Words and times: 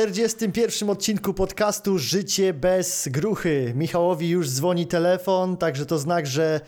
Witamy 0.00 0.28
w 0.28 0.32
41 0.32 0.90
odcinku 0.90 1.34
podcastu 1.34 1.98
Życie 1.98 2.54
bez 2.54 3.08
gruchy. 3.08 3.72
Michałowi 3.76 4.28
już 4.28 4.50
dzwoni 4.50 4.86
telefon, 4.86 5.56
także 5.56 5.86
to 5.86 5.98
znak, 5.98 6.26
że 6.26 6.60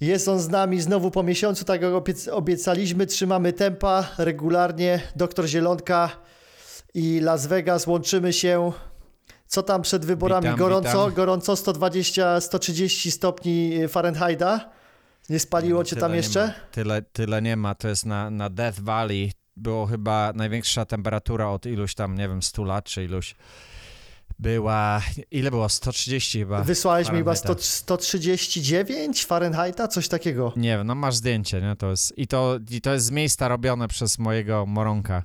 jest 0.00 0.28
on 0.28 0.40
z 0.40 0.48
nami 0.48 0.80
znowu 0.80 1.10
po 1.10 1.22
miesiącu, 1.22 1.64
tak 1.64 1.82
jak 1.82 1.92
obiecaliśmy. 2.32 3.06
Trzymamy 3.06 3.52
tempa 3.52 4.08
regularnie. 4.18 5.00
Doktor 5.16 5.46
Zielonka 5.46 6.10
i 6.94 7.20
Las 7.20 7.46
Vegas 7.46 7.86
łączymy 7.86 8.32
się. 8.32 8.72
Co 9.46 9.62
tam 9.62 9.82
przed 9.82 10.04
wyborami? 10.04 10.44
Witam, 10.44 10.58
gorąco, 10.58 10.88
witam. 10.88 11.14
gorąco 11.14 11.56
120, 11.56 12.40
130 12.40 13.10
stopni 13.10 13.88
Fahrenheita. 13.88 14.70
Nie 15.28 15.38
spaliło 15.38 15.84
cię 15.84 15.90
Tyle 15.90 16.00
tam 16.00 16.10
nie 16.10 16.16
jeszcze? 16.16 16.46
ma. 16.46 16.52
Tyle, 16.72 17.02
tyle 17.02 17.42
nie 17.42 17.56
ma. 17.56 17.74
To 17.74 17.88
jest 17.88 18.06
na, 18.06 18.30
na 18.30 18.50
Death 18.50 18.80
Valley. 18.80 19.32
Było 19.58 19.86
chyba 19.86 20.32
największa 20.34 20.84
temperatura 20.84 21.48
od 21.48 21.66
iluś 21.66 21.94
tam, 21.94 22.14
nie 22.14 22.28
wiem, 22.28 22.42
100 22.42 22.64
lat 22.64 22.84
czy 22.84 23.04
iluś. 23.04 23.34
Była, 24.38 25.02
ile 25.30 25.50
było? 25.50 25.68
130 25.68 26.38
chyba. 26.38 26.62
Wysłałeś 26.62 27.12
mi 27.12 27.18
chyba 27.18 27.34
100, 27.34 27.48
Fahrenheita. 27.48 27.68
139 27.68 29.26
Fahrenheita, 29.26 29.88
coś 29.88 30.08
takiego. 30.08 30.52
Nie 30.56 30.76
wiem, 30.76 30.86
no 30.86 30.94
masz 30.94 31.16
zdjęcie, 31.16 31.60
nie? 31.60 31.76
To 31.76 31.90
jest, 31.90 32.18
i, 32.18 32.26
to, 32.26 32.58
I 32.70 32.80
to 32.80 32.92
jest 32.92 33.06
z 33.06 33.10
miejsca 33.10 33.48
robione 33.48 33.88
przez 33.88 34.18
mojego 34.18 34.66
moronka, 34.66 35.22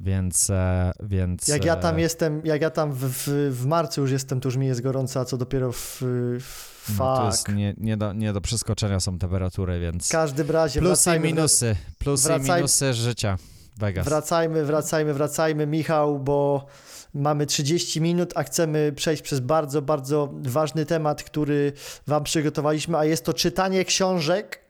więc... 0.00 0.50
E, 0.50 0.92
więc 1.02 1.48
Jak 1.48 1.64
ja 1.64 1.76
tam 1.76 1.96
e, 1.96 2.00
jestem, 2.00 2.42
jak 2.44 2.62
ja 2.62 2.70
tam 2.70 2.92
w, 2.92 2.98
w, 2.98 3.28
w 3.56 3.66
marcu 3.66 4.00
już 4.00 4.10
jestem, 4.10 4.40
to 4.40 4.48
już 4.48 4.56
mi 4.56 4.66
jest 4.66 4.80
gorąco, 4.80 5.20
a 5.20 5.24
co 5.24 5.36
dopiero 5.36 5.72
w, 5.72 6.02
w 6.40 6.98
No, 6.98 7.16
to 7.16 7.26
jest 7.26 7.48
nie, 7.48 7.74
nie, 7.78 7.96
do, 7.96 8.12
nie 8.12 8.32
do 8.32 8.40
przeskoczenia 8.40 9.00
są 9.00 9.18
temperatury, 9.18 9.80
więc... 9.80 10.08
W 10.08 10.12
każdym 10.12 10.50
razie 10.50 10.80
Plusy 10.80 11.16
i 11.16 11.20
minusy, 11.20 11.76
plusy 11.98 12.28
i 12.28 12.32
wracaj- 12.32 12.56
minusy 12.56 12.94
życia 12.94 13.38
Vegas. 13.80 14.06
wracajmy, 14.06 14.64
wracajmy, 14.64 15.14
wracajmy, 15.14 15.66
Michał, 15.66 16.18
bo 16.18 16.66
mamy 17.14 17.46
30 17.46 18.00
minut, 18.00 18.32
a 18.34 18.42
chcemy 18.42 18.92
przejść 18.92 19.22
przez 19.22 19.40
bardzo, 19.40 19.82
bardzo 19.82 20.28
ważny 20.42 20.86
temat, 20.86 21.22
który 21.22 21.72
wam 22.06 22.24
przygotowaliśmy, 22.24 22.98
a 22.98 23.04
jest 23.04 23.24
to 23.24 23.34
czytanie 23.34 23.84
książek 23.84 24.60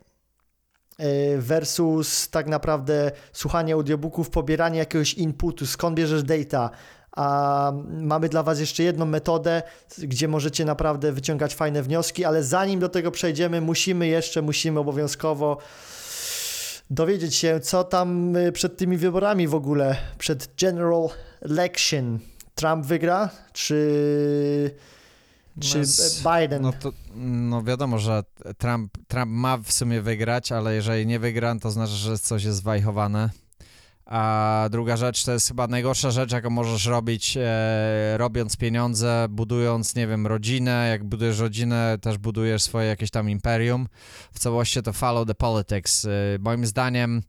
e, 0.98 1.38
versus 1.38 2.30
tak 2.30 2.46
naprawdę 2.46 3.10
słuchanie 3.32 3.74
audiobooków, 3.74 4.30
pobieranie 4.30 4.78
jakiegoś 4.78 5.14
inputu, 5.14 5.66
skąd 5.66 5.96
bierzesz 5.96 6.22
data, 6.22 6.70
a 7.16 7.72
mamy 7.88 8.28
dla 8.28 8.42
Was 8.42 8.60
jeszcze 8.60 8.82
jedną 8.82 9.06
metodę, 9.06 9.62
gdzie 9.98 10.28
możecie 10.28 10.64
naprawdę 10.64 11.12
wyciągać 11.12 11.54
fajne 11.54 11.82
wnioski, 11.82 12.24
ale 12.24 12.44
zanim 12.44 12.80
do 12.80 12.88
tego 12.88 13.10
przejdziemy, 13.10 13.60
musimy 13.60 14.06
jeszcze, 14.06 14.42
musimy 14.42 14.80
obowiązkowo 14.80 15.58
dowiedzieć 16.90 17.34
się, 17.34 17.60
co 17.60 17.84
tam 17.84 18.36
y, 18.36 18.52
przed 18.52 18.76
tymi 18.76 18.96
wyborami 18.96 19.48
w 19.48 19.54
ogóle, 19.54 19.96
przed 20.18 20.54
General 20.60 21.08
Election. 21.40 22.18
Trump 22.54 22.86
wygra, 22.86 23.30
czy, 23.52 24.74
czy 25.60 25.78
No 25.78 26.32
Biden? 26.32 26.62
No 26.62 26.72
to 26.72 26.92
no 27.14 27.62
wiadomo, 27.62 27.98
że 27.98 28.22
Trump, 28.58 28.98
Trump 29.08 29.30
ma 29.30 29.58
w 29.58 29.72
sumie 29.72 30.02
wygrać, 30.02 30.52
ale 30.52 30.74
jeżeli 30.74 31.06
nie 31.06 31.18
wygra, 31.18 31.58
to 31.58 31.70
znaczy, 31.70 31.92
że 31.92 32.18
coś 32.18 32.44
jest 32.44 32.62
wajchowane. 32.62 33.30
A 34.10 34.68
druga 34.70 34.96
rzecz 34.96 35.24
to 35.24 35.32
jest 35.32 35.48
chyba 35.48 35.66
najgorsza 35.66 36.10
rzecz, 36.10 36.32
jaką 36.32 36.50
możesz 36.50 36.86
robić, 36.86 37.36
e, 37.40 38.18
robiąc 38.18 38.56
pieniądze, 38.56 39.26
budując, 39.30 39.94
nie 39.94 40.06
wiem, 40.06 40.26
rodzinę. 40.26 40.88
Jak 40.90 41.04
budujesz 41.04 41.38
rodzinę, 41.38 41.98
też 42.00 42.18
budujesz 42.18 42.62
swoje 42.62 42.88
jakieś 42.88 43.10
tam 43.10 43.30
imperium. 43.30 43.88
W 44.32 44.38
całości 44.38 44.82
to 44.82 44.92
follow 44.92 45.26
the 45.26 45.34
politics. 45.34 46.04
E, 46.04 46.08
moim 46.40 46.66
zdaniem 46.66 47.22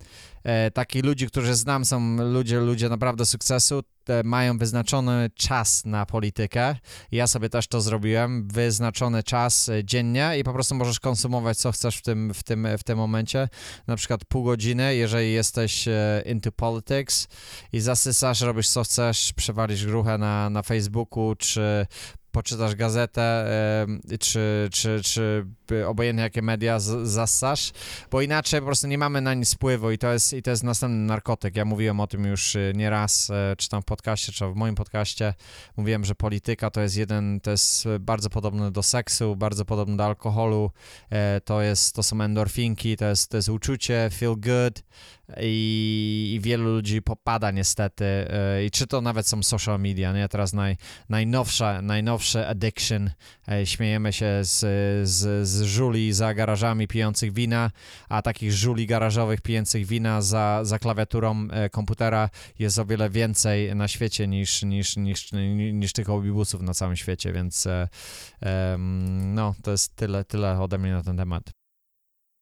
e, 0.44 0.72
takich 0.72 1.06
ludzi, 1.06 1.28
którzy 1.28 1.56
znam, 1.56 1.86
są 1.86 2.18
ludzie, 2.18 2.60
ludzie 2.60 2.90
naprawdę 2.90 3.26
sukcesu, 3.26 3.84
mają 4.24 4.58
wyznaczony 4.58 5.30
czas 5.36 5.86
na 5.86 6.06
politykę. 6.06 6.76
Ja 7.12 7.28
sobie 7.28 7.50
też 7.50 7.68
to 7.68 7.82
zrobiłem, 7.82 8.48
wyznaczony 8.48 9.24
czas 9.24 9.70
e, 9.70 9.84
dziennie 9.84 10.34
i 10.40 10.44
po 10.44 10.54
prostu 10.54 10.76
możesz 10.76 11.00
konsumować 11.00 11.58
co 11.58 11.72
chcesz 11.72 11.98
w 11.98 12.02
tym, 12.02 12.34
w 12.34 12.44
tym, 12.44 12.68
w 12.78 12.84
tym 12.84 12.98
momencie. 12.98 13.50
Na 13.88 13.96
przykład 13.96 14.26
pół 14.26 14.44
godziny, 14.44 14.96
jeżeli 14.96 15.34
jesteś 15.34 15.88
e, 15.88 16.24
into 16.26 16.52
politics 16.52 17.28
i 17.74 17.80
zasysasz, 17.80 18.42
robisz 18.42 18.70
co 18.70 18.84
chcesz, 18.84 19.34
przewalisz 19.34 19.86
gruchę 19.86 20.18
na, 20.18 20.50
na 20.50 20.62
Facebooku, 20.62 21.36
czy 21.36 21.86
poczytasz 22.32 22.76
gazetę, 22.76 23.22
e, 23.22 24.18
czy, 24.20 24.70
czy, 24.72 25.02
czy 25.04 25.46
obojętnie 25.88 26.24
jakie 26.24 26.42
media 26.42 26.80
z, 26.80 27.08
zassasz, 27.10 27.72
bo 28.12 28.22
inaczej 28.22 28.60
po 28.60 28.66
prostu 28.66 28.88
nie 28.88 28.98
mamy 28.98 29.22
na 29.22 29.34
nic 29.34 29.56
wpływu 29.56 29.92
i 29.92 29.98
to 29.98 30.14
jest, 30.14 30.34
i 30.34 30.42
to 30.42 30.52
jest 30.52 30.64
następny 30.64 30.98
narkotyk. 30.98 31.56
Ja 31.56 31.66
mówiłem 31.66 32.00
o 32.00 32.08
tym 32.08 32.26
już 32.26 32.58
nieraz, 32.74 33.32
czy 33.58 33.70
tam 33.70 33.82
w 33.82 33.86
podcaście, 33.92 34.32
czy 34.32 34.46
w 34.46 34.56
moim 34.56 34.76
podcaście. 34.76 35.34
Mówiłem, 35.78 36.06
że 36.06 36.16
polityka 36.16 36.70
to 36.70 36.82
jest 36.82 36.98
jeden, 36.98 37.40
to 37.42 37.52
jest 37.52 37.88
bardzo 38.00 38.30
podobne 38.30 38.72
do 38.72 38.84
seksu, 38.84 39.36
bardzo 39.36 39.66
podobne 39.66 39.98
do 39.98 40.06
alkoholu, 40.06 40.72
e, 41.10 41.42
to 41.42 41.62
jest, 41.62 41.96
to 41.96 42.04
są 42.04 42.22
endorfinki, 42.22 42.98
to 42.98 43.06
jest, 43.06 43.30
to 43.30 43.38
jest 43.38 43.50
uczucie, 43.50 44.10
feel 44.14 44.36
good 44.38 44.84
i, 45.42 46.34
i 46.36 46.40
wielu 46.40 46.64
ludzi 46.64 47.02
popada 47.02 47.52
niestety 47.52 48.06
e, 48.06 48.66
i 48.66 48.72
czy 48.72 48.88
to 48.88 49.02
nawet 49.02 49.28
są 49.28 49.44
social 49.44 49.80
media, 49.80 50.14
nie? 50.14 50.30
Teraz 50.30 50.54
naj, 50.54 50.78
najnowsza, 51.10 51.82
najnowsze 51.82 52.48
addiction, 52.48 53.10
e, 53.52 53.66
śmiejemy 53.66 54.14
się 54.14 54.40
z, 54.42 54.60
z, 55.10 55.48
z 55.48 55.62
żuli 55.62 56.14
za 56.14 56.34
garażami 56.34 56.88
pijących 56.88 57.34
wina, 57.34 57.72
a 58.10 58.22
takich 58.22 58.52
żuli 58.52 58.88
garażowych 58.88 59.42
pijących 59.42 59.86
wina 59.86 60.22
za, 60.22 60.60
za 60.64 60.80
klawiaturą 60.80 61.48
e, 61.52 61.70
komputera 61.70 62.30
jest 62.60 62.80
o 62.80 62.86
wiele 62.86 63.10
więcej 63.10 63.76
na 63.76 63.88
świecie 63.88 64.28
niż, 64.28 64.64
niż, 64.64 64.98
niż, 64.98 65.32
niż, 65.74 65.94
tych 65.94 66.10
obibusów 66.10 66.62
na 66.62 66.74
całym 66.74 66.96
świecie, 66.96 67.34
więc 67.34 67.68
no, 69.34 69.56
to 69.64 69.72
jest 69.72 69.96
tyle, 69.96 70.24
tyle 70.24 70.60
ode 70.60 70.78
mnie 70.78 70.92
na 70.92 71.04
ten 71.04 71.18
temat. 71.18 71.44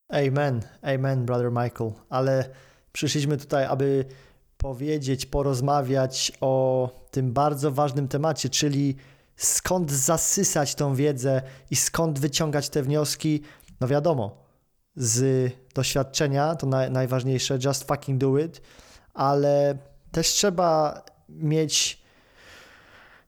Amen, 0.10 0.62
amen, 0.82 1.26
brother 1.26 1.52
Michael. 1.52 1.94
Ale 2.10 2.50
przyszliśmy 2.92 3.38
tutaj, 3.38 3.66
aby 3.66 4.06
powiedzieć, 4.58 5.26
porozmawiać 5.26 6.32
o 6.42 6.90
tym 7.12 7.34
bardzo 7.34 7.72
ważnym 7.72 8.08
temacie, 8.08 8.50
czyli 8.50 8.96
skąd 9.36 9.92
zasysać 9.92 10.76
tą 10.76 10.96
wiedzę 10.96 11.42
i 11.72 11.76
skąd 11.76 12.20
wyciągać 12.20 12.70
te 12.70 12.84
wnioski. 12.84 13.42
No 13.82 13.88
wiadomo, 13.88 14.44
z 14.96 15.52
doświadczenia 15.76 16.56
to 16.56 16.68
naj, 16.68 16.92
najważniejsze, 16.92 17.58
just 17.66 17.88
fucking 17.88 18.18
do 18.18 18.38
it, 18.38 18.62
ale 19.14 19.78
też 20.12 20.28
trzeba 20.28 21.02
mieć 21.30 22.02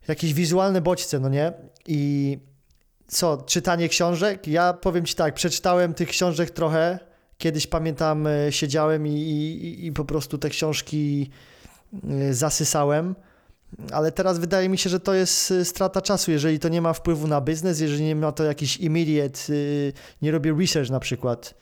jakieś 0.08 0.34
wizualne 0.34 0.82
bodźce, 0.82 1.20
no 1.20 1.30
nie? 1.30 1.54
I 1.88 2.40
co, 3.08 3.38
czytanie 3.38 3.90
książek? 3.90 4.48
Ja 4.48 4.74
powiem 4.74 5.06
ci 5.06 5.16
tak, 5.16 5.34
przeczytałem 5.34 5.94
tych 5.94 6.10
książek 6.10 6.52
trochę. 6.52 7.00
Kiedyś 7.42 7.68
pamiętam, 7.68 8.28
e, 8.28 8.52
siedziałem 8.52 9.08
i, 9.08 9.12
i, 9.12 9.86
i 9.86 9.92
po 9.92 10.06
prostu 10.06 10.38
te 10.38 10.50
książki 10.50 11.30
e, 12.10 12.34
zasysałem. 12.34 13.16
Ale 13.92 14.12
teraz 14.12 14.40
wydaje 14.40 14.70
mi 14.70 14.78
się, 14.78 14.90
że 14.90 15.00
to 15.00 15.14
jest 15.14 15.52
e, 15.52 15.66
strata 15.66 16.02
czasu, 16.02 16.32
jeżeli 16.32 16.60
to 16.60 16.70
nie 16.70 16.82
ma 16.82 16.94
wpływu 16.94 17.28
na 17.28 17.42
biznes, 17.42 17.80
jeżeli 17.80 18.04
nie 18.04 18.16
ma 18.16 18.32
to 18.32 18.44
jakiś 18.44 18.78
immediate, 18.78 19.40
nie 20.22 20.32
robię 20.32 20.56
research 20.60 20.90
na 20.90 21.00
przykład 21.00 21.54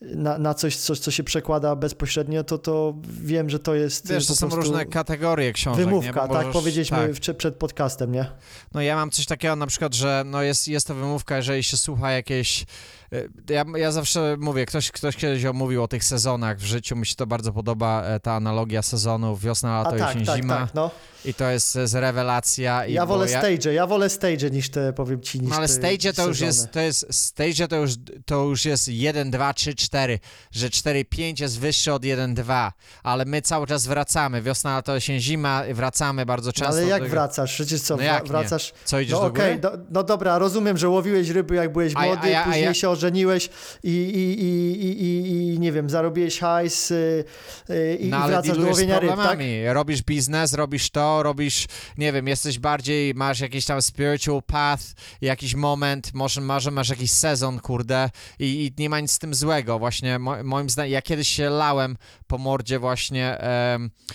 na, 0.00 0.38
na 0.38 0.54
coś, 0.54 0.76
coś, 0.76 0.98
co 0.98 1.10
się 1.10 1.24
przekłada 1.24 1.76
bezpośrednio, 1.76 2.44
to, 2.44 2.58
to 2.58 2.94
wiem, 3.06 3.50
że 3.50 3.58
to 3.58 3.74
jest 3.74 4.08
Wiesz, 4.08 4.26
to 4.26 4.34
są 4.36 4.48
różne 4.48 4.86
kategorie 4.86 5.52
książek. 5.52 5.84
wymówka, 5.84 6.20
tak 6.28 6.30
możesz- 6.30 6.52
powiedzieliśmy 6.52 6.96
tak. 6.96 7.12
w- 7.12 7.36
przed 7.36 7.56
podcastem, 7.56 8.12
nie? 8.12 8.26
No 8.74 8.82
ja 8.82 8.96
mam 8.96 9.10
coś 9.10 9.26
takiego 9.26 9.56
na 9.56 9.66
przykład, 9.66 9.94
że 9.94 10.22
no 10.26 10.42
jest, 10.42 10.68
jest 10.68 10.86
to 10.86 10.94
wymówka, 10.94 11.36
jeżeli 11.36 11.62
się 11.62 11.76
słucha 11.76 12.12
jakieś... 12.12 12.66
y, 13.14 13.28
Ja, 13.54 13.64
ja 13.76 13.92
zawsze 13.92 14.36
mówię, 14.40 14.66
ktoś, 14.66 14.90
ktoś 14.90 15.16
kiedyś 15.16 15.44
mówił 15.54 15.82
o 15.82 15.88
tych 15.88 16.04
sezonach 16.04 16.58
w 16.58 16.64
życiu, 16.64 16.96
mi 16.96 17.06
się 17.06 17.14
to 17.14 17.26
bardzo 17.26 17.52
podoba, 17.52 18.02
e, 18.04 18.20
ta 18.20 18.32
analogia 18.32 18.82
sezonów, 18.82 19.40
wiosna, 19.40 19.74
A 19.74 19.78
lato, 19.82 19.96
tak, 19.96 20.08
jesień, 20.08 20.26
tak, 20.26 20.36
zima 20.36 20.56
tak, 20.56 20.74
no. 20.74 20.90
i 21.24 21.34
to 21.34 21.50
jest, 21.50 21.74
jest 21.76 21.94
rewelacja. 21.94 22.86
I 22.86 22.92
Ja 22.92 23.06
wolę 23.06 23.28
stage, 23.28 23.74
ja 23.74 23.86
wolę 23.86 24.10
stage 24.10 24.50
niż 24.50 24.68
te, 24.70 24.92
powiem 24.92 25.20
ci, 25.20 25.40
niż 25.40 25.50
No 25.50 25.56
ale 25.56 25.68
stage 25.68 26.12
to 26.12 26.26
już 26.28 26.40
jest, 26.40 26.70
to 26.70 26.80
jest, 26.80 27.06
stage 27.14 27.68
to 27.68 27.76
już, 27.76 27.90
to 28.26 28.42
już 28.44 28.64
jest 28.64 28.88
1, 28.88 29.30
2, 29.30 29.54
3, 29.54 29.74
4, 29.74 30.18
że 30.50 30.70
4, 30.70 31.04
5 31.04 31.40
jest 31.40 31.58
wyższy 31.60 31.92
od 31.92 32.04
1, 32.04 32.34
2, 32.34 32.72
ale 33.02 33.24
my 33.24 33.42
cały 33.42 33.66
czas 33.66 33.86
wracamy, 33.86 34.42
wiosna, 34.42 34.74
lato, 34.74 34.94
jesień, 34.94 35.20
zima, 35.20 35.62
wracamy 35.74 36.26
bardzo 36.26 36.48
No 36.48 36.52
często. 36.52 36.72
ale 36.72 36.82
do 36.82 36.88
jak 36.88 37.02
tego. 37.02 37.10
wracasz? 37.10 37.54
Przecież 37.54 37.80
co, 37.80 37.96
No 37.96 38.02
jak 38.02 38.22
nie? 38.22 38.28
wracasz... 38.28 38.72
Co, 38.84 39.00
idziesz 39.00 39.12
No 39.12 39.20
do 39.20 39.26
okej, 39.26 39.60
góry? 39.60 39.72
no, 39.76 39.84
no 39.90 40.02
dobra, 40.02 40.38
rozumiem, 40.38 40.78
że 40.78 40.88
łowiłeś 40.88 41.28
ryby 41.28 41.54
jak 41.54 41.72
byłeś 41.72 41.92
A 41.96 42.06
ja- 42.06 42.12
młody, 42.14 42.26
a 42.28 42.30
ja- 42.30 42.42
a 42.42 42.44
później 42.44 42.64
ja- 42.64 42.74
się 42.74 42.88
ożeniłeś 43.04 43.48
i, 43.82 43.90
i, 43.90 44.42
i, 44.42 45.04
i, 45.04 45.54
i, 45.54 45.58
nie 45.58 45.72
wiem, 45.72 45.90
zarobiłeś 45.90 46.38
hajs 46.38 46.90
y, 46.90 47.24
y, 47.70 47.98
i, 48.00 48.08
No 48.08 48.16
ale 48.16 48.32
wracasz 48.32 48.58
do 48.58 48.66
łowienia 48.66 49.00
ryb, 49.00 49.16
tak? 49.16 49.38
Robisz 49.72 50.02
biznes, 50.02 50.54
robisz 50.54 50.90
to, 50.90 51.22
robisz, 51.22 51.66
nie 51.98 52.12
wiem, 52.12 52.28
jesteś 52.28 52.58
bardziej, 52.58 53.14
masz 53.14 53.40
jakiś 53.40 53.64
tam 53.64 53.82
spiritual 53.82 54.42
path, 54.42 54.84
jakiś 55.20 55.54
moment, 55.54 56.14
może, 56.14 56.40
może 56.40 56.70
masz 56.70 56.88
jakiś 56.88 57.10
sezon, 57.10 57.60
kurde, 57.60 58.10
i, 58.38 58.44
i 58.44 58.82
nie 58.82 58.90
ma 58.90 59.00
nic 59.00 59.12
z 59.12 59.18
tym 59.18 59.34
złego, 59.34 59.78
właśnie, 59.78 60.18
mo, 60.18 60.44
moim 60.44 60.70
zdaniem, 60.70 60.92
ja 60.92 61.02
kiedyś 61.02 61.28
się 61.28 61.50
lałem 61.50 61.96
po 62.26 62.38
mordzie 62.38 62.78
właśnie 62.78 63.38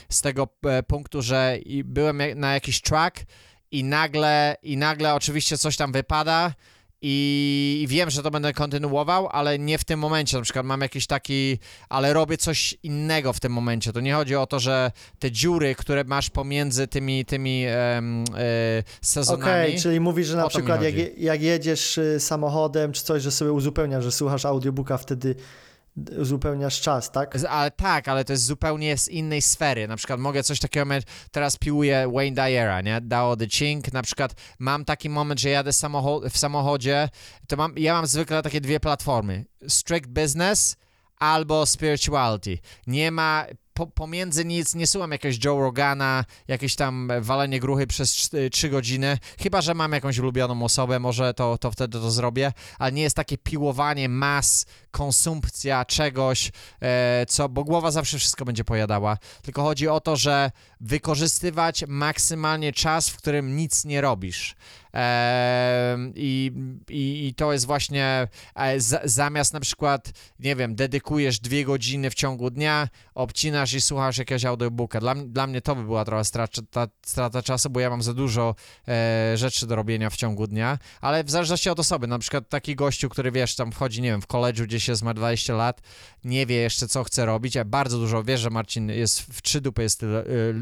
z 0.10 0.22
tego 0.22 0.48
e, 0.66 0.84
punktu, 0.84 1.22
że 1.22 1.58
byłem 1.86 2.22
na 2.36 2.54
jakiś 2.54 2.82
track 2.82 3.26
i 3.72 3.84
nagle, 3.84 4.56
i 4.64 4.78
nagle 4.78 5.14
oczywiście 5.14 5.58
coś 5.58 5.78
tam 5.78 5.92
wypada 5.92 6.54
i 7.02 7.86
wiem, 7.90 8.10
że 8.10 8.24
to 8.24 8.32
będę 8.32 8.54
kontynuował, 8.54 9.28
ale 9.32 9.60
nie 9.60 9.78
w 9.78 9.84
tym 9.84 10.00
momencie. 10.00 10.38
Na 10.38 10.44
przykład 10.44 10.66
mam 10.66 10.82
jakiś 10.82 11.08
taki, 11.08 11.60
ale 11.90 12.14
robię 12.14 12.38
coś 12.38 12.78
innego 12.84 13.34
w 13.34 13.40
tym 13.40 13.52
momencie. 13.52 13.94
To 13.94 14.00
nie 14.00 14.14
chodzi 14.14 14.36
o 14.36 14.48
to, 14.48 14.60
że 14.60 14.92
te 15.20 15.32
dziury, 15.32 15.76
które 15.76 16.04
masz 16.04 16.30
pomiędzy 16.30 16.88
tymi, 16.88 17.26
tymi 17.26 17.66
em, 17.68 18.24
e, 18.38 18.84
sezonami. 19.02 19.52
Okej, 19.52 19.80
czyli 19.80 20.00
mówisz, 20.00 20.28
że 20.28 20.38
na 20.38 20.48
przykład 20.48 20.82
jak, 20.82 20.96
jak 21.18 21.42
jedziesz 21.42 21.98
y, 21.98 22.20
samochodem 22.20 22.92
czy 22.92 23.04
coś, 23.04 23.24
że 23.24 23.32
sobie 23.32 23.52
uzupełniasz, 23.52 24.04
że 24.04 24.12
słuchasz 24.12 24.46
audiobooka, 24.46 24.98
wtedy 24.98 25.36
uzupełniasz 26.20 26.82
czas, 26.82 27.12
tak? 27.12 27.40
Z- 27.40 27.46
Ale 27.46 27.72
tak, 27.72 28.08
ale 28.08 28.26
to 28.26 28.34
jest 28.34 28.46
zupełnie 28.46 28.98
z 28.98 29.08
innej 29.10 29.42
sfery. 29.42 29.88
Na 29.88 29.96
przykład 29.96 30.20
mogę 30.20 30.44
coś 30.44 30.60
takiego 30.60 30.86
mieć, 30.86 31.04
teraz 31.32 31.58
piłuję 31.58 32.12
Wayne 32.14 32.36
Dyera, 32.36 32.82
nie? 32.82 33.02
Dao 33.02 33.36
the 33.38 33.48
Chink. 33.48 33.94
Na 33.94 34.02
przykład 34.02 34.34
mam 34.60 34.86
taki 34.86 35.10
moment, 35.10 35.40
że 35.40 35.50
jadę 35.50 35.72
samocho- 35.72 36.30
w 36.30 36.38
samochodzie, 36.38 37.10
to 37.48 37.56
mam, 37.58 37.74
ja 37.78 37.94
mam 37.94 38.08
zwykle 38.08 38.42
takie 38.44 38.62
dwie 38.62 38.80
platformy. 38.80 39.46
Strict 39.68 40.08
Business 40.10 40.76
albo 41.18 41.66
Spirituality. 41.66 42.58
Nie 42.88 43.12
ma 43.12 43.46
po, 43.80 43.88
pomiędzy 43.88 44.46
nic, 44.46 44.76
nie 44.76 44.88
słucham 44.88 45.12
jakiegoś 45.12 45.46
Joe 45.46 45.60
Rogana, 45.60 46.26
jakieś 46.48 46.76
tam 46.76 47.12
walenie 47.22 47.60
gruchy 47.60 47.88
przez 47.88 48.30
3 48.52 48.70
godziny, 48.70 49.18
chyba, 49.40 49.62
że 49.62 49.74
mam 49.74 49.92
jakąś 49.92 50.18
ulubioną 50.18 50.64
osobę, 50.64 51.00
może 51.00 51.34
to, 51.34 51.58
to 51.58 51.72
wtedy 51.72 52.00
to 52.00 52.12
zrobię, 52.12 52.54
ale 52.80 52.92
nie 52.92 53.02
jest 53.02 53.16
takie 53.16 53.38
piłowanie 53.38 54.10
mas, 54.10 54.66
konsumpcja 54.92 55.86
czegoś, 55.86 56.52
e, 56.82 57.26
co, 57.30 57.50
bo 57.50 57.64
głowa 57.64 57.92
zawsze 57.92 58.18
wszystko 58.18 58.46
będzie 58.46 58.64
pojadała, 58.64 59.18
tylko 59.42 59.64
chodzi 59.64 59.88
o 59.88 60.00
to, 60.00 60.16
że 60.16 60.52
wykorzystywać 60.82 61.84
maksymalnie 61.88 62.74
czas, 62.74 63.10
w 63.10 63.18
którym 63.18 63.56
nic 63.56 63.86
nie 63.86 64.02
robisz. 64.02 64.56
I, 66.16 66.52
i, 66.90 67.28
I 67.28 67.34
to 67.34 67.54
jest 67.54 67.66
właśnie 67.66 68.28
e, 68.56 68.80
za, 68.80 69.00
zamiast 69.04 69.54
na 69.54 69.60
przykład, 69.60 70.12
nie 70.40 70.56
wiem, 70.56 70.76
dedykujesz 70.76 71.40
dwie 71.40 71.66
godziny 71.66 72.10
w 72.10 72.14
ciągu 72.14 72.50
dnia, 72.50 72.88
obcinasz 73.16 73.74
i 73.74 73.82
słuchasz 73.82 74.18
jakiegoś 74.18 74.46
audiobooka. 74.46 75.00
Dla, 75.00 75.16
dla 75.16 75.48
mnie 75.48 75.62
to 75.62 75.76
by 75.76 75.84
była 75.84 76.06
trochę 76.06 76.26
strata, 76.26 76.62
ta, 76.72 76.88
strata 77.06 77.42
czasu, 77.42 77.70
bo 77.70 77.80
ja 77.80 77.90
mam 77.90 78.02
za 78.04 78.14
dużo 78.14 78.56
e, 78.88 79.38
rzeczy 79.38 79.68
do 79.68 79.76
robienia 79.76 80.10
w 80.10 80.16
ciągu 80.16 80.48
dnia, 80.48 80.78
ale 81.02 81.24
w 81.24 81.30
zależności 81.30 81.70
od 81.70 81.80
osoby, 81.80 82.08
na 82.08 82.20
przykład 82.20 82.50
taki 82.50 82.76
gościu, 82.76 83.10
który 83.10 83.32
wiesz, 83.32 83.56
tam 83.56 83.72
wchodzi, 83.72 84.02
nie 84.02 84.10
wiem, 84.10 84.22
w 84.22 84.28
koledżu 84.28 84.64
gdzieś 84.64 84.88
jest, 84.88 85.04
ma 85.04 85.14
20 85.14 85.54
lat, 85.54 85.82
nie 86.24 86.46
wie 86.46 86.56
jeszcze 86.56 86.88
co 86.88 87.04
chce 87.04 87.26
robić, 87.26 87.58
a 87.58 87.66
bardzo 87.66 87.98
dużo, 87.98 88.24
wiesz, 88.24 88.40
że 88.40 88.50
Marcin 88.50 88.90
jest 88.90 89.22
w 89.22 89.42
trzy 89.42 89.62
dupy 89.62 89.82
jest, 89.82 90.04
y, 90.04 90.08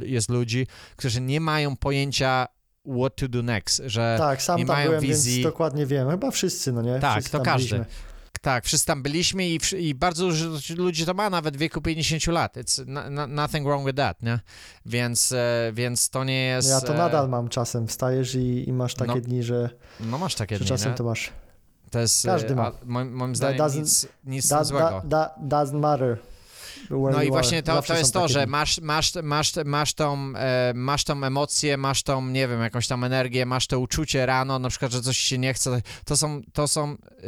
jest 0.05 0.29
ludzi, 0.29 0.67
którzy 0.95 1.21
nie 1.21 1.41
mają 1.41 1.75
pojęcia 1.75 2.47
what 2.87 3.15
to 3.15 3.27
do 3.27 3.43
next, 3.43 3.81
że 3.85 4.15
Tak, 4.19 4.41
sam 4.41 4.57
nie 4.59 4.65
tam 4.65 4.75
mają 4.75 4.87
byłem, 4.87 5.01
wizji. 5.01 5.33
więc 5.33 5.43
dokładnie 5.53 5.85
wiem. 5.85 6.09
Chyba 6.09 6.31
wszyscy, 6.31 6.71
no 6.71 6.81
nie? 6.81 6.99
Tak, 6.99 7.11
wszyscy 7.13 7.31
to 7.31 7.39
każdy. 7.43 7.69
byliśmy. 7.77 7.85
Tak, 8.41 8.65
wszyscy 8.65 8.87
tam 8.87 9.03
byliśmy 9.03 9.47
i, 9.47 9.59
i 9.77 9.95
bardzo 9.95 10.25
dużo 10.25 10.45
ludzi 10.77 11.05
to 11.05 11.13
ma 11.13 11.29
nawet 11.29 11.57
w 11.57 11.59
wieku 11.59 11.81
50 11.81 12.27
lat. 12.27 12.55
It's 12.57 12.83
no, 12.87 13.09
no, 13.09 13.27
nothing 13.27 13.65
wrong 13.65 13.85
with 13.85 13.97
that, 13.97 14.23
nie? 14.23 14.39
Więc, 14.85 15.31
e, 15.31 15.71
więc 15.73 16.09
to 16.09 16.23
nie 16.23 16.43
jest... 16.43 16.69
Ja 16.69 16.81
to 16.81 16.93
e, 16.93 16.97
nadal 16.97 17.29
mam 17.29 17.49
czasem. 17.49 17.87
Wstajesz 17.87 18.35
i, 18.35 18.69
i 18.69 18.73
masz 18.73 18.95
takie 18.95 19.15
No, 19.15 19.21
dni, 19.21 19.43
że, 19.43 19.69
No 19.99 20.17
masz 20.17 20.35
takie 20.35 20.57
dni, 20.57 20.67
czasem 20.67 20.91
nie? 20.91 20.97
to 20.97 21.03
masz. 21.03 21.29
To 21.91 21.99
jest, 21.99 22.25
każdy 22.25 22.53
e, 22.53 22.55
ma. 22.55 22.67
a 22.67 22.71
Moim, 22.85 23.13
moim 23.13 23.35
zdaniem 23.35 23.57
doesn't- 23.61 23.79
nic, 23.79 24.07
nic 24.25 24.49
That, 24.49 24.67
złego. 24.67 25.01
doesn't 25.47 25.79
matter. 25.79 26.17
No 26.89 27.23
i 27.23 27.29
właśnie 27.29 27.63
to, 27.63 27.81
to 27.81 27.97
jest 27.97 28.13
to, 28.13 28.27
że 28.27 28.39
dni. 28.39 28.51
masz, 28.51 28.81
masz, 28.81 29.13
masz, 29.23 29.53
masz, 29.65 29.93
tą, 29.93 30.33
e, 30.35 30.73
masz 30.75 31.03
tą 31.03 31.23
emocję, 31.23 31.77
masz 31.77 32.03
tą, 32.03 32.25
nie 32.25 32.47
wiem, 32.47 32.61
jakąś 32.61 32.87
tam 32.87 33.03
energię, 33.03 33.45
masz 33.45 33.67
to 33.67 33.79
uczucie 33.79 34.25
rano, 34.25 34.59
na 34.59 34.69
przykład, 34.69 34.91
że 34.91 35.01
coś 35.01 35.17
się 35.17 35.37
nie 35.37 35.53
chce. 35.53 35.81
To 36.05 36.17
są, 36.17 36.41
to 36.53 36.67
są, 36.67 36.91
y, 36.93 37.27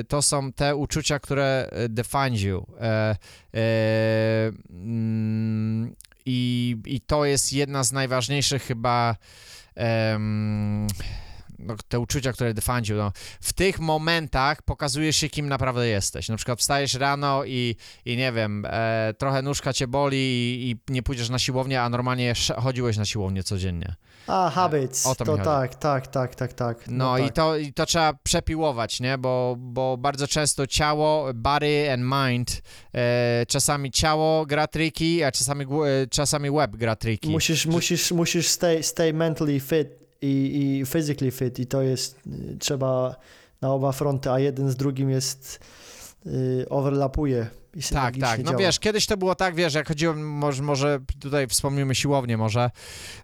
y, 0.00 0.04
to 0.08 0.22
są 0.22 0.52
te 0.52 0.76
uczucia, 0.76 1.18
które 1.18 1.70
y, 1.84 1.88
define 1.88 2.36
you. 2.36 2.66
E, 2.80 3.16
e, 3.54 4.52
mm, 4.70 5.94
i, 6.26 6.76
I 6.86 7.00
to 7.00 7.24
jest 7.24 7.52
jedna 7.52 7.84
z 7.84 7.92
najważniejszych 7.92 8.62
chyba 8.62 9.16
no, 11.58 11.74
te 11.88 11.98
uczucia, 11.98 12.32
które 12.32 12.54
you. 12.88 12.96
No. 12.96 13.12
W 13.40 13.52
tych 13.52 13.80
momentach 13.80 14.62
pokazujesz 14.62 15.16
się, 15.16 15.28
kim 15.28 15.48
naprawdę 15.48 15.88
jesteś. 15.88 16.28
Na 16.28 16.36
przykład 16.36 16.58
wstajesz 16.58 16.94
rano 16.94 17.44
i, 17.44 17.76
i 18.04 18.16
nie 18.16 18.32
wiem, 18.32 18.66
e, 18.68 19.14
trochę 19.18 19.42
nóżka 19.42 19.72
cię 19.72 19.86
boli 19.86 20.16
i, 20.16 20.70
i 20.70 20.92
nie 20.92 21.02
pójdziesz 21.02 21.28
na 21.28 21.38
siłownię, 21.38 21.82
a 21.82 21.88
normalnie 21.88 22.34
chodziłeś 22.56 22.96
na 22.96 23.04
siłownię 23.04 23.42
codziennie. 23.42 23.94
A, 24.26 24.50
habits. 24.50 25.06
o 25.06 25.14
to 25.14 25.24
to 25.24 25.36
tak, 25.38 25.74
tak, 25.74 26.06
tak, 26.06 26.34
tak, 26.34 26.52
tak. 26.52 26.78
No, 26.88 27.18
i, 27.18 27.24
tak. 27.24 27.32
to, 27.32 27.56
i 27.56 27.72
to 27.72 27.86
trzeba 27.86 28.12
przepiłować, 28.22 29.00
nie? 29.00 29.18
Bo, 29.18 29.56
bo 29.58 29.96
bardzo 29.96 30.28
często 30.28 30.66
ciało, 30.66 31.34
body 31.34 31.92
and 31.92 32.02
mind, 32.02 32.62
e, 32.94 33.46
czasami 33.48 33.90
ciało 33.90 34.46
gra 34.46 34.66
triki, 34.66 35.24
a 35.24 35.32
czasami, 35.32 35.64
e, 35.64 36.06
czasami 36.06 36.50
łeb 36.50 36.76
gra 36.76 36.96
triki. 36.96 37.30
Musisz, 37.30 37.66
musisz, 37.66 38.12
musisz 38.12 38.48
stay, 38.48 38.82
stay 38.82 39.12
mentally 39.12 39.60
fit 39.60 40.05
i, 40.22 40.76
i 40.80 40.86
physically 40.86 41.30
fit 41.30 41.58
i 41.58 41.66
to 41.66 41.82
jest, 41.82 42.20
y, 42.26 42.56
trzeba 42.58 43.16
na 43.60 43.72
oba 43.72 43.92
fronty, 43.92 44.30
a 44.30 44.38
jeden 44.38 44.70
z 44.70 44.76
drugim 44.76 45.10
jest, 45.10 45.60
y, 46.26 46.66
overlapuje 46.68 47.46
i 47.76 47.82
Tak, 47.82 48.16
tak. 48.18 48.38
No 48.38 48.44
działa. 48.44 48.58
wiesz, 48.58 48.80
kiedyś 48.80 49.06
to 49.06 49.16
było 49.16 49.34
tak, 49.34 49.54
wiesz, 49.54 49.74
jak 49.74 49.88
chodziłem, 49.88 50.28
może, 50.28 50.62
może 50.62 51.00
tutaj 51.20 51.46
wspomnimy 51.46 51.94
siłownię 51.94 52.36
może, 52.36 52.70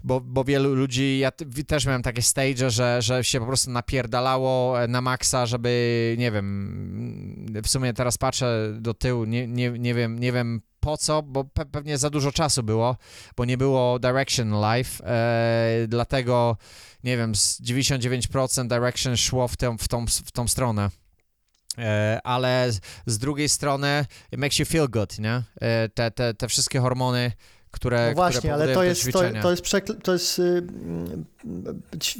bo, 0.04 0.20
bo 0.20 0.44
wielu 0.44 0.74
ludzi, 0.74 1.18
ja 1.18 1.30
też 1.66 1.86
miałem 1.86 2.02
takie 2.02 2.22
stage, 2.22 2.70
że, 2.70 3.02
że 3.02 3.24
się 3.24 3.40
po 3.40 3.46
prostu 3.46 3.70
napierdalało 3.70 4.82
e, 4.82 4.88
na 4.88 5.00
maksa, 5.00 5.46
żeby, 5.46 6.14
nie 6.18 6.30
wiem, 6.30 7.46
w 7.64 7.68
sumie 7.68 7.92
teraz 7.92 8.18
patrzę 8.18 8.74
do 8.80 8.94
tyłu, 8.94 9.24
nie, 9.24 9.46
nie, 9.46 9.70
nie 9.70 9.94
wiem, 9.94 10.18
nie 10.18 10.32
wiem 10.32 10.60
po 10.82 10.96
co, 10.96 11.22
bo 11.22 11.44
pe 11.44 11.66
pewnie 11.66 11.98
za 11.98 12.10
dużo 12.10 12.32
czasu 12.32 12.62
było, 12.62 12.96
bo 13.36 13.44
nie 13.44 13.56
było 13.58 13.98
direction 13.98 14.54
life, 14.74 15.04
e, 15.06 15.86
dlatego, 15.88 16.56
nie 17.04 17.16
wiem, 17.16 17.34
z 17.34 17.60
99% 17.60 18.68
direction 18.68 19.16
szło 19.16 19.48
w 19.48 19.56
tą, 19.56 19.78
w 19.78 19.88
tą, 19.88 20.06
w 20.06 20.32
tą 20.32 20.48
stronę. 20.48 20.90
E, 21.78 22.20
ale 22.24 22.68
z- 23.06 23.18
drugiej 23.18 23.48
strony 23.48 24.04
it 24.32 24.38
makes 24.40 24.58
you 24.58 24.66
feel 24.66 24.88
good, 24.90 25.18
nie? 25.18 25.42
E, 25.60 25.88
Te, 25.88 26.10
te, 26.10 26.34
te 26.34 26.48
wszystkie 26.48 26.80
hormony, 26.80 27.32
które, 27.70 28.08
No 28.08 28.14
właśnie, 28.14 28.40
które 28.40 28.54
ale 28.54 28.74
to 28.74 28.82
jest, 28.84 29.12
to, 29.12 29.20
to 29.42 29.50
jest, 29.50 29.62
przekl- 29.64 30.00
to 30.02 30.12
jest 30.12 30.38
y, 30.38 30.62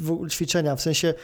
w- 0.01 0.29
ćwiczenia, 0.31 0.77
w 0.77 0.83
sensie 0.83 1.15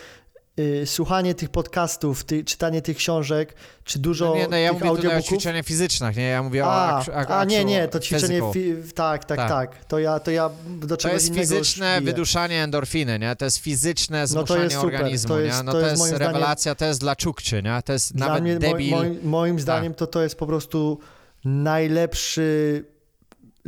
y, 0.58 0.86
słuchanie 0.86 1.34
tych 1.34 1.48
podcastów, 1.48 2.24
ty, 2.24 2.44
czytanie 2.44 2.82
tych 2.82 2.96
książek, 2.96 3.54
czy 3.84 3.98
dużo 3.98 4.24
no 4.26 4.34
nie, 4.34 4.48
no 4.48 4.56
ja 4.56 4.70
tych 4.74 4.84
mówię 4.84 5.02
tutaj 5.02 5.18
o 5.18 5.22
ćwiczeniach 5.22 5.64
fizycznych, 5.64 6.16
nie? 6.16 6.22
Ja 6.22 6.42
mówię 6.42 6.64
A, 6.64 6.68
o 6.68 7.00
actu- 7.00 7.12
ac- 7.12 7.26
a 7.32 7.44
nie, 7.44 7.64
nie, 7.64 7.82
actual 7.82 7.88
to 7.90 8.00
ćwiczenie, 8.06 8.40
fi- 8.40 8.92
tak, 8.94 9.24
tak, 9.24 9.38
Tak. 9.38 9.48
tak, 9.48 9.84
to 9.84 9.98
ja, 9.98 10.20
to 10.20 10.30
ja 10.30 10.50
do 10.80 10.88
To 10.88 10.96
czegoś 10.96 11.14
jest 11.14 11.26
innego 11.28 11.54
już 11.54 11.68
fizyczne 11.68 12.00
wyduszanie 12.00 12.62
endorfiny, 12.62 13.18
nie? 13.18 13.36
To 13.36 13.44
jest 13.44 13.58
fizyczne 13.58 14.18
No 14.20 14.22
to 14.26 14.28
zmuszanie 14.32 14.62
jest 14.64 14.76
super, 14.76 14.94
organizmu, 14.94 15.28
to 15.28 15.40
nie? 15.40 15.46
jest- 15.46 15.64
No 15.64 15.72
to 15.72 15.78
to 15.80 15.86
jest 15.86 15.90
jest 15.90 16.02
moim 16.02 16.14
zdaniem- 16.16 16.32
rewelacja, 16.32 16.74
to 16.74 16.84
jest 16.84 17.00
dla 17.00 17.16
czukczy, 17.16 17.62
nie? 17.62 17.82
To 17.84 17.92
jest 17.92 18.14
nawet 18.14 18.42
mnie, 18.42 18.58
debil. 18.58 18.90
Tak. 18.90 18.98
moim, 19.00 19.18
moim 19.24 19.60
zdaniem 19.60 19.94
to 19.94 20.06
to 20.06 20.22
jest 20.22 20.36
po 20.38 20.46
prostu 20.46 20.98
najlepszy 21.44 22.84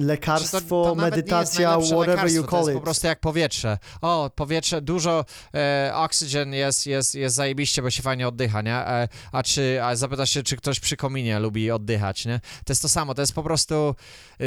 lekarstwo, 0.00 0.61
to, 0.61 0.83
to 0.85 0.88
jest 0.88 1.00
medytacja, 1.00 1.78
whatever 1.78 2.30
you 2.30 2.42
To 2.42 2.50
call 2.50 2.59
jest 2.61 2.71
it. 2.71 2.75
po 2.75 2.80
prostu 2.80 3.07
jak 3.07 3.21
powietrze. 3.21 3.78
O, 4.00 4.30
powietrze, 4.35 4.83
dużo 4.83 5.25
e, 5.54 5.92
oxygen 5.95 6.52
jest, 6.52 6.87
jest, 6.87 7.14
jest 7.14 7.37
zajebiście, 7.37 7.83
bo 7.83 7.90
się 7.90 8.02
fajnie 8.02 8.28
oddycha, 8.28 8.62
nie? 8.62 8.75
E, 8.75 9.09
a 9.33 9.42
czy, 9.42 9.83
a 9.83 9.97
zapytasz 9.97 10.30
się, 10.30 10.42
czy 10.42 10.57
ktoś 10.57 10.80
przy 10.80 10.97
kominie 10.97 11.38
lubi 11.38 11.71
oddychać, 11.71 12.26
nie? 12.26 12.40
To 12.64 12.73
jest 12.73 12.83
to 12.83 12.88
samo, 12.88 13.14
to 13.14 13.23
jest 13.23 13.33
po 13.33 13.42
prostu, 13.42 13.75
e, 14.40 14.45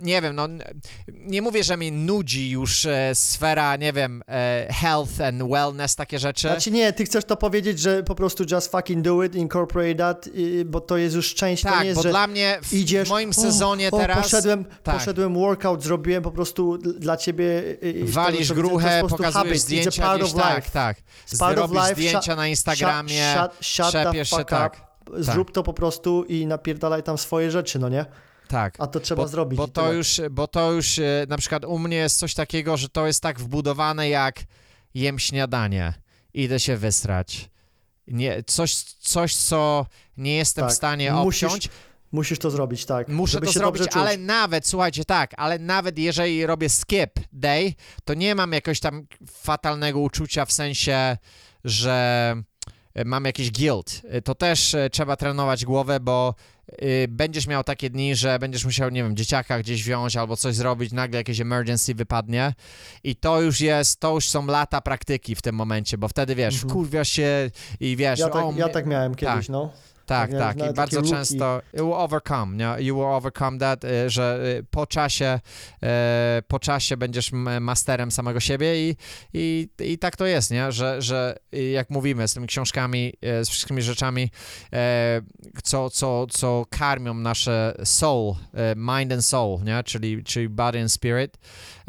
nie 0.00 0.22
wiem, 0.22 0.36
no, 0.36 0.48
nie 1.08 1.42
mówię, 1.42 1.64
że 1.64 1.76
mi 1.76 1.92
nudzi 1.92 2.50
już 2.50 2.86
e, 2.86 3.10
sfera, 3.14 3.76
nie 3.76 3.92
wiem, 3.92 4.22
e, 4.28 4.66
health 4.70 5.20
and 5.20 5.42
wellness, 5.50 5.96
takie 5.96 6.18
rzeczy. 6.18 6.48
Znaczy 6.48 6.70
nie, 6.70 6.92
ty 6.92 7.04
chcesz 7.04 7.24
to 7.24 7.36
powiedzieć, 7.36 7.78
że 7.78 8.02
po 8.02 8.14
prostu 8.14 8.44
just 8.50 8.70
fucking 8.70 9.04
do 9.04 9.22
it, 9.22 9.34
incorporate 9.34 9.94
that, 9.94 10.26
y, 10.26 10.64
bo 10.64 10.80
to 10.80 10.96
jest 10.96 11.16
już 11.16 11.34
część, 11.34 11.62
to 11.62 11.68
tak, 11.68 11.80
nie 11.80 11.86
jest, 11.86 11.96
bo 11.98 12.02
że 12.02 12.10
dla 12.10 12.26
mnie 12.26 12.58
w, 12.62 12.72
idziesz, 12.72 13.08
w 13.08 13.10
moim 13.10 13.30
o, 13.30 13.34
sezonie 13.34 13.88
o, 13.90 13.98
teraz... 13.98 14.22
poszedłem, 14.22 14.64
tak. 14.82 14.94
poszedłem 14.94 15.34
workout, 15.34 15.82
zrobiłem 15.82 16.22
po 16.22 16.30
prostu 16.30 16.78
dla 16.78 17.16
ciebie... 17.16 17.62
to- 18.06 18.12
Walisz 18.12 18.48
to, 18.48 18.54
to, 18.54 18.62
to 18.62 18.68
gruchę, 18.68 19.00
pokazujesz 19.08 19.34
habit, 19.34 19.60
zdjęcia 19.60 20.02
part 20.02 20.20
gdzieś, 20.20 20.34
of 20.34 20.40
tak, 20.40 20.56
life. 20.56 20.70
tak. 20.70 20.96
Zrobisz 21.26 21.82
life, 21.82 21.94
zdjęcia 21.94 22.36
na 22.36 22.48
Instagramie, 22.48 23.34
Shut, 23.34 23.66
shut, 23.66 23.86
shut 24.26 24.38
się, 24.38 24.44
tak. 24.44 24.72
up, 24.72 25.22
zrób 25.22 25.52
to 25.52 25.62
po 25.62 25.72
prostu 25.72 26.24
i 26.24 26.46
napierdalaj 26.46 27.02
tam 27.02 27.18
swoje 27.18 27.50
rzeczy, 27.50 27.78
no 27.78 27.88
nie? 27.88 28.06
Tak. 28.50 28.74
A 28.78 28.86
to 28.86 29.00
trzeba 29.00 29.22
bo, 29.22 29.28
zrobić. 29.28 29.56
Bo 29.56 29.68
to, 29.68 29.92
już, 29.92 30.20
bo 30.30 30.46
to 30.46 30.72
już 30.72 30.98
e, 30.98 31.26
na 31.28 31.38
przykład 31.38 31.64
u 31.64 31.78
mnie 31.78 31.96
jest 31.96 32.18
coś 32.18 32.34
takiego, 32.34 32.76
że 32.76 32.88
to 32.88 33.06
jest 33.06 33.22
tak 33.22 33.40
wbudowane 33.40 34.08
jak 34.08 34.40
jem 34.94 35.18
śniadanie, 35.18 35.94
idę 36.34 36.60
się 36.60 36.76
wysrać. 36.76 37.50
nie, 38.06 38.42
coś, 38.42 38.74
coś, 38.84 39.36
co 39.36 39.86
nie 40.16 40.36
jestem 40.36 40.64
Tak. 40.64 40.72
w 40.72 40.76
stanie 40.76 41.12
Musisz 41.12 41.44
obciąć, 41.44 41.68
Musisz 42.12 42.38
to 42.38 42.50
zrobić, 42.50 42.84
tak. 42.84 43.08
Muszę 43.08 43.32
żeby 43.32 43.46
to 43.46 43.52
zrobić, 43.52 43.82
ale 43.92 44.16
nawet, 44.16 44.66
słuchajcie, 44.66 45.04
tak, 45.04 45.30
ale 45.36 45.58
nawet 45.58 45.98
jeżeli 45.98 46.46
robię 46.46 46.68
skip 46.68 47.10
day, 47.32 47.74
to 48.04 48.14
nie 48.14 48.34
mam 48.34 48.52
jakiegoś 48.52 48.80
tam 48.80 49.06
fatalnego 49.26 50.00
uczucia 50.00 50.44
w 50.44 50.52
sensie, 50.52 51.16
że 51.64 52.34
e, 52.94 53.04
mam 53.04 53.24
jakiś 53.24 53.50
guilt. 53.50 54.02
E, 54.08 54.22
To 54.22 54.34
też 54.34 54.76
trzeba 54.92 55.16
trenować 55.16 55.64
głowę, 55.64 56.00
bo 56.00 56.34
będziesz 57.08 57.46
miał 57.46 57.64
takie 57.64 57.90
dni, 57.90 58.14
że 58.16 58.38
będziesz 58.38 58.64
musiał, 58.64 58.90
nie 58.90 59.02
wiem, 59.02 59.16
dzieciaka 59.16 59.58
gdzieś 59.58 59.82
wziąć 59.82 60.16
albo 60.16 60.36
coś 60.36 60.54
zrobić, 60.54 60.92
nagle 60.92 61.18
jakieś 61.18 61.40
emergency 61.40 61.94
wypadnie 61.94 62.52
i 63.04 63.16
to 63.16 63.40
już 63.40 63.60
jest, 63.60 64.00
to 64.00 64.14
już 64.14 64.28
są 64.28 64.46
lata 64.46 64.80
praktyki 64.80 65.34
w 65.34 65.42
tym 65.42 65.54
momencie, 65.54 65.98
bo 65.98 66.08
wtedy 66.08 66.34
wiesz, 66.34 66.54
Mhm. 66.54 66.70
wkurwiasz 66.70 67.08
się 67.08 67.50
i 67.80 67.96
wiesz, 67.96 68.18
Ja 68.20 68.28
tak, 68.28 68.44
o, 68.44 68.52
ja 68.56 68.68
tak 68.68 68.86
miałem 68.86 69.14
kiedyś, 69.14 69.34
tak. 69.34 69.48
no. 69.48 69.72
Tak, 70.10 70.30
tak. 70.30 70.56
na 70.56 70.70
I 70.70 70.74
bardzo 70.74 71.02
często 71.02 71.62
you 71.72 71.84
will 71.84 71.94
overcome, 71.94 72.56
nie? 72.56 72.84
You 72.84 72.94
will 72.94 73.04
overcome 73.04 73.58
that, 73.58 73.84
y, 73.84 74.10
że 74.10 74.40
y, 74.58 74.64
po 74.70 74.86
czasie, 74.86 75.40
e, 75.82 76.42
po 76.48 76.58
czasie 76.58 76.96
będziesz 76.96 77.32
masterem 77.60 78.10
samego 78.10 78.40
siebie 78.40 78.90
i, 78.90 78.96
i, 79.34 79.68
i 79.78 79.98
tak 79.98 80.16
to 80.16 80.26
jest, 80.26 80.50
nie? 80.50 80.72
Że, 80.72 81.02
że 81.02 81.36
y, 81.54 81.62
jak 81.62 81.90
mówimy 81.90 82.28
z 82.28 82.34
tymi 82.34 82.46
książkami, 82.46 83.12
z 83.22 83.48
wszystkimi 83.48 83.82
rzeczami, 83.82 84.30
co, 85.62 85.90
co, 85.90 86.26
co 86.26 86.66
karmią 86.70 87.14
nasze 87.14 87.74
soul, 87.84 88.34
mind 88.76 89.12
and 89.12 89.24
soul, 89.24 89.60
nie? 89.64 89.82
Czyli, 89.84 90.24
czyli 90.24 90.48
body 90.48 90.80
and 90.80 90.92
spirit. 90.92 91.38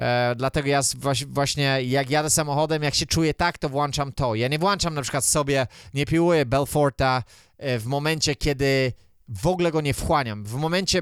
E, 0.01 0.35
dlatego 0.35 0.69
ja 0.69 0.81
właśnie 1.27 1.83
jak 1.83 2.09
jadę 2.09 2.29
samochodem, 2.29 2.83
jak 2.83 2.95
się 2.95 3.05
czuję 3.05 3.33
tak, 3.33 3.57
to 3.57 3.69
włączam 3.69 4.11
to. 4.13 4.35
Ja 4.35 4.47
nie 4.47 4.59
włączam 4.59 4.93
na 4.93 5.01
przykład 5.01 5.25
sobie, 5.25 5.67
nie 5.93 6.05
piłuję 6.05 6.45
Belforta 6.45 7.23
w 7.79 7.85
momencie, 7.85 8.35
kiedy 8.35 8.93
w 9.39 9.47
ogóle 9.47 9.71
go 9.71 9.81
nie 9.81 9.93
wchłaniam. 9.93 10.43
W 10.43 10.53
momencie, 10.53 11.01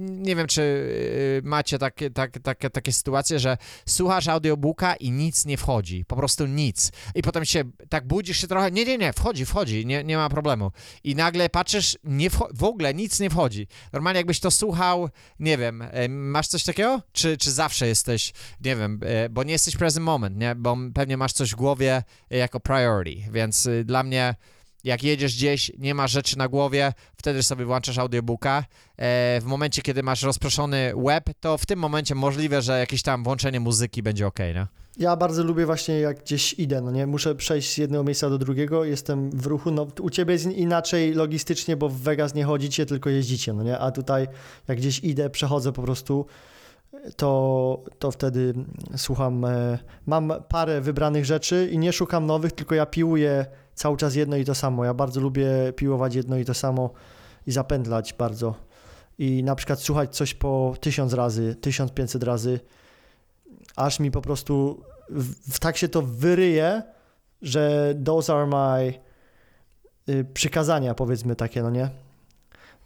nie 0.00 0.36
wiem, 0.36 0.46
czy 0.46 0.62
y, 0.62 1.40
macie 1.44 1.78
takie, 1.78 2.10
tak, 2.10 2.38
takie, 2.38 2.70
takie 2.70 2.92
sytuacje, 2.92 3.38
że 3.38 3.56
słuchasz 3.86 4.28
audiobooka 4.28 4.96
i 4.96 5.10
nic 5.10 5.44
nie 5.46 5.56
wchodzi, 5.56 6.04
po 6.04 6.16
prostu 6.16 6.46
nic. 6.46 6.92
I 7.14 7.22
potem 7.22 7.44
się 7.44 7.64
tak 7.88 8.06
budzisz 8.06 8.38
się 8.38 8.46
trochę, 8.46 8.70
nie, 8.70 8.84
nie, 8.84 8.98
nie, 8.98 9.12
wchodzi, 9.12 9.46
wchodzi, 9.46 9.86
nie, 9.86 10.04
nie 10.04 10.16
ma 10.16 10.28
problemu. 10.28 10.72
I 11.04 11.14
nagle 11.14 11.48
patrzysz, 11.48 11.98
nie 12.04 12.30
w 12.30 12.62
ogóle 12.62 12.94
nic 12.94 13.20
nie 13.20 13.30
wchodzi. 13.30 13.66
Normalnie 13.92 14.18
jakbyś 14.18 14.40
to 14.40 14.50
słuchał, 14.50 15.08
nie 15.38 15.58
wiem, 15.58 15.82
e, 15.82 16.08
masz 16.08 16.48
coś 16.48 16.64
takiego? 16.64 17.02
Czy, 17.12 17.36
czy 17.36 17.50
zawsze 17.50 17.86
jesteś, 17.86 18.32
nie 18.64 18.76
wiem, 18.76 19.00
e, 19.02 19.28
bo 19.28 19.42
nie 19.42 19.52
jesteś 19.52 19.76
present 19.76 20.04
moment, 20.04 20.36
nie? 20.36 20.54
Bo 20.54 20.76
pewnie 20.94 21.16
masz 21.16 21.32
coś 21.32 21.52
w 21.52 21.56
głowie 21.56 22.02
e, 22.30 22.36
jako 22.36 22.60
priority, 22.60 23.30
więc 23.32 23.68
dla 23.84 24.02
mnie 24.02 24.34
jak 24.84 25.02
jedziesz 25.02 25.36
gdzieś, 25.36 25.72
nie 25.78 25.94
ma 25.94 26.06
rzeczy 26.06 26.38
na 26.38 26.48
głowie, 26.48 26.92
wtedy 27.16 27.42
sobie 27.42 27.64
włączasz 27.64 27.98
audiobooka. 27.98 28.64
E, 28.96 29.40
w 29.40 29.44
momencie, 29.44 29.82
kiedy 29.82 30.02
masz 30.02 30.22
rozproszony 30.22 30.92
web, 31.06 31.24
to 31.40 31.58
w 31.58 31.66
tym 31.66 31.78
momencie 31.78 32.14
możliwe, 32.14 32.62
że 32.62 32.78
jakieś 32.78 33.02
tam 33.02 33.24
włączenie 33.24 33.60
muzyki 33.60 34.02
będzie 34.02 34.26
ok, 34.26 34.38
nie? 34.38 34.66
Ja 34.98 35.16
bardzo 35.16 35.44
lubię 35.44 35.66
właśnie 35.66 36.00
jak 36.00 36.22
gdzieś 36.22 36.54
idę, 36.54 36.80
no 36.80 36.90
nie? 36.90 37.06
Muszę 37.06 37.34
przejść 37.34 37.74
z 37.74 37.78
jednego 37.78 38.04
miejsca 38.04 38.30
do 38.30 38.38
drugiego, 38.38 38.84
jestem 38.84 39.30
w 39.30 39.46
ruchu, 39.46 39.70
no 39.70 39.86
u 40.00 40.10
Ciebie 40.10 40.32
jest 40.32 40.46
inaczej 40.46 41.14
logistycznie, 41.14 41.76
bo 41.76 41.88
w 41.88 42.00
Vegas 42.00 42.34
nie 42.34 42.44
chodzicie, 42.44 42.86
tylko 42.86 43.10
jeździcie, 43.10 43.52
no 43.52 43.62
nie? 43.62 43.78
A 43.78 43.90
tutaj 43.90 44.28
jak 44.68 44.78
gdzieś 44.78 44.98
idę, 44.98 45.30
przechodzę 45.30 45.72
po 45.72 45.82
prostu, 45.82 46.26
to, 47.16 47.84
to 47.98 48.10
wtedy 48.10 48.54
słucham, 48.96 49.44
e, 49.44 49.78
mam 50.06 50.32
parę 50.48 50.80
wybranych 50.80 51.24
rzeczy 51.24 51.68
i 51.72 51.78
nie 51.78 51.92
szukam 51.92 52.26
nowych, 52.26 52.52
tylko 52.52 52.74
ja 52.74 52.86
piłuję 52.86 53.46
cały 53.78 53.96
czas 53.96 54.14
jedno 54.14 54.36
i 54.36 54.44
to 54.44 54.54
samo. 54.54 54.84
Ja 54.84 54.94
bardzo 54.94 55.20
lubię 55.20 55.48
piłować 55.76 56.14
jedno 56.14 56.38
i 56.38 56.44
to 56.44 56.54
samo 56.54 56.90
i 57.46 57.52
zapędlać 57.52 58.14
bardzo. 58.14 58.54
I 59.18 59.42
na 59.42 59.54
przykład 59.54 59.80
słuchać 59.80 60.16
coś 60.16 60.34
po 60.34 60.74
tysiąc 60.80 61.12
razy, 61.12 61.54
1500 61.54 62.22
razy, 62.22 62.60
aż 63.76 64.00
mi 64.00 64.10
po 64.10 64.22
prostu 64.22 64.82
w, 65.10 65.54
w 65.54 65.58
tak 65.60 65.76
się 65.76 65.88
to 65.88 66.02
wyryje, 66.02 66.82
że 67.42 67.94
those 68.04 68.34
are 68.34 68.46
my 68.46 68.94
y, 70.08 70.24
przykazania, 70.24 70.94
powiedzmy 70.94 71.36
takie, 71.36 71.62
no 71.62 71.70
nie? 71.70 71.90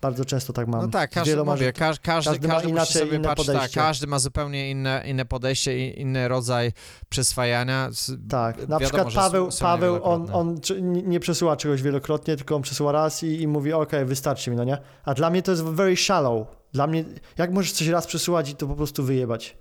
Bardzo 0.02 0.25
często 0.25 0.52
tak 0.52 0.68
mam. 0.68 0.80
No 0.82 0.88
tak, 0.88 1.11
każdy, 1.11 1.30
wieloma 1.30 1.52
mówię, 1.52 1.73
każ, 1.73 2.00
każdy, 2.00 2.30
każdy 2.30 2.49
ma 2.49 2.54
każdy 2.54 2.68
musi 2.68 2.73
inaczej 2.73 3.02
sobie 3.02 3.21
patrzeć, 3.21 3.47
tak, 3.47 3.71
każdy 3.71 4.06
ma 4.06 4.18
zupełnie 4.18 4.71
inne, 4.71 5.02
inne 5.06 5.25
podejście, 5.25 5.88
i- 5.88 6.00
inny 6.00 6.28
rodzaj 6.28 6.73
przyswajania. 7.09 7.90
Tak, 8.28 8.56
na 8.56 8.78
wiadomo, 8.78 8.80
przykład 8.80 9.14
Paweł, 9.14 9.49
Paweł 9.61 10.04
on, 10.04 10.28
on 10.32 10.61
nie 11.04 11.21
przesyła 11.21 11.56
czegoś 11.56 11.82
wielokrotnie, 11.82 12.37
tylko 12.37 12.56
on 12.56 12.62
przesyła 12.62 12.92
raz 12.92 13.23
i, 13.23 13.40
i 13.42 13.47
mówi, 13.49 13.73
okej, 13.73 14.04
wystarczy 14.04 14.50
mi, 14.50 14.56
no 14.56 14.64
nie? 14.64 14.78
A 15.04 15.14
dla 15.14 15.30
mnie 15.30 15.42
to 15.42 15.50
jest 15.50 15.62
very 15.64 15.97
shallow. 15.97 16.47
Dla 16.73 16.87
mnie, 16.87 17.04
jak 17.38 17.52
możesz 17.52 17.73
coś 17.73 17.88
raz 17.88 18.06
przesyłać 18.06 18.50
i 18.50 18.54
to 18.56 18.66
po 18.66 18.75
prostu 18.75 19.02
wyjebać? 19.04 19.56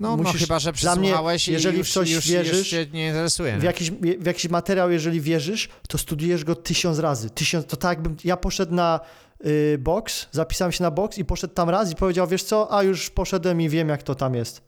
No, 0.00 0.16
no 0.16 0.22
musisz- 0.22 0.40
chyba, 0.40 0.58
że 0.58 0.72
dla 0.72 0.96
mnie, 0.96 1.02
przesłuchałeś 1.08 1.48
i 1.48 1.52
jeżeli 1.52 1.78
już, 1.78 1.90
w 1.90 1.92
coś 1.92 2.10
już, 2.10 2.28
wierzysz, 2.28 2.58
już 2.58 2.68
cię 2.68 2.86
nie 2.92 3.06
interesuje. 3.08 3.58
W 3.58 3.62
jakiś, 3.62 3.90
w 3.90 4.26
jakiś 4.26 4.48
materiał, 4.50 4.90
jeżeli 4.90 5.20
wierzysz, 5.20 5.68
to 5.88 5.98
studujesz 5.98 6.44
go 6.44 6.54
tysiąc 6.54 6.98
razy. 6.98 7.30
Tysiąc, 7.30 7.66
to 7.66 7.76
tak 7.76 7.90
jakbym, 7.98 8.16
ja 8.24 8.36
poszedł 8.36 8.74
na 8.74 9.00
y, 9.46 9.78
box, 9.78 10.28
zapisałem 10.32 10.72
się 10.72 10.84
na 10.84 10.90
box 10.90 11.18
i 11.18 11.24
poszedł 11.24 11.54
tam 11.54 11.70
raz 11.70 11.92
i 11.92 11.96
powiedział, 11.96 12.26
wiesz 12.26 12.42
co, 12.42 12.74
a 12.74 12.82
już 12.82 13.10
poszedłem 13.10 13.60
i 13.60 13.68
wiem, 13.68 13.88
jak 13.88 14.02
to 14.02 14.14
tam 14.14 14.34
jest. 14.34 14.62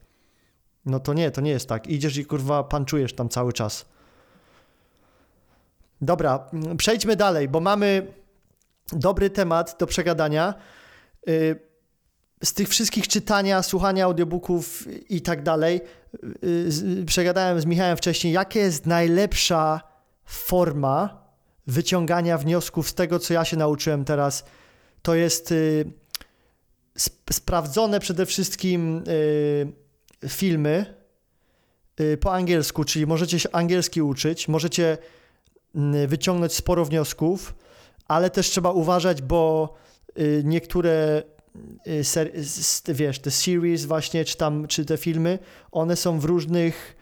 No 0.86 1.00
to 1.00 1.14
nie, 1.14 1.30
to 1.30 1.40
nie 1.40 1.50
jest 1.50 1.68
tak. 1.68 1.86
Idziesz 1.86 2.16
i 2.16 2.24
kurwa 2.24 2.64
panczujesz 2.64 3.12
tam 3.12 3.28
cały 3.28 3.52
czas. 3.52 3.84
Dobra, 6.00 6.48
mm, 6.52 6.76
przejdźmy 6.76 7.16
dalej, 7.16 7.48
bo 7.48 7.60
mamy 7.60 8.06
dobry 8.92 9.30
temat 9.30 9.76
do 9.78 9.86
przegadania. 9.86 10.54
Y, 11.28 11.68
Z 12.44 12.52
tych 12.52 12.68
wszystkich 12.68 13.08
czytania, 13.08 13.62
słuchania 13.62 14.04
audiobooków 14.04 14.84
i 15.08 15.22
tak 15.22 15.42
dalej, 15.42 15.80
y, 16.44 17.04
przegadałem 17.06 17.60
z 17.60 17.66
Michałem 17.66 17.96
wcześniej, 17.96 18.32
jaka 18.32 18.58
jest 18.58 18.86
najlepsza 18.86 19.80
forma 20.24 21.24
wyciągania 21.66 22.38
wniosków 22.38 22.88
z 22.88 22.94
tego, 22.94 23.18
co 23.18 23.34
ja 23.34 23.44
się 23.44 23.56
nauczyłem 23.56 24.04
teraz. 24.04 24.44
To 25.02 25.14
jest 25.14 25.52
y, 25.52 25.84
sp- 27.06 27.32
sprawdzone 27.32 28.00
przede 28.00 28.26
wszystkim 28.26 29.04
y, 29.08 30.28
filmy 30.28 30.94
y, 32.00 32.16
po 32.16 32.34
angielsku, 32.34 32.84
czyli 32.84 33.06
możecie 33.06 33.38
się 33.38 33.48
angielski 33.52 34.02
uczyć, 34.02 34.48
możecie 34.48 34.98
wyciągnąć 36.08 36.52
sporo 36.52 36.84
wniosków, 36.84 37.54
ale 38.08 38.30
też 38.30 38.50
trzeba 38.50 38.70
uważać, 38.70 39.22
bo 39.22 39.74
niektóre 40.44 41.22
wiesz, 42.88 43.18
te 43.18 43.30
series 43.30 43.84
właśnie, 43.84 44.24
czy 44.24 44.36
tam, 44.36 44.66
czy 44.66 44.84
te 44.84 44.96
filmy, 44.96 45.38
one 45.72 45.96
są 45.96 46.20
w 46.20 46.24
różnych 46.24 46.96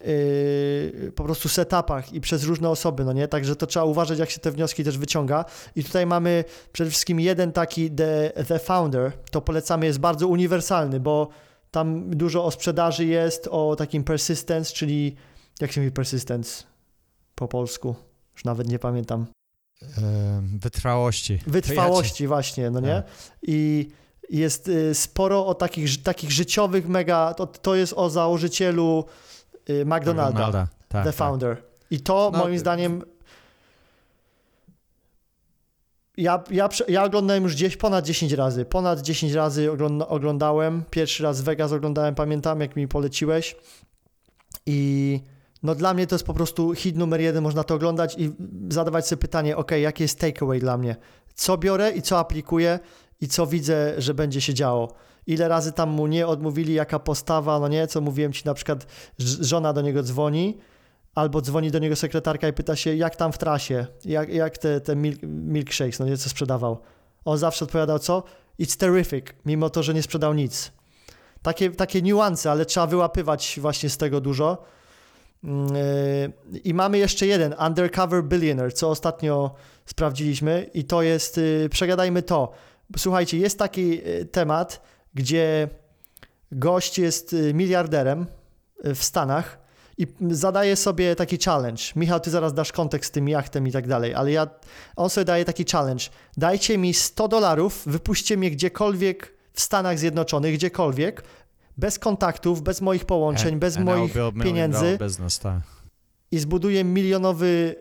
yy, 0.00 1.12
po 1.12 1.24
prostu 1.24 1.48
setupach 1.48 2.12
i 2.12 2.20
przez 2.20 2.44
różne 2.44 2.68
osoby, 2.70 3.04
no 3.04 3.12
nie? 3.12 3.28
Także 3.28 3.56
to 3.56 3.66
trzeba 3.66 3.84
uważać, 3.84 4.18
jak 4.18 4.30
się 4.30 4.40
te 4.40 4.50
wnioski 4.50 4.84
też 4.84 4.98
wyciąga. 4.98 5.44
I 5.76 5.84
tutaj 5.84 6.06
mamy 6.06 6.44
przede 6.72 6.90
wszystkim 6.90 7.20
jeden 7.20 7.52
taki 7.52 7.90
The, 7.90 8.32
the 8.48 8.58
Founder, 8.58 9.12
to 9.30 9.40
polecamy, 9.40 9.86
jest 9.86 9.98
bardzo 9.98 10.28
uniwersalny, 10.28 11.00
bo 11.00 11.28
tam 11.70 12.10
dużo 12.10 12.44
o 12.44 12.50
sprzedaży 12.50 13.04
jest, 13.04 13.48
o 13.50 13.76
takim 13.76 14.04
persistence, 14.04 14.72
czyli 14.72 15.16
jak 15.60 15.72
się 15.72 15.80
mówi 15.80 15.92
persistence 15.92 16.64
po 17.34 17.48
polsku? 17.48 17.94
Już 18.34 18.44
nawet 18.44 18.68
nie 18.68 18.78
pamiętam. 18.78 19.26
Em, 19.98 20.58
Wytrwałości. 20.58 21.38
Wytrwałości 21.46 22.26
właśnie, 22.26 22.70
no 22.70 22.80
nie? 22.80 22.94
Tak. 22.94 23.06
I 23.42 23.88
jest 24.30 24.68
y, 24.68 24.94
sporo 24.94 25.46
o 25.46 25.54
takich, 25.54 26.02
takich 26.02 26.32
życiowych 26.32 26.88
mega, 26.88 27.34
to, 27.34 27.46
to 27.46 27.74
jest 27.74 27.92
o 27.96 28.10
założycielu 28.10 29.04
y, 29.70 29.84
McDonalda, 29.84 30.68
tak, 30.88 31.04
The 31.04 31.12
tak. 31.12 31.14
Founder. 31.14 31.62
I 31.90 32.00
to 32.00 32.30
No, 32.32 32.38
moim 32.38 32.54
y- 32.54 32.58
zdaniem 32.58 33.02
ja, 36.16 36.44
ja, 36.50 36.68
ja 36.88 37.04
oglądałem 37.04 37.42
już 37.42 37.54
gdzieś 37.54 37.76
ponad 37.76 38.04
10 38.04 38.32
razy. 38.32 38.64
Ponad 38.64 39.00
10 39.00 39.32
razy 39.32 39.72
ogląda, 39.72 40.08
oglądałem. 40.08 40.84
Pierwszy 40.90 41.22
raz 41.22 41.40
Vegas 41.40 41.72
oglądałem, 41.72 42.14
pamiętam, 42.14 42.60
jak 42.60 42.76
mi 42.76 42.88
poleciłeś. 42.88 43.56
I 44.66 45.20
no 45.62 45.74
dla 45.74 45.94
mnie 45.94 46.06
to 46.06 46.14
jest 46.14 46.26
po 46.26 46.34
prostu 46.34 46.74
hit 46.74 46.96
numer 46.96 47.20
jeden. 47.20 47.42
Można 47.42 47.64
to 47.64 47.74
oglądać 47.74 48.14
i 48.18 48.32
zadawać 48.68 49.06
sobie 49.06 49.20
pytanie, 49.20 49.56
ok, 49.56 49.70
jakie 49.70 50.04
jest 50.04 50.18
takeaway 50.18 50.60
dla 50.60 50.78
mnie? 50.78 50.96
Co 51.34 51.58
biorę 51.58 51.90
i 51.90 52.02
co 52.02 52.18
aplikuję 52.18 52.78
i 53.20 53.28
co 53.28 53.46
widzę, 53.46 53.94
że 53.98 54.14
będzie 54.14 54.40
się 54.40 54.54
działo? 54.54 54.94
Ile 55.26 55.48
razy 55.48 55.72
tam 55.72 55.90
mu 55.90 56.06
nie 56.06 56.26
odmówili, 56.26 56.74
jaka 56.74 56.98
postawa, 56.98 57.60
no 57.60 57.68
nie, 57.68 57.86
co 57.86 58.00
mówiłem 58.00 58.32
ci, 58.32 58.42
na 58.44 58.54
przykład 58.54 58.86
żona 59.40 59.72
do 59.72 59.80
niego 59.80 60.02
dzwoni, 60.02 60.58
albo 61.14 61.40
dzwoni 61.40 61.70
do 61.70 61.78
niego 61.78 61.96
sekretarka 61.96 62.48
i 62.48 62.52
pyta 62.52 62.76
się, 62.76 62.94
jak 62.94 63.16
tam 63.16 63.32
w 63.32 63.38
trasie, 63.38 63.86
jak, 64.04 64.28
jak 64.28 64.58
te, 64.58 64.80
te 64.80 64.96
milk, 64.96 65.18
milkshakes, 65.22 65.98
no 65.98 66.06
nie, 66.06 66.16
co 66.16 66.30
sprzedawał. 66.30 66.78
On 67.24 67.38
zawsze 67.38 67.64
odpowiadał, 67.64 67.98
co? 67.98 68.22
It's 68.60 68.76
terrific, 68.76 69.26
mimo 69.46 69.70
to, 69.70 69.82
że 69.82 69.94
nie 69.94 70.02
sprzedał 70.02 70.34
nic. 70.34 70.72
Takie, 71.42 71.70
takie 71.70 72.02
niuanse, 72.02 72.50
ale 72.50 72.66
trzeba 72.66 72.86
wyłapywać 72.86 73.58
właśnie 73.62 73.90
z 73.90 73.96
tego 73.96 74.20
dużo. 74.20 74.64
Mm, 75.44 75.76
y, 75.76 76.58
I 76.64 76.74
mamy 76.74 76.98
jeszcze 76.98 77.26
jeden, 77.26 77.54
Undercover 77.66 78.24
Billionaire, 78.24 78.74
co 78.74 78.90
ostatnio 78.90 79.54
sprawdziliśmy 79.86 80.70
i 80.74 80.84
to 80.84 81.02
jest, 81.02 81.38
y, 81.38 81.68
przegadajmy 81.70 82.22
to. 82.22 82.52
Słuchajcie, 82.96 83.38
jest 83.38 83.58
taki 83.58 84.08
y, 84.08 84.24
temat, 84.24 84.82
gdzie 85.14 85.68
gość 86.52 86.98
jest 86.98 87.32
y, 87.32 87.54
miliarderem 87.54 88.26
y, 88.86 88.94
w 88.94 89.04
Stanach 89.04 89.62
i 89.98 90.06
zadaje 90.30 90.76
sobie 90.76 91.16
taki 91.16 91.38
challenge. 91.38 91.82
Michał, 91.96 92.20
ty 92.20 92.30
zaraz 92.30 92.54
dasz 92.54 92.72
kontekst 92.72 93.08
z 93.08 93.12
tym 93.12 93.28
jachtem 93.28 93.68
i 93.68 93.72
tak 93.72 93.88
dalej, 93.88 94.14
ale 94.14 94.32
ja, 94.32 94.46
on 94.96 95.10
sobie 95.10 95.24
daje 95.24 95.44
taki 95.44 95.64
challenge. 95.72 96.04
Dajcie 96.36 96.78
mi 96.78 96.94
100 96.94 97.28
dolarów, 97.28 97.82
wypuśćcie 97.86 98.36
mnie 98.36 98.50
gdziekolwiek 98.50 99.34
w 99.52 99.60
Stanach 99.60 99.98
Zjednoczonych, 99.98 100.54
gdziekolwiek, 100.54 101.24
bez 101.76 101.98
kontaktów, 101.98 102.62
bez 102.62 102.80
moich 102.80 103.04
połączeń, 103.04 103.56
bez 103.56 103.76
And 103.76 103.86
moich 103.86 104.14
pieniędzy 104.42 104.98
Business, 104.98 105.38
tak. 105.38 105.62
i 106.30 106.38
zbuduje 106.38 106.84
milionowy, 106.84 107.76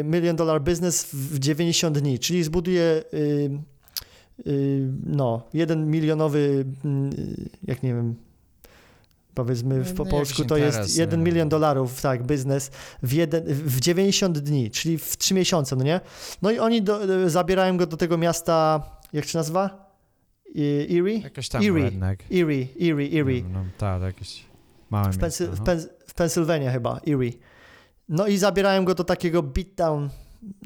y, 0.00 0.04
million 0.04 0.36
dollar 0.36 0.62
business 0.62 1.06
w 1.12 1.38
90 1.38 1.98
dni, 1.98 2.18
czyli 2.18 2.44
zbuduje 2.44 3.02
y, 3.14 3.50
no, 5.06 5.42
jeden 5.54 5.90
milionowy, 5.90 6.64
mm, 6.84 7.10
jak 7.64 7.82
nie 7.82 7.94
wiem, 7.94 8.14
powiedzmy 9.34 9.84
w, 9.84 9.94
po 9.94 10.04
No, 10.04 10.10
polsku 10.10 10.44
to 10.44 10.56
jest 10.56 10.96
nie 10.96 11.00
1 11.02 11.10
wiem. 11.20 11.24
milion 11.24 11.48
dolarów, 11.48 12.00
tak, 12.02 12.26
biznes 12.26 12.70
w, 13.02 13.12
jeden, 13.12 13.44
w 13.46 13.80
90 13.80 14.38
dni, 14.38 14.70
czyli 14.70 14.98
w 14.98 15.16
3 15.16 15.34
miesiące, 15.34 15.76
no 15.76 15.84
nie? 15.84 16.00
No 16.42 16.50
i 16.50 16.58
oni 16.58 16.82
do, 16.82 17.30
zabierają 17.30 17.76
go 17.76 17.86
do 17.86 17.96
tego 17.96 18.18
miasta, 18.18 18.82
jak 19.12 19.24
się 19.24 19.38
nazywa? 19.38 19.86
Erie? 20.90 21.18
Jakoś 21.18 21.48
tam 21.48 21.62
Erie. 21.62 21.90
Erie, 22.32 22.66
Erie, 22.80 23.20
Erie. 23.20 23.42
No, 23.52 23.64
tak, 23.78 24.02
jakieś 24.02 24.44
małe 24.90 25.12
W, 25.12 25.18
Pensy- 25.18 25.46
w, 25.48 25.58
no. 25.58 25.64
Pens- 25.66 25.88
w 26.06 26.14
Pensylwania 26.14 26.72
chyba, 26.72 27.00
Erie. 27.08 27.32
No 28.08 28.26
i 28.26 28.36
zabierają 28.38 28.84
go 28.84 28.94
do 28.94 29.04
takiego 29.04 29.42
beatdown 29.42 30.08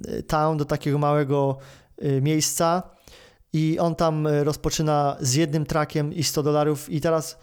y, 0.08 0.22
town, 0.22 0.56
do 0.58 0.64
takiego 0.64 0.98
małego 0.98 1.58
y, 2.04 2.20
miejsca 2.22 2.82
i 3.52 3.78
on 3.78 3.94
tam 3.94 4.26
y, 4.26 4.44
rozpoczyna 4.44 5.16
z 5.20 5.34
jednym 5.34 5.66
trakiem 5.66 6.12
i 6.12 6.22
100 6.22 6.42
dolarów 6.42 6.90
i 6.90 7.00
teraz 7.00 7.38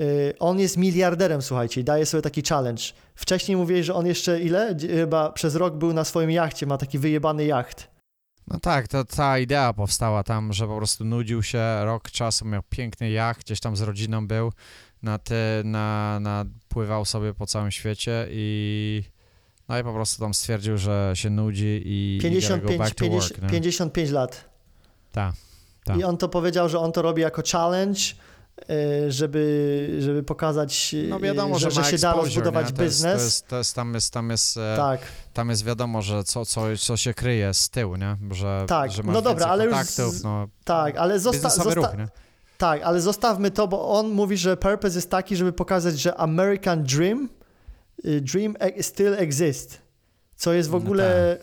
y, 0.00 0.34
on 0.38 0.58
jest 0.58 0.76
miliarderem, 0.76 1.42
słuchajcie, 1.42 1.80
i 1.80 1.84
daje 1.84 2.06
sobie 2.06 2.22
taki 2.22 2.42
challenge. 2.42 2.82
Wcześniej 3.14 3.56
mówiłeś, 3.56 3.86
że 3.86 3.94
on 3.94 4.06
jeszcze 4.06 4.40
ile? 4.40 4.76
Chyba 4.94 5.32
przez 5.32 5.54
rok 5.54 5.76
był 5.76 5.92
na 5.92 6.04
swoim 6.04 6.30
jachcie, 6.30 6.66
ma 6.66 6.78
taki 6.78 6.98
wyjebany 6.98 7.44
jacht. 7.44 7.96
No 8.48 8.60
tak, 8.60 8.88
to 8.88 9.04
ta 9.04 9.38
idea 9.38 9.72
powstała 9.72 10.22
tam, 10.22 10.52
że 10.52 10.66
po 10.66 10.76
prostu 10.76 11.04
nudził 11.04 11.42
się 11.42 11.84
rok 11.84 12.10
czasu, 12.10 12.44
miał 12.44 12.62
piękny 12.70 13.10
jacht, 13.10 13.40
gdzieś 13.40 13.60
tam 13.60 13.76
z 13.76 13.80
rodziną 13.80 14.26
był, 14.26 14.52
na 15.02 15.18
te, 15.18 15.62
na, 15.64 16.20
na, 16.20 16.44
pływał 16.68 17.04
sobie 17.04 17.34
po 17.34 17.46
całym 17.46 17.70
świecie 17.70 18.26
i 18.30 19.02
no 19.68 19.78
i 19.78 19.82
po 19.82 19.92
prostu 19.92 20.22
tam 20.22 20.34
stwierdził, 20.34 20.78
że 20.78 21.12
się 21.14 21.30
nudzi 21.30 21.82
i, 21.84 22.16
i 22.16 22.18
gotta 22.18 22.58
55, 22.58 22.62
go 22.62 22.84
back 22.84 22.94
to 22.94 23.04
50, 23.04 23.32
work, 23.32 23.42
nie? 23.42 23.48
55 23.48 24.10
lat. 24.10 24.55
Tak, 25.16 25.34
tak. 25.84 25.96
I 25.98 26.04
on 26.04 26.16
to 26.16 26.28
powiedział, 26.28 26.68
że 26.68 26.78
on 26.78 26.92
to 26.92 27.02
robi 27.02 27.22
jako 27.22 27.42
challenge, 27.52 28.00
y, 28.70 29.12
żeby, 29.12 29.96
żeby 30.00 30.22
pokazać, 30.22 30.94
No 31.08 31.20
wiadomo, 31.20 31.58
że, 31.58 31.70
że, 31.70 31.84
że 31.84 31.90
się 31.90 31.98
da 31.98 32.10
exposure, 32.10 32.24
rozbudować 32.24 32.72
nie? 32.78 32.84
Biznes. 32.84 33.16
to 33.18 33.24
jest, 33.24 33.48
to 33.48 33.58
jest, 33.58 33.74
tam 33.74 33.94
jest, 33.94 34.12
tam 34.12 34.30
jest, 34.30 34.56
e, 34.56 34.74
Tak, 34.76 35.00
tam 35.32 35.50
jest 35.50 35.64
wiadomo, 35.64 36.02
że 36.02 36.24
co, 36.24 36.44
co, 36.46 36.62
co 36.80 36.96
się 36.96 37.14
kryje 37.14 37.54
z 37.54 37.68
tyłu, 37.70 37.96
nie? 37.96 38.16
Że, 38.30 38.64
Tak, 38.68 38.92
że 38.92 39.02
masz 39.02 39.14
no 39.14 39.22
dobra, 39.22 39.46
ale 39.46 39.64
już 39.64 39.76
z- 39.76 40.22
no, 40.24 40.48
tak, 40.64 40.96
ale 40.96 41.20
zosta- 41.20 41.50
zosta- 41.50 41.74
ruch, 41.74 41.98
nie? 41.98 42.08
tak, 42.58 42.82
ale 42.82 43.00
zostawmy 43.00 43.50
to, 43.50 43.68
bo 43.68 43.88
on 43.88 44.08
mówi, 44.10 44.36
że 44.36 44.56
purpose 44.56 44.94
jest 44.98 45.10
taki, 45.10 45.36
żeby 45.36 45.52
pokazać, 45.52 45.98
że 46.00 46.16
American 46.16 46.84
Dream, 46.84 47.28
y, 48.04 48.20
dream 48.20 48.54
e- 48.60 48.82
still 48.82 49.14
exist, 49.14 49.78
co 50.36 50.52
jest 50.52 50.68
w 50.68 50.72
No 50.72 50.78
ogóle... 50.78 51.38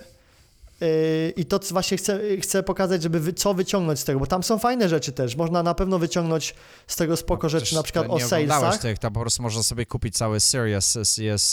y, 0.83 1.33
I 1.37 1.45
to 1.45 1.59
co 1.59 1.73
właśnie 1.73 1.97
chcę, 1.97 2.19
chcę 2.41 2.63
pokazać, 2.63 3.03
żeby 3.03 3.19
wy, 3.19 3.33
co 3.33 3.53
wyciągnąć 3.53 3.99
z 3.99 4.03
tego, 4.03 4.19
bo 4.19 4.25
tam 4.25 4.43
są 4.43 4.59
fajne 4.59 4.89
rzeczy 4.89 5.11
też. 5.11 5.35
Można 5.35 5.63
na 5.63 5.73
pewno 5.73 5.99
wyciągnąć 5.99 6.55
z 6.87 6.95
tego 6.95 7.17
spoko 7.17 7.43
No, 7.45 7.49
rzeczy, 7.49 7.75
na 7.75 7.83
przykład 7.83 8.05
o 8.09 8.19
salesach. 8.19 8.81
tych, 8.81 8.97
tam 8.99 9.13
po 9.13 9.19
prostu 9.21 9.43
można 9.43 9.63
sobie 9.63 9.85
kupić 9.85 10.15
cały 10.15 10.39
series, 10.39 10.97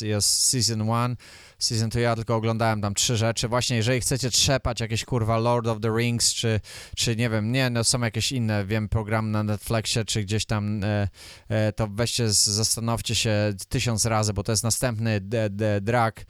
jest 0.01 0.49
season 0.51 0.91
one, 0.91 1.17
season 1.61 1.89
2, 1.89 2.01
ja 2.01 2.17
tylko 2.17 2.37
oglądałem 2.37 2.81
tam 2.81 2.95
trzy 2.95 3.17
rzeczy. 3.17 3.49
Właśnie, 3.49 3.77
jeżeli 3.77 4.01
chcecie 4.01 4.31
trzepać 4.31 4.81
jakieś 4.81 5.05
kurwa 5.05 5.39
Lord 5.39 5.67
of 5.67 5.81
the 5.81 5.89
Rings, 5.89 6.35
czy, 6.35 6.61
czy 6.97 7.17
nie 7.17 7.31
wiem, 7.31 7.53
nie, 7.53 7.71
no 7.71 7.85
są 7.85 8.01
jakieś 8.01 8.33
inne, 8.33 8.65
wiem, 8.67 8.89
program 8.89 9.31
na 9.31 9.43
Netflixie, 9.43 10.05
czy 10.05 10.23
gdzieś 10.23 10.45
tam, 10.47 10.85
e, 10.85 11.09
e, 11.49 11.73
to 11.73 11.87
weźcie, 11.87 12.31
zastanówcie 12.31 13.15
się 13.15 13.53
tysiąc 13.69 14.05
razy, 14.05 14.33
bo 14.33 14.43
to 14.43 14.53
jest 14.53 14.65
następny 14.65 15.21
d, 15.21 15.51
d, 15.51 15.81
drag 15.81 16.25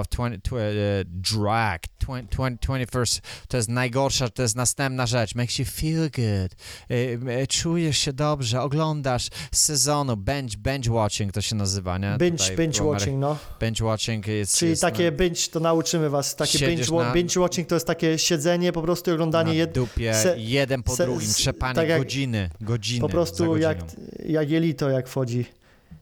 of 0.00 0.08
20, 0.08 0.40
tw, 0.42 0.56
e, 0.56 0.60
drag, 1.04 1.82
20, 2.00 2.56
21st, 2.66 3.20
to 3.48 3.56
jest 3.56 3.68
najgorsza, 3.68 4.28
to 4.28 4.42
jest 4.42 4.56
następna 4.56 5.06
rzecz, 5.06 5.34
makes 5.34 5.58
you 5.58 5.64
feel 5.64 6.10
good, 6.10 6.56
e, 6.90 7.40
e, 7.42 7.46
czujesz 7.46 7.98
się 7.98 8.12
dobrze, 8.12 8.60
oglądasz 8.60 9.28
sezonu, 9.52 10.16
binge, 10.16 10.56
binge 10.58 10.92
watching 10.92 11.32
to 11.32 11.40
się 11.40 11.56
nazywa, 11.56 11.98
nie? 11.98 12.16
Binge, 12.18 12.38
Tutaj 12.38 12.56
binge 12.56 12.84
watching, 12.84 13.18
no. 13.18 13.36
Binge 13.60 13.84
watching 13.84 14.26
jest... 14.26 14.58
Czyli 14.58 14.69
jest 14.70 14.82
takie 14.82 15.12
binge, 15.12 15.40
to 15.52 15.60
nauczymy 15.60 16.10
was, 16.10 16.36
takie 16.36 16.58
binge, 16.58 16.70
Siedzisz 16.72 16.90
wa- 16.90 17.04
na- 17.04 17.12
binge 17.12 17.40
watching 17.40 17.68
to 17.68 17.74
jest 17.76 17.86
takie 17.86 18.18
siedzenie, 18.18 18.72
po 18.72 18.82
prostu 18.82 19.10
i 19.10 19.14
oglądanie 19.14 19.48
na 19.52 19.54
jed, 19.54 19.72
dupie, 19.72 20.14
se- 20.14 20.34
jeden 20.38 20.82
po 20.82 20.96
se- 20.96 21.04
drugim, 21.04 21.32
trzepanie 21.32 21.74
tak 21.74 21.98
godziny, 21.98 22.50
godziny 22.60 23.00
po 23.00 23.08
prostu 23.08 23.56
jak, 23.56 23.78
jak 24.26 24.50
jelito 24.50 24.90
jak 24.90 25.08
wchodzi. 25.08 25.44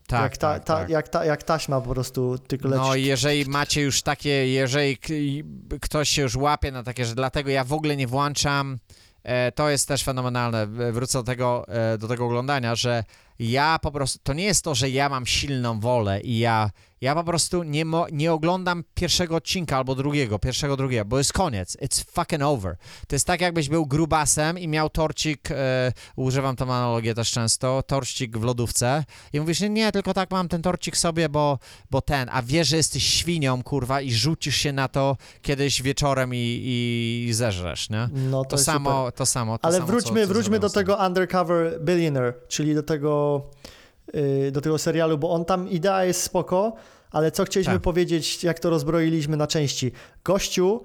tak, 0.06 0.22
jak, 0.22 0.36
ta, 0.36 0.54
tak, 0.54 0.64
ta, 0.64 0.76
tak. 0.76 0.88
Jak, 0.88 1.08
ta, 1.08 1.24
jak 1.24 1.42
taśma 1.42 1.80
po 1.80 1.90
prostu, 1.94 2.38
tylko 2.38 2.68
leci. 2.68 2.82
No 2.82 2.94
jeżeli 2.94 3.44
macie 3.46 3.82
już 3.82 4.02
takie, 4.02 4.48
jeżeli 4.48 4.98
ktoś 5.80 6.08
się 6.08 6.22
już 6.22 6.36
łapie 6.36 6.72
na 6.72 6.82
takie, 6.82 7.04
że 7.04 7.14
dlatego 7.14 7.50
ja 7.50 7.64
w 7.64 7.72
ogóle 7.72 7.96
nie 7.96 8.06
włączam, 8.06 8.78
e, 9.22 9.52
to 9.52 9.70
jest 9.70 9.88
też 9.88 10.02
fenomenalne, 10.04 10.66
wrócę 10.92 11.18
do 11.18 11.24
tego, 11.24 11.64
e, 11.68 11.98
do 11.98 12.08
tego 12.08 12.26
oglądania, 12.26 12.74
że 12.74 13.04
ja 13.38 13.78
po 13.82 13.90
prostu, 13.90 14.18
to 14.22 14.32
nie 14.32 14.44
jest 14.44 14.64
to, 14.64 14.74
że 14.74 14.90
ja 14.90 15.08
mam 15.08 15.26
silną 15.26 15.80
wolę 15.80 16.20
i 16.20 16.38
ja, 16.38 16.70
ja 17.00 17.14
po 17.14 17.24
prostu 17.24 17.62
nie, 17.62 17.84
mo, 17.84 18.06
nie 18.12 18.32
oglądam 18.32 18.84
pierwszego 18.94 19.36
odcinka 19.36 19.76
albo 19.76 19.94
drugiego, 19.94 20.38
pierwszego, 20.38 20.76
drugiego, 20.76 21.04
bo 21.04 21.18
jest 21.18 21.32
koniec, 21.32 21.76
it's 21.76 22.04
fucking 22.12 22.42
over. 22.42 22.76
To 23.08 23.14
jest 23.14 23.26
tak, 23.26 23.40
jakbyś 23.40 23.68
był 23.68 23.86
grubasem 23.86 24.58
i 24.58 24.68
miał 24.68 24.90
torcik, 24.90 25.50
e, 25.50 25.92
używam 26.16 26.56
tą 26.56 26.64
analogię 26.64 27.14
też 27.14 27.30
często, 27.30 27.82
torcik 27.82 28.38
w 28.38 28.42
lodówce 28.42 29.04
i 29.32 29.40
mówisz, 29.40 29.60
nie, 29.60 29.68
nie, 29.68 29.92
tylko 29.92 30.14
tak 30.14 30.30
mam 30.30 30.48
ten 30.48 30.62
torcik 30.62 30.96
sobie, 30.96 31.28
bo, 31.28 31.58
bo 31.90 32.00
ten, 32.00 32.28
a 32.32 32.42
wiesz, 32.42 32.68
że 32.68 32.76
jesteś 32.76 33.02
świnią, 33.04 33.62
kurwa, 33.62 34.00
i 34.00 34.12
rzucisz 34.12 34.56
się 34.56 34.72
na 34.72 34.88
to 34.88 35.16
kiedyś 35.42 35.82
wieczorem 35.82 36.34
i, 36.34 37.26
i 37.28 37.32
zeżresz, 37.34 37.90
nie? 37.90 38.08
No 38.12 38.44
to, 38.44 38.50
To 38.50 38.58
samo, 38.58 38.90
super. 38.90 39.12
to 39.12 39.26
samo. 39.26 39.58
To 39.58 39.64
Ale 39.64 39.74
samo, 39.74 39.86
wróćmy, 39.86 40.20
co, 40.20 40.26
co 40.26 40.34
wróćmy 40.34 40.58
do 40.58 40.70
tego 40.70 40.96
Undercover 41.06 41.80
Billionaire, 41.80 42.34
czyli 42.48 42.74
do 42.74 42.82
tego, 42.82 43.27
yy, 44.14 44.52
do 44.52 44.60
tego 44.60 44.78
serialu, 44.78 45.18
bo 45.18 45.30
on 45.30 45.44
tam, 45.44 45.68
idea 45.68 46.04
jest 46.04 46.22
spoko, 46.22 46.72
ale 47.10 47.30
co 47.30 47.44
chcieliśmy 47.44 47.74
Tak. 47.74 47.82
powiedzieć, 47.82 48.44
jak 48.44 48.58
to 48.58 48.70
rozbroiliśmy 48.70 49.36
na 49.36 49.46
części. 49.46 49.92
Gościu 50.24 50.82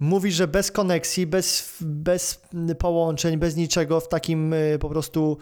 mówi, 0.00 0.32
że 0.32 0.48
bez 0.48 0.70
koneksji, 0.70 1.26
bez, 1.26 1.76
bez 1.80 2.40
połączeń, 2.78 3.36
bez 3.38 3.56
niczego, 3.56 4.00
w 4.00 4.08
takim 4.08 4.52
yy, 4.52 4.78
po 4.78 4.88
prostu, 4.88 5.38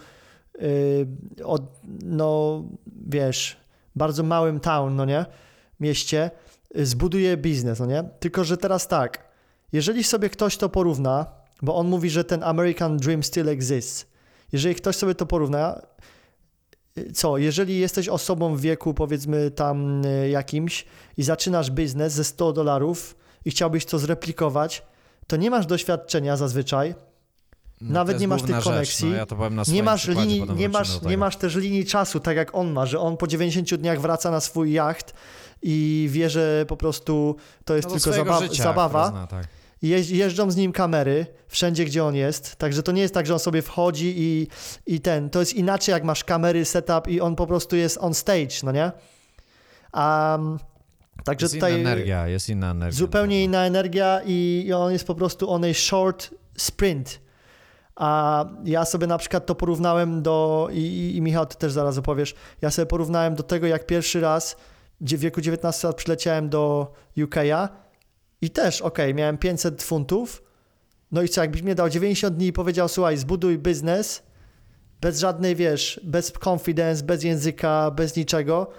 yy, 0.59 1.07
od, 1.43 1.61
no 2.03 2.63
wiesz, 3.07 3.57
bardzo 3.95 4.23
małym 4.23 4.59
town, 4.59 4.95
no 4.95 5.05
nie, 5.05 5.25
mieście, 5.79 6.31
zbuduje 6.75 7.37
biznes, 7.37 7.79
no 7.79 7.85
nie? 7.85 8.03
Tylko, 8.19 8.43
że 8.43 8.57
teraz 8.57 8.87
tak, 8.87 9.27
jeżeli 9.73 10.03
sobie 10.03 10.29
ktoś 10.29 10.57
to 10.57 10.69
porówna, 10.69 11.25
bo 11.61 11.75
on 11.75 11.87
mówi, 11.87 12.09
że 12.09 12.23
ten 12.23 12.43
American 12.43 12.97
Dream 12.97 13.23
still 13.23 13.49
exists. 13.49 14.05
Jeżeli 14.51 14.75
ktoś 14.75 14.95
sobie 14.95 15.15
to 15.15 15.25
porówna, 15.25 15.81
y, 15.81 15.81
co, 17.13 17.37
jeżeli 17.37 17.79
jesteś 17.79 18.09
osobą 18.09 18.55
w 18.55 18.61
wieku 18.61 18.93
powiedzmy 18.93 19.51
tam 19.51 20.05
y, 20.05 20.29
jakimś 20.29 20.85
i 21.17 21.23
zaczynasz 21.23 21.71
biznes 21.71 22.13
ze 22.13 22.23
100 22.23 22.53
dolarów 22.53 23.15
i 23.45 23.51
chciałbyś 23.51 23.85
to 23.85 23.99
zreplikować, 23.99 24.83
to 25.27 25.35
nie 25.37 25.49
masz 25.49 25.65
doświadczenia 25.65 26.37
zazwyczaj, 26.37 26.95
No, 27.81 27.93
Nawet 27.93 28.19
nie 28.19 28.27
masz 28.27 28.41
tych 28.41 28.55
rzecz, 28.55 28.63
koneksji, 28.63 29.09
No, 29.09 29.15
ja 29.15 29.25
to 29.25 29.35
powiem 29.35 29.55
na 29.55 29.63
nie 29.67 29.83
masz, 29.83 30.07
linii, 30.07 30.43
nie, 30.55 30.69
masz, 30.69 31.01
nie 31.01 31.17
masz 31.17 31.37
też 31.37 31.55
linii 31.55 31.85
czasu, 31.85 32.19
tak 32.19 32.37
jak 32.37 32.55
on 32.55 32.71
ma, 32.71 32.85
że 32.85 32.99
on 32.99 33.17
po 33.17 33.27
90 33.27 33.75
dniach 33.75 34.01
wraca 34.01 34.31
na 34.31 34.39
swój 34.39 34.71
jacht 34.71 35.13
i 35.61 36.07
wie, 36.11 36.29
że 36.29 36.65
po 36.67 36.77
prostu 36.77 37.35
to 37.65 37.75
jest 37.75 37.89
No 37.89 37.95
tylko 37.95 38.11
zaba- 38.11 38.41
życia, 38.41 38.63
zabawa. 38.63 39.09
Zna, 39.09 39.27
tak. 39.27 39.47
Jeź, 39.81 40.09
jeżdżą 40.09 40.51
z 40.51 40.55
nim 40.55 40.71
kamery 40.71 41.25
wszędzie, 41.47 41.85
gdzie 41.85 42.03
on 42.03 42.15
jest, 42.15 42.55
także 42.55 42.83
to 42.83 42.91
nie 42.91 43.01
jest 43.01 43.13
tak, 43.13 43.25
że 43.27 43.33
on 43.33 43.39
sobie 43.39 43.61
wchodzi 43.61 44.13
i, 44.17 44.47
i 44.85 44.99
ten, 45.01 45.29
to 45.29 45.39
jest 45.39 45.53
inaczej, 45.53 45.93
jak 45.93 46.03
masz 46.03 46.23
kamery, 46.23 46.65
setup 46.65 47.07
i 47.07 47.21
on 47.21 47.35
po 47.35 47.47
prostu 47.47 47.75
jest 47.75 47.97
on 48.01 48.13
stage, 48.13 48.55
no 48.63 48.71
nie? 48.71 48.91
A 49.91 50.37
także 51.23 51.45
Jest 51.45 51.55
tutaj 51.55 51.79
inna 51.79 51.91
energia, 51.91 52.27
jest 52.27 52.49
inna 52.49 52.71
energia. 52.71 52.97
zupełnie 52.97 53.43
inna 53.43 53.65
energia 53.65 54.21
i, 54.25 54.63
i 54.67 54.73
on 54.73 54.91
jest 54.91 55.07
po 55.07 55.15
prostu 55.15 55.49
on 55.49 55.63
a 55.65 55.73
short 55.73 56.29
sprint. 56.57 57.19
A 57.95 58.45
ja 58.65 58.85
sobie 58.85 59.07
na 59.07 59.17
przykład 59.17 59.45
to 59.45 59.55
porównałem 59.55 60.21
do, 60.21 60.67
i, 60.71 60.77
i, 60.77 61.17
i 61.17 61.21
Michał, 61.21 61.45
ty 61.45 61.57
też 61.57 61.71
zaraz 61.71 61.97
opowiesz, 61.97 62.35
ja 62.61 62.71
sobie 62.71 62.85
porównałem 62.85 63.35
do 63.35 63.43
tego, 63.43 63.67
jak 63.67 63.85
pierwszy 63.85 64.21
raz 64.21 64.55
w 65.01 65.13
wieku 65.17 65.41
19 65.41 65.87
lat 65.87 65.95
przyleciałem 65.97 66.49
do 66.49 66.93
UK'a 67.17 67.67
i 68.41 68.49
też, 68.49 68.81
okej, 68.81 69.13
miałem 69.13 69.37
500 69.37 69.83
funtów, 69.83 70.43
no 71.11 71.21
i 71.21 71.29
co, 71.29 71.41
jakbyś 71.41 71.61
mnie 71.61 71.75
dał 71.75 71.89
90 71.89 72.35
dni 72.35 72.47
i 72.47 72.53
powiedział, 72.53 72.87
słuchaj, 72.89 73.17
zbuduj 73.17 73.57
biznes, 73.57 74.23
bez 75.01 75.19
żadnej, 75.19 75.55
wiesz, 75.55 75.99
bez 76.03 76.33
confidence, 76.45 77.03
bez 77.03 77.23
języka, 77.23 77.91
bez 77.91 78.15
niczego, 78.15 78.71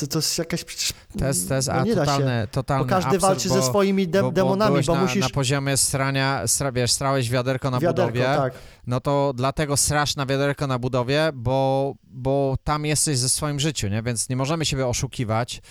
to, 0.00 0.06
to 0.06 0.18
jest 0.18 0.38
jakaś 0.38 0.64
przecież... 0.64 0.92
To 1.18 1.26
jest, 1.26 1.48
to 1.48 1.54
jest 1.54 1.68
no 1.68 1.84
nie 1.84 1.94
da 1.94 2.06
się. 2.06 2.46
totalny 2.50 2.84
Bo 2.84 2.90
każdy 2.90 3.08
absurd, 3.08 3.22
walczy 3.22 3.48
bo, 3.48 3.54
ze 3.54 3.62
swoimi 3.62 4.08
de- 4.08 4.20
bo, 4.20 4.26
bo 4.26 4.32
demonami, 4.32 4.82
bo 4.86 4.94
na, 4.94 5.02
musisz... 5.02 5.20
na 5.20 5.28
poziomie 5.28 5.76
strania, 5.76 6.46
stra, 6.46 6.72
wiesz, 6.72 6.92
strałeś 6.92 7.30
wiaderko 7.30 7.70
na 7.70 7.80
wiaderko, 7.80 8.12
budowie, 8.12 8.24
tak. 8.24 8.54
No 8.86 9.00
to 9.00 9.32
dlatego 9.36 9.76
strasz 9.76 10.16
na 10.16 10.26
wiaderko 10.26 10.66
na 10.66 10.78
budowie, 10.78 11.30
bo, 11.34 11.94
bo 12.04 12.56
tam 12.64 12.86
jesteś 12.86 13.18
ze 13.18 13.28
swoim 13.28 13.60
życiu, 13.60 13.88
nie? 13.88 14.02
Więc 14.02 14.28
nie 14.28 14.36
możemy 14.36 14.64
siebie 14.64 14.86
oszukiwać. 14.86 15.62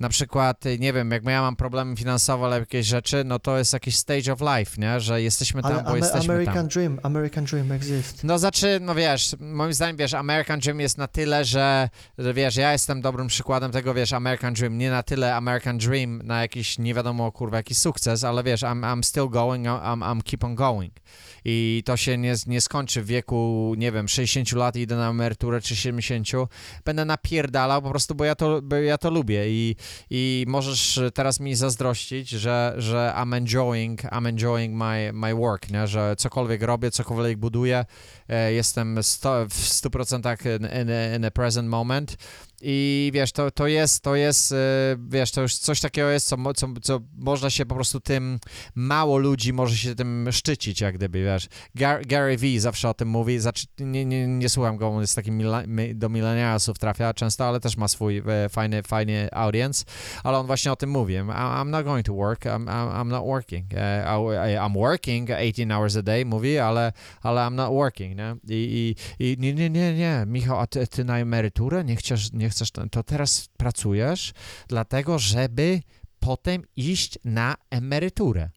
Na 0.00 0.08
przykład, 0.08 0.64
nie 0.78 0.92
wiem, 0.92 1.10
jak 1.10 1.24
ja 1.24 1.40
mam 1.40 1.56
problemy 1.56 1.96
finansowe 1.96 2.44
albo 2.44 2.56
jakieś 2.58 2.86
rzeczy, 2.86 3.22
no 3.24 3.38
to 3.38 3.58
jest 3.58 3.72
jakiś 3.72 3.96
stage 3.96 4.32
of 4.32 4.40
life, 4.40 4.80
nie? 4.80 5.00
Że 5.00 5.22
jesteśmy 5.22 5.62
tam, 5.62 5.72
Ale 5.72 5.82
bo 5.82 5.96
jesteśmy 5.96 6.34
American 6.34 6.54
tam. 6.54 6.68
Dream, 6.68 7.00
American 7.02 7.44
Dream 7.44 7.72
exist. 7.72 8.24
No 8.24 8.38
znaczy, 8.38 8.78
no 8.82 8.94
wiesz, 8.94 9.36
moim 9.40 9.72
zdaniem, 9.72 9.96
wiesz, 9.96 10.14
American 10.14 10.60
Dream 10.60 10.80
jest 10.80 10.98
na 10.98 11.08
tyle, 11.08 11.44
że, 11.44 11.88
że 12.18 12.34
wiesz, 12.34 12.56
ja 12.56 12.72
jestem 12.72 13.00
dobrym 13.00 13.26
przykładem 13.26 13.72
tego, 13.72 13.94
wiesz, 13.94 14.12
American 14.12 14.54
Dream, 14.54 14.78
nie 14.78 14.90
na 14.90 15.02
tyle 15.02 15.36
American 15.36 15.78
Dream 15.78 16.22
na 16.24 16.40
jakiś, 16.40 16.78
nie 16.78 16.94
wiadomo, 16.94 17.32
kurwa, 17.32 17.56
jakiś 17.56 17.78
sukces, 17.78 18.24
ale 18.24 18.42
wiesz, 18.42 18.62
I'm, 18.62 18.80
I'm 18.80 19.02
still 19.02 19.28
going, 19.28 19.66
I'm, 19.66 19.98
I'm 19.98 20.22
keep 20.22 20.44
on 20.44 20.54
going. 20.54 20.92
I 21.44 21.82
to 21.86 21.96
się 21.96 22.18
nie, 22.18 22.34
nie 22.46 22.59
skończy 22.60 23.02
w 23.02 23.06
wieku, 23.06 23.74
nie 23.78 23.92
wiem, 23.92 24.08
60 24.08 24.52
lat 24.52 24.76
i 24.76 24.80
idę 24.80 24.96
na 24.96 25.10
emeryturę, 25.10 25.60
czy 25.60 25.76
70. 25.76 26.28
Będę 26.84 27.04
napierdalał 27.04 27.82
po 27.82 27.90
prostu, 27.90 28.14
bo 28.14 28.24
ja 28.24 28.34
to, 28.34 28.62
bo 28.62 28.76
ja 28.76 28.98
to 28.98 29.10
lubię 29.10 29.44
i, 29.48 29.76
i 30.10 30.44
możesz 30.48 31.00
teraz 31.14 31.40
mi 31.40 31.54
zazdrościć, 31.54 32.28
że, 32.28 32.74
że 32.76 33.12
I'm 33.16 33.36
enjoying, 33.36 34.02
I'm 34.02 34.28
enjoying 34.28 34.74
my, 34.74 35.10
my 35.14 35.34
work, 35.34 35.70
nie? 35.70 35.86
że 35.86 36.16
cokolwiek 36.16 36.62
robię, 36.62 36.90
cokolwiek 36.90 37.38
buduję, 37.38 37.84
e, 38.28 38.52
jestem 38.52 39.02
sto, 39.02 39.46
w 39.46 39.54
100% 39.54 40.36
in, 40.46 40.66
in, 40.80 41.16
in 41.16 41.24
a 41.24 41.30
present 41.30 41.68
moment 41.68 42.16
i 42.60 43.10
wiesz, 43.14 43.32
to, 43.32 43.50
to 43.50 43.66
jest, 43.66 44.02
to 44.02 44.14
jest, 44.14 44.52
e, 44.52 44.56
wiesz, 45.08 45.30
to 45.30 45.42
już 45.42 45.54
coś 45.54 45.80
takiego 45.80 46.10
jest, 46.10 46.28
co, 46.28 46.36
co, 46.54 46.68
co 46.82 47.00
można 47.18 47.50
się 47.50 47.66
po 47.66 47.74
prostu 47.74 48.00
tym, 48.00 48.38
mało 48.74 49.18
ludzi 49.18 49.52
może 49.52 49.76
się 49.76 49.94
tym 49.94 50.28
szczycić, 50.32 50.80
jak 50.80 50.94
gdyby, 50.94 51.24
wiesz. 51.24 51.48
Gar, 51.74 52.06
Gary 52.06 52.36
Vee 52.36 52.58
zawsze 52.58 52.88
o 52.88 52.94
tym 52.94 53.08
mówi, 53.08 53.38
znaczy, 53.38 53.66
nie, 53.78 54.04
nie, 54.04 54.26
nie 54.26 54.48
słucham 54.48 54.76
go, 54.76 54.88
on 54.88 55.00
jest 55.00 55.16
taki 55.16 55.30
do 55.94 56.08
millennialsów 56.08 56.78
trafia 56.78 57.14
często, 57.14 57.48
ale 57.48 57.60
też 57.60 57.76
ma 57.76 57.88
swój 57.88 58.18
e, 58.18 58.48
fajny, 58.48 58.82
fajny 58.82 59.28
audience, 59.32 59.84
ale 60.24 60.38
on 60.38 60.46
właśnie 60.46 60.72
o 60.72 60.76
tym 60.76 60.90
mówi. 60.90 61.14
I'm, 61.14 61.66
not 61.66 61.84
going 61.84 62.06
to 62.06 62.14
work, 62.14 62.44
I'm, 62.44 62.64
I'm, 62.64 63.06
not 63.06 63.24
working. 63.24 63.66
E, 63.74 64.04
I- 64.04 64.58
I'm 64.58 64.74
working 64.74 65.30
18 65.30 65.70
hours 65.70 65.96
a 65.96 66.02
day, 66.02 66.24
mówi, 66.24 66.58
ale, 66.58 66.92
ale 67.22 67.40
I'm 67.40 67.54
not 67.54 67.70
working, 67.70 68.16
nie? 68.16 68.36
I, 68.48 68.94
i, 69.18 69.32
i 69.32 69.36
nie, 69.38 69.54
nie, 69.54 69.70
nie, 69.70 69.94
nie, 69.94 70.24
Michał, 70.26 70.60
a 70.60 70.66
ty, 70.66 70.86
ty 70.86 71.04
na 71.04 71.18
emeryturę 71.18 71.84
nie 71.84 71.96
chcesz, 71.96 72.32
nie 72.32 72.49
chcesz, 72.50 72.70
to 72.90 73.02
teraz 73.02 73.48
pracujesz 73.56 74.32
dlatego, 74.68 75.18
żeby 75.18 75.80
potem 76.20 76.62
iść 76.76 77.18
na 77.24 77.54
emeryturę. 77.70 78.50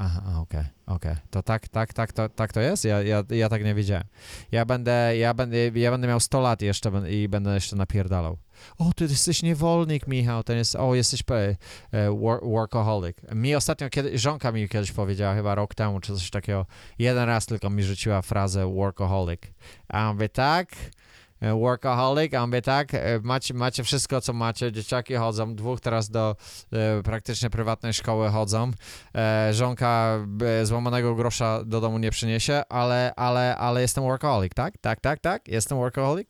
Aha, 0.00 0.22
okej, 0.40 0.64
okej. 0.86 1.14
To 1.30 1.42
tak, 1.42 1.68
tak, 1.68 1.92
tak, 1.92 2.12
to, 2.12 2.28
tak 2.28 2.52
to 2.52 2.60
jest? 2.60 2.84
Ja, 2.84 3.02
ja, 3.02 3.22
ja 3.30 3.48
tak 3.48 3.64
nie 3.64 3.74
wiedziałem. 3.74 4.04
Ja 4.52 4.64
będę, 4.64 5.16
ja 5.16 5.34
będę, 5.34 5.68
ja 5.68 5.90
będę 5.90 6.08
miał 6.08 6.20
100 6.20 6.40
lat 6.40 6.62
jeszcze 6.62 6.92
i 7.10 7.28
będę 7.28 7.54
jeszcze 7.54 7.76
napierdalał. 7.76 8.38
O, 8.78 8.92
ty 8.96 9.04
jesteś 9.04 9.42
niewolnik, 9.42 10.06
Michał, 10.06 10.42
ten 10.42 10.58
jest, 10.58 10.76
o, 10.76 10.94
jesteś 10.94 11.22
e, 11.30 11.56
e, 11.92 12.10
wor, 12.10 12.40
workaholic. 12.42 13.16
Mi 13.34 13.54
ostatnio, 13.54 13.90
kiedy, 13.90 14.18
żonka 14.18 14.52
mi 14.52 14.68
kiedyś 14.68 14.92
powiedziała, 14.92 15.34
chyba 15.34 15.54
rok 15.54 15.74
temu, 15.74 16.00
czy 16.00 16.14
coś 16.14 16.30
takiego, 16.30 16.66
jeden 16.98 17.24
raz 17.24 17.46
tylko 17.46 17.70
mi 17.70 17.82
rzuciła 17.82 18.22
frazę 18.22 18.74
workaholic. 18.74 19.40
A 19.88 19.98
ja 19.98 20.12
mówię, 20.12 20.28
tak, 20.28 20.68
workaholic, 21.40 22.34
a 22.34 22.46
mówię, 22.46 22.62
tak, 22.62 22.94
e, 22.94 23.20
macie, 23.22 23.54
macie 23.54 23.84
wszystko, 23.84 24.20
co 24.20 24.32
macie, 24.32 24.72
dzieciaki 24.72 25.14
chodzą, 25.14 25.54
dwóch 25.54 25.80
teraz 25.80 26.10
do 26.10 26.36
e, 26.72 27.02
praktycznie 27.02 27.50
prywatnej 27.50 27.92
szkoły 27.92 28.28
chodzą, 28.28 28.70
e, 29.14 29.54
żonka 29.54 30.18
e, 30.60 30.66
złamanego 30.66 31.14
grosza 31.14 31.64
do 31.64 31.80
domu 31.80 31.98
nie 31.98 32.10
przyniesie, 32.10 32.62
ale, 32.68 33.12
ale, 33.16 33.56
ale 33.56 33.80
jestem 33.80 34.04
workaholic, 34.04 34.54
tak? 34.54 34.74
Tak, 34.80 35.00
tak, 35.00 35.20
tak, 35.20 35.48
jestem 35.48 35.78
workaholic. 35.78 36.28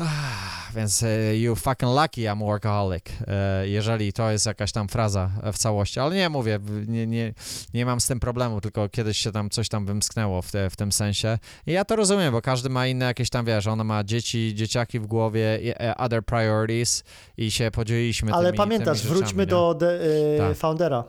Ah, 0.00 0.72
Więc 0.74 1.02
e, 1.02 1.36
you 1.36 1.56
fucking 1.56 1.92
lucky 1.92 2.20
I'm 2.20 2.38
workaholic, 2.38 3.04
e, 3.26 3.68
jeżeli 3.68 4.12
to 4.12 4.30
jest 4.30 4.46
jakaś 4.46 4.72
tam 4.72 4.88
fraza 4.88 5.30
e, 5.42 5.52
w 5.52 5.58
całości, 5.58 6.00
ale 6.00 6.16
nie 6.16 6.28
mówię, 6.28 6.58
nie, 6.86 7.06
nie, 7.06 7.34
nie 7.74 7.86
mam 7.86 8.00
z 8.00 8.06
tym 8.06 8.20
problemu, 8.20 8.60
tylko 8.60 8.88
kiedyś 8.88 9.18
się 9.18 9.32
tam 9.32 9.50
coś 9.50 9.68
tam 9.68 9.86
wymsknęło 9.86 10.42
w, 10.42 10.50
te, 10.50 10.70
w 10.70 10.76
tym 10.76 10.92
sensie 10.92 11.38
i 11.66 11.72
ja 11.72 11.84
to 11.84 11.96
rozumiem, 11.96 12.32
bo 12.32 12.42
każdy 12.42 12.68
ma 12.68 12.86
inne 12.86 13.04
jakieś 13.04 13.30
tam, 13.30 13.44
wiesz, 13.44 13.66
ona 13.66 13.84
ma 13.84 14.04
dzieci, 14.04 14.54
dzieciaki 14.54 15.00
w 15.00 15.06
głowie, 15.06 15.60
other 15.96 16.24
priorities 16.24 17.04
i 17.36 17.50
się 17.50 17.70
podzieliliśmy 17.70 18.32
Ale 18.32 18.46
tymi, 18.46 18.58
pamiętasz, 18.58 19.02
tymi 19.02 19.14
wróćmy 19.14 19.46
do 19.46 19.78
e, 19.82 20.38
Tak. 20.38 20.56
foundera. 20.56 21.04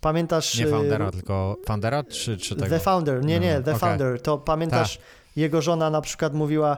Pamiętasz... 0.00 0.58
Nie 0.58 0.66
foundera, 0.66 1.10
tylko 1.10 1.56
foundera 1.66 2.04
czy, 2.04 2.36
czy 2.36 2.56
tego? 2.56 2.68
The 2.68 2.80
Founder, 2.80 3.24
nie, 3.24 3.40
nie, 3.40 3.54
No, 3.54 3.62
The 3.62 3.70
okej. 3.70 3.80
Founder. 3.80 4.22
To 4.22 4.38
pamiętasz, 4.38 4.98
jego 5.36 5.62
żona 5.62 5.90
na 5.90 6.00
przykład 6.00 6.34
mówiła 6.34 6.76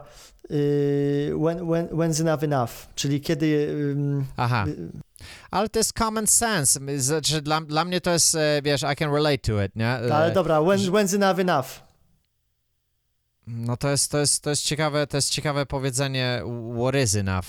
y, 0.51 1.33
when, 1.43 1.67
when, 1.67 1.87
when's 1.87 2.21
enough 2.21 2.43
enough, 2.43 2.71
czyli 2.95 3.21
kiedy... 3.21 3.67
ym, 3.91 4.25
Aha, 4.37 4.65
y, 4.67 4.89
ale 5.51 5.69
to 5.69 5.79
jest 5.79 5.93
common 5.93 6.27
sense, 6.27 6.79
znaczy 6.97 7.41
dla, 7.41 7.61
dla 7.61 7.85
mnie 7.85 8.01
to 8.01 8.11
jest, 8.11 8.35
e, 8.35 8.61
wiesz, 8.63 8.85
I 8.93 8.95
can 8.95 9.13
relate 9.13 9.37
to 9.37 9.63
it, 9.63 9.75
nie? 9.75 9.87
E, 9.87 10.15
ale 10.15 10.31
dobra, 10.31 10.61
when, 10.61 10.79
when's 10.79 11.15
enough 11.15 11.39
enough. 11.39 11.85
No 13.47 13.77
to 13.77 13.89
jest, 13.89 14.11
to 14.11 14.17
jest, 14.19 14.43
to 14.43 14.49
jest 14.49 14.63
ciekawe, 14.63 15.07
to 15.07 15.17
jest 15.17 15.29
ciekawe 15.29 15.65
powiedzenie 15.65 16.41
what 16.79 16.95
is 16.95 17.15
enough. 17.15 17.45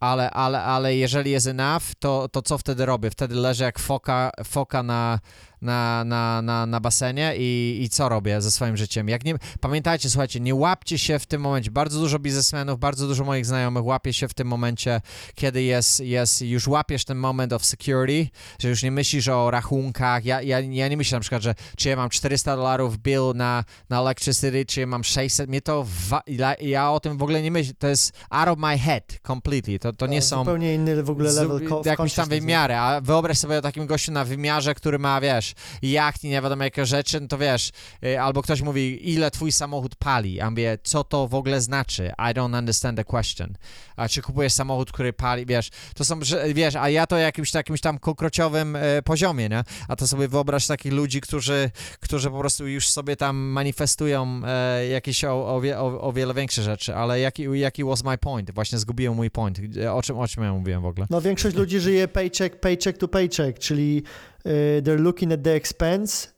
Ale, 0.00 0.30
ale, 0.30 0.62
ale 0.62 0.96
jeżeli 0.96 1.30
jest 1.30 1.46
enough, 1.46 1.82
to, 1.98 2.28
to 2.28 2.42
co 2.42 2.58
wtedy 2.58 2.86
robię? 2.86 3.10
Wtedy 3.10 3.34
leżę 3.34 3.64
jak 3.64 3.78
foka, 3.78 4.30
foka 4.44 4.82
na, 4.82 5.18
na, 5.62 6.04
na, 6.04 6.42
na, 6.42 6.66
na 6.66 6.80
basenie 6.80 7.34
i, 7.38 7.78
i 7.82 7.88
co 7.88 8.08
robię 8.08 8.40
ze 8.40 8.50
swoim 8.50 8.76
życiem? 8.76 9.08
Jak 9.08 9.24
nie, 9.24 9.34
pamiętajcie, 9.60 10.10
słuchajcie, 10.10 10.40
nie 10.40 10.54
łapcie 10.54 10.98
się 10.98 11.18
w 11.18 11.26
tym 11.26 11.40
momencie. 11.40 11.70
Bardzo 11.70 11.98
dużo 12.00 12.18
biznesmenów, 12.18 12.78
bardzo 12.78 13.06
dużo 13.06 13.24
moich 13.24 13.46
znajomych 13.46 13.84
łapie 13.84 14.12
się 14.12 14.28
w 14.28 14.34
tym 14.34 14.48
momencie, 14.48 15.00
kiedy 15.34 15.62
jest, 15.62 16.00
jest 16.00 16.42
już 16.42 16.66
łapiesz 16.66 17.04
ten 17.04 17.18
moment 17.18 17.52
of 17.52 17.64
security, 17.64 18.30
że 18.58 18.68
już 18.68 18.82
nie 18.82 18.90
myślisz 18.90 19.28
o 19.28 19.50
rachunkach. 19.50 20.24
Ja, 20.24 20.42
ja, 20.42 20.60
ja 20.60 20.88
nie 20.88 20.96
myślę 20.96 21.16
na 21.16 21.20
przykład, 21.20 21.42
że 21.42 21.54
czy 21.76 21.88
ja 21.88 21.96
mam 21.96 22.08
400 22.10 22.56
dolarów 22.56 22.98
bill 22.98 23.32
na, 23.34 23.64
na 23.90 24.00
electricity, 24.00 24.66
czy 24.66 24.80
ja 24.80 24.86
mam 24.86 25.04
600. 25.04 25.48
Mnie 25.48 25.60
to, 25.62 25.86
wa- 26.08 26.22
ja, 26.60 26.90
o 26.90 27.00
tym 27.00 27.18
w 27.18 27.22
ogóle 27.22 27.42
nie 27.42 27.50
myślę. 27.50 27.74
To 27.78 27.88
jest 27.88 28.12
out 28.30 28.48
of 28.48 28.58
my 28.58 28.78
head 28.78 29.18
completely. 29.26 29.78
To, 29.78 29.92
to 29.92 30.06
nie 30.06 30.22
są 30.22 30.38
Zupełnie 30.38 30.74
inny 30.74 31.02
w 31.02 31.10
ogóle 31.10 31.32
z- 31.32 31.36
level 31.36 31.82
w 31.82 31.86
jakimś 31.86 32.14
tam 32.14 32.28
wymiarze, 32.28 32.80
a 32.80 33.00
wyobraź 33.00 33.38
sobie 33.38 33.58
o 33.58 33.62
takim 33.62 33.86
gościu 33.86 34.12
na 34.12 34.24
wymiarze, 34.24 34.74
który 34.74 34.98
ma, 34.98 35.20
wiesz, 35.20 35.47
jacht 35.82 36.24
i 36.24 36.28
nie 36.28 36.42
wiadomo 36.42 36.64
jakie 36.64 36.86
rzeczy, 36.86 37.20
no 37.20 37.28
to 37.28 37.38
wiesz, 37.38 37.70
y, 38.04 38.20
albo 38.20 38.42
ktoś 38.42 38.62
mówi, 38.62 39.10
ile 39.12 39.30
twój 39.30 39.52
samochód 39.52 39.96
pali, 39.96 40.40
a 40.40 40.50
mówię, 40.50 40.78
co 40.82 41.04
to 41.04 41.28
w 41.28 41.34
ogóle 41.34 41.60
znaczy? 41.60 42.12
I 42.18 42.34
don't 42.34 42.58
understand 42.58 42.96
the 42.98 43.04
question. 43.04 43.54
A 43.96 44.08
czy 44.08 44.22
kupujesz 44.22 44.52
samochód, 44.52 44.92
który 44.92 45.12
pali, 45.12 45.46
wiesz, 45.46 45.68
to 45.94 46.04
są, 46.04 46.20
wiesz, 46.54 46.76
a 46.76 46.88
ja 46.88 47.06
to 47.06 47.16
jakimś 47.16 47.54
jakimś 47.54 47.80
tam 47.80 47.98
konkrociowym 47.98 48.76
e, 48.76 49.02
poziomie, 49.02 49.48
nie? 49.48 49.64
A 49.88 49.96
to 49.96 50.06
sobie 50.08 50.28
wyobraź 50.28 50.66
takich 50.66 50.92
ludzi, 50.92 51.20
którzy, 51.20 51.70
którzy 52.00 52.30
po 52.30 52.38
prostu 52.38 52.66
już 52.68 52.88
sobie 52.88 53.16
tam 53.16 53.36
manifestują 53.36 54.40
e, 54.46 54.86
jakieś 54.88 55.24
o, 55.24 55.30
o, 55.30 55.62
o, 55.76 56.00
o 56.00 56.12
wiele 56.12 56.34
większe 56.34 56.62
rzeczy, 56.62 56.94
ale 56.94 57.20
jaki, 57.20 57.42
jaki 57.52 57.84
was 57.84 58.04
my 58.04 58.18
point? 58.18 58.50
Właśnie 58.50 58.78
zgubiłem 58.78 59.14
mój 59.14 59.30
point. 59.30 59.60
Gdzie- 59.60 59.92
O 59.92 60.02
czym, 60.02 60.18
o 60.18 60.28
czym 60.28 60.42
ja 60.42 60.52
mówiłem 60.52 60.82
w 60.82 60.86
ogóle? 60.86 61.06
No 61.10 61.20
większość 61.20 61.56
ludzi 61.56 61.80
żyje 61.80 62.08
paycheck, 62.08 62.56
paycheck 62.56 62.98
to 62.98 63.08
paycheck, 63.08 63.58
czyli 63.58 64.02
y, 64.37 64.37
they're 64.82 65.00
looking 65.00 65.32
at 65.32 65.42
the 65.42 65.54
expense 65.54 66.28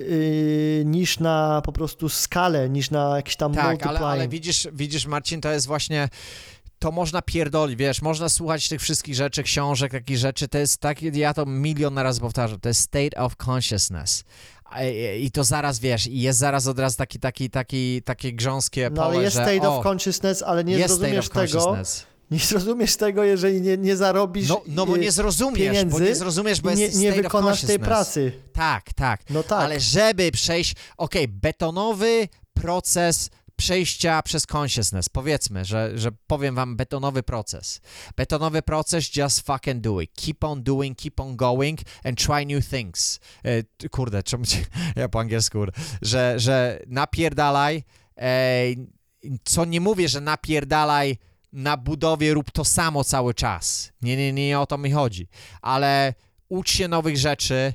y, 0.00 0.82
niż 0.86 1.18
na 1.20 1.62
po 1.64 1.72
prostu 1.72 2.08
skalę, 2.08 2.68
niż 2.68 2.90
na 2.90 3.16
jakiś 3.16 3.36
tam 3.36 3.54
Tak, 3.54 3.86
ale, 3.86 3.98
ale 3.98 4.28
widzisz, 4.28 4.68
widzisz, 4.72 5.06
Marcin, 5.06 5.40
to 5.40 5.52
jest 5.52 5.66
właśnie. 5.66 6.08
To 6.78 6.92
można 6.92 7.22
pierdolić, 7.22 7.76
wiesz, 7.76 8.02
można 8.02 8.28
słuchać 8.28 8.68
tych 8.68 8.80
wszystkich 8.80 9.14
rzeczy, 9.14 9.42
książek, 9.42 9.92
takich 9.92 10.18
rzeczy, 10.18 10.48
to 10.48 10.58
jest 10.58 10.80
tak, 10.80 11.02
ja 11.02 11.34
to 11.34 11.46
milion 11.46 11.98
razy 11.98 12.20
powtarzam, 12.20 12.60
to 12.60 12.68
jest 12.68 12.80
state 12.80 13.16
of 13.16 13.36
consciousness. 13.48 14.24
I 15.18 15.30
to 15.30 15.44
zaraz, 15.44 15.78
wiesz, 15.78 16.06
i 16.06 16.20
jest 16.20 16.38
zaraz 16.38 16.66
od 16.66 16.78
razu 16.78 16.96
taki, 16.96 17.18
taki, 17.18 17.50
taki, 17.50 18.02
takie 18.02 18.32
grząskie 18.32 18.90
No 18.90 19.02
pole, 19.02 19.14
ale 19.14 19.22
jest 19.22 19.36
że 19.36 19.42
state 19.42 19.68
o, 19.68 19.78
of 19.78 19.86
consciousness, 19.86 20.42
ale 20.42 20.64
nie 20.64 20.88
zrozumiesz 20.88 21.28
tego. 21.28 21.76
Nie 22.32 22.38
zrozumiesz 22.38 22.96
tego, 22.96 23.24
jeżeli 23.24 23.60
nie, 23.60 23.76
nie 23.76 23.96
zarobisz 23.96 24.48
No, 24.48 24.62
no 24.66 24.86
bo 24.86 24.96
y, 24.96 24.98
nie 24.98 25.12
zrozumiesz, 25.12 25.58
pieniędzy 25.58 25.98
bo 25.98 26.04
nie 26.04 26.14
zrozumiesz, 26.14 26.60
bo 26.60 26.74
nie, 26.74 26.88
nie 26.88 27.12
wykonasz 27.12 27.60
tej 27.60 27.78
pracy. 27.78 28.32
Tak, 28.52 28.92
tak. 28.92 29.30
No 29.30 29.42
tak. 29.42 29.60
Ale 29.60 29.80
żeby 29.80 30.32
przejść, 30.32 30.74
okej, 30.96 31.28
betonowy 31.28 32.28
proces 32.54 33.30
przejścia 33.56 34.22
przez 34.22 34.46
consciousness, 34.54 35.08
powiedzmy, 35.08 35.64
że, 35.64 35.98
że 35.98 36.10
powiem 36.26 36.54
wam 36.54 36.76
betonowy 36.76 37.22
proces. 37.22 37.80
Betonowy 38.16 38.62
proces, 38.62 39.16
just 39.16 39.46
fucking 39.46 39.80
do 39.80 40.00
it. 40.00 40.10
Keep 40.14 40.44
on 40.44 40.62
doing, 40.62 40.98
keep 40.98 41.20
on 41.20 41.36
going 41.36 41.80
and 42.04 42.18
try 42.18 42.46
new 42.46 42.68
things. 42.68 43.20
E, 43.44 43.88
kurde, 43.88 44.22
czemu 44.22 44.44
ci, 44.44 44.64
ja 44.96 45.08
po 45.08 45.20
angielsku, 45.20 45.58
że, 46.02 46.34
że 46.36 46.82
napierdalaj, 46.86 47.84
e, 48.18 48.64
co 49.44 49.64
nie 49.64 49.80
mówię, 49.80 50.08
że 50.08 50.20
napierdalaj 50.20 51.18
na 51.52 51.76
budowie 51.76 52.34
rób 52.34 52.50
to 52.50 52.64
samo 52.64 53.04
cały 53.04 53.34
czas. 53.34 53.92
Nie, 54.02 54.16
nie, 54.16 54.32
nie, 54.32 54.46
nie 54.46 54.60
o 54.60 54.66
to 54.66 54.78
mi 54.78 54.90
chodzi. 54.90 55.28
Ale 55.62 56.14
ucz 56.48 56.70
się 56.70 56.88
nowych 56.88 57.16
rzeczy, 57.16 57.74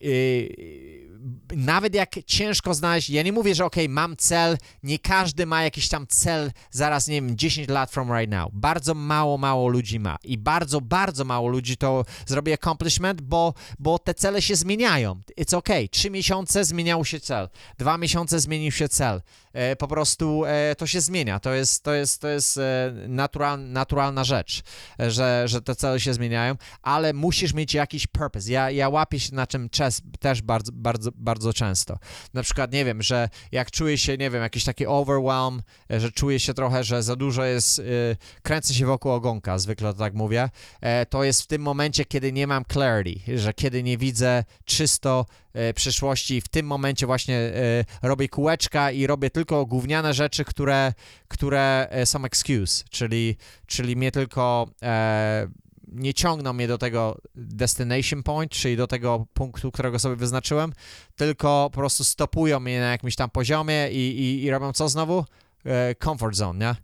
yy, 0.00 1.07
nawet 1.56 1.94
jak 1.94 2.14
ciężko 2.26 2.74
znaleźć, 2.74 3.10
ja 3.10 3.22
nie 3.22 3.32
mówię, 3.32 3.54
że 3.54 3.64
ok, 3.64 3.76
mam 3.88 4.16
cel, 4.16 4.58
nie 4.82 4.98
każdy 4.98 5.46
ma 5.46 5.62
jakiś 5.62 5.88
tam 5.88 6.06
cel 6.06 6.52
zaraz, 6.70 7.08
nie 7.08 7.14
wiem, 7.14 7.36
10 7.36 7.68
lat 7.68 7.90
from 7.90 8.12
right 8.12 8.30
now. 8.30 8.50
Bardzo 8.52 8.94
mało, 8.94 9.38
mało 9.38 9.68
ludzi 9.68 10.00
ma 10.00 10.16
i 10.24 10.38
bardzo, 10.38 10.80
bardzo 10.80 11.24
mało 11.24 11.48
ludzi 11.48 11.76
to 11.76 12.04
zrobi 12.26 12.52
accomplishment, 12.52 13.20
bo, 13.20 13.54
bo 13.78 13.98
te 13.98 14.14
cele 14.14 14.42
się 14.42 14.56
zmieniają. 14.56 15.20
It's 15.40 15.56
ok, 15.56 15.68
trzy 15.90 16.10
miesiące 16.10 16.64
zmieniał 16.64 17.04
się 17.04 17.20
cel, 17.20 17.48
dwa 17.78 17.98
miesiące 17.98 18.40
zmienił 18.40 18.72
się 18.72 18.88
cel. 18.88 19.22
E, 19.52 19.76
po 19.76 19.88
prostu 19.88 20.44
e, 20.46 20.74
to 20.78 20.86
się 20.86 21.00
zmienia, 21.00 21.40
to 21.40 21.54
jest, 21.54 21.82
to 21.82 21.94
jest, 21.94 22.20
to 22.20 22.28
jest 22.28 22.58
e, 22.58 22.92
natural, 23.08 23.68
naturalna 23.70 24.24
rzecz, 24.24 24.62
e, 25.00 25.10
że, 25.10 25.42
że 25.46 25.62
te 25.62 25.74
cele 25.74 26.00
się 26.00 26.14
zmieniają, 26.14 26.54
ale 26.82 27.12
musisz 27.12 27.54
mieć 27.54 27.74
jakiś 27.74 28.06
purpose. 28.06 28.52
Ja, 28.52 28.70
ja 28.70 28.88
łapię 28.88 29.20
się 29.20 29.34
na 29.34 29.46
czym 29.46 29.70
czas, 29.70 30.02
też 30.20 30.42
bardzo, 30.42 30.72
bardzo, 30.72 31.07
bardzo 31.14 31.52
często. 31.52 31.98
Na 32.34 32.42
przykład, 32.42 32.72
nie 32.72 32.84
wiem, 32.84 33.02
że 33.02 33.28
jak 33.52 33.70
czuję 33.70 33.98
się, 33.98 34.16
nie 34.16 34.30
wiem, 34.30 34.42
jakiś 34.42 34.64
taki 34.64 34.86
overwhelm, 34.86 35.62
e, 35.90 36.00
że 36.00 36.12
czuję 36.12 36.40
się 36.40 36.54
trochę, 36.54 36.84
że 36.84 37.02
za 37.02 37.16
dużo 37.16 37.44
jest, 37.44 37.78
yy, 37.78 38.16
kręcę 38.42 38.74
się 38.74 38.86
wokół 38.86 39.12
ogonka, 39.12 39.58
zwykle 39.58 39.92
to 39.92 39.98
tak 39.98 40.14
mówię, 40.14 40.50
e, 40.80 41.06
to 41.06 41.24
jest 41.24 41.42
w 41.42 41.46
tym 41.46 41.62
momencie, 41.62 42.04
kiedy 42.04 42.32
nie 42.32 42.46
mam 42.46 42.64
clarity, 42.72 43.38
że 43.38 43.54
kiedy 43.54 43.82
nie 43.82 43.98
widzę 43.98 44.44
czysto 44.64 45.26
e, 45.52 45.74
przyszłości, 45.74 46.40
w 46.40 46.48
tym 46.48 46.66
momencie 46.66 47.06
właśnie 47.06 47.36
e, 47.36 47.84
robię 48.02 48.28
kółeczka 48.28 48.90
i 48.90 49.06
robię 49.06 49.30
tylko 49.30 49.66
gówniane 49.66 50.14
rzeczy, 50.14 50.44
które, 50.44 50.92
które 51.28 51.86
e, 51.90 52.06
są 52.06 52.24
excuse, 52.24 52.84
czyli, 52.90 53.36
czyli 53.66 53.96
mnie 53.96 54.12
tylko 54.12 54.70
e, 54.82 55.48
nie 55.92 56.14
ciągną 56.14 56.52
mnie 56.52 56.68
do 56.68 56.78
tego 56.78 57.20
destination 57.34 58.22
point, 58.22 58.52
czyli 58.52 58.76
do 58.76 58.86
tego 58.86 59.26
punktu, 59.34 59.72
którego 59.72 59.98
sobie 59.98 60.16
wyznaczyłem, 60.16 60.72
tylko 61.16 61.70
po 61.72 61.80
prostu 61.80 62.04
stopują 62.04 62.60
mnie 62.60 62.80
na 62.80 62.90
jakimś 62.90 63.16
tam 63.16 63.30
poziomie 63.30 63.88
i, 63.90 64.20
i, 64.20 64.44
i 64.44 64.50
robią 64.50 64.72
co 64.72 64.88
znowu? 64.88 65.24
E, 65.64 65.94
comfort 65.94 66.34
zone, 66.36 66.58
nie? 66.58 66.74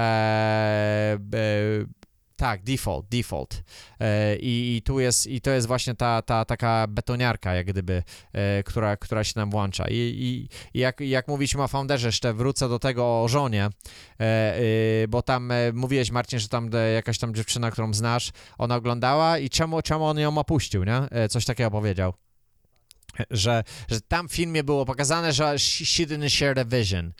E, 0.00 1.18
tak, 2.42 2.62
default, 2.62 3.06
default. 3.08 3.62
E, 4.00 4.36
i, 4.36 4.76
I 4.76 4.82
tu 4.82 5.00
jest, 5.00 5.26
i 5.26 5.40
to 5.40 5.50
jest 5.50 5.66
właśnie 5.66 5.94
ta, 5.94 6.22
ta 6.22 6.44
taka 6.44 6.86
betoniarka, 6.88 7.54
jak 7.54 7.66
gdyby, 7.66 8.02
e, 8.32 8.62
która, 8.62 8.96
która 8.96 9.24
się 9.24 9.32
nam 9.36 9.50
włącza. 9.50 9.84
I, 9.88 9.94
i, 9.94 10.48
jak, 10.78 11.00
jak 11.00 11.28
mówiliśmy 11.28 11.62
o 11.62 11.68
founderze, 11.68 12.08
jeszcze 12.08 12.34
wrócę 12.34 12.68
do 12.68 12.78
tego 12.78 13.22
o 13.22 13.28
żonie, 13.28 13.68
e, 14.20 14.54
bo 15.08 15.22
tam 15.22 15.52
mówiłeś, 15.72 16.10
Marcin, 16.10 16.38
że 16.38 16.48
tam 16.48 16.70
jakaś 16.94 17.18
tam 17.18 17.34
dziewczyna, 17.34 17.70
którą 17.70 17.94
znasz, 17.94 18.30
ona 18.58 18.76
oglądała 18.76 19.38
i 19.38 19.50
czemu, 19.50 19.82
czemu 19.82 20.04
on 20.04 20.18
ją 20.18 20.38
opuścił, 20.38 20.84
nie? 20.84 21.28
Coś 21.28 21.44
takiego 21.44 21.70
powiedział. 21.70 22.14
Że, 23.30 23.64
że 23.90 24.00
tam 24.00 24.28
w 24.28 24.32
filmie 24.32 24.64
było 24.64 24.84
pokazane, 24.84 25.32
że 25.32 25.58
she 25.58 26.02
didn't 26.06 26.30
share 26.30 26.54
the 26.54 26.64
vision. 26.64 27.12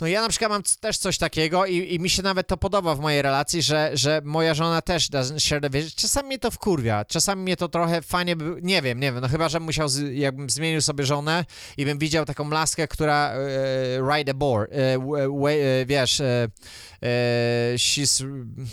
No 0.00 0.06
ja 0.06 0.22
na 0.22 0.28
przykład 0.28 0.50
mam 0.50 0.62
też 0.80 0.98
coś 0.98 1.18
takiego 1.18 1.66
i, 1.66 1.94
i 1.94 2.00
mi 2.00 2.10
się 2.10 2.22
nawet 2.22 2.46
to 2.46 2.56
podoba 2.56 2.94
w 2.94 3.00
mojej 3.00 3.22
relacji, 3.22 3.62
że, 3.62 3.90
że 3.94 4.20
moja 4.24 4.54
żona 4.54 4.82
też 4.82 5.08
the 5.08 5.70
vision. 5.70 5.90
Czasami 5.96 6.26
mnie 6.26 6.38
to 6.38 6.50
wkurwia, 6.50 7.04
czasami 7.04 7.42
mnie 7.42 7.56
to 7.56 7.68
trochę 7.68 8.02
fajnie, 8.02 8.36
by, 8.36 8.56
nie 8.62 8.82
wiem, 8.82 9.00
nie 9.00 9.12
wiem, 9.12 9.20
no 9.20 9.28
chyba, 9.28 9.48
że 9.48 9.60
musiał, 9.60 9.88
z, 9.88 10.16
jakbym 10.16 10.50
zmienił 10.50 10.80
sobie 10.80 11.04
żonę 11.06 11.44
i 11.76 11.84
bym 11.84 11.98
widział 11.98 12.24
taką 12.24 12.50
laskę, 12.50 12.88
która 12.88 13.32
e, 13.32 14.16
ride 14.16 14.30
a 14.32 14.34
board, 14.34 14.72
e, 14.72 14.98
wa- 14.98 15.50
e, 15.50 15.86
wiesz, 15.86 16.20
e, 16.20 16.48
e, 17.02 17.74
she's, 17.76 18.26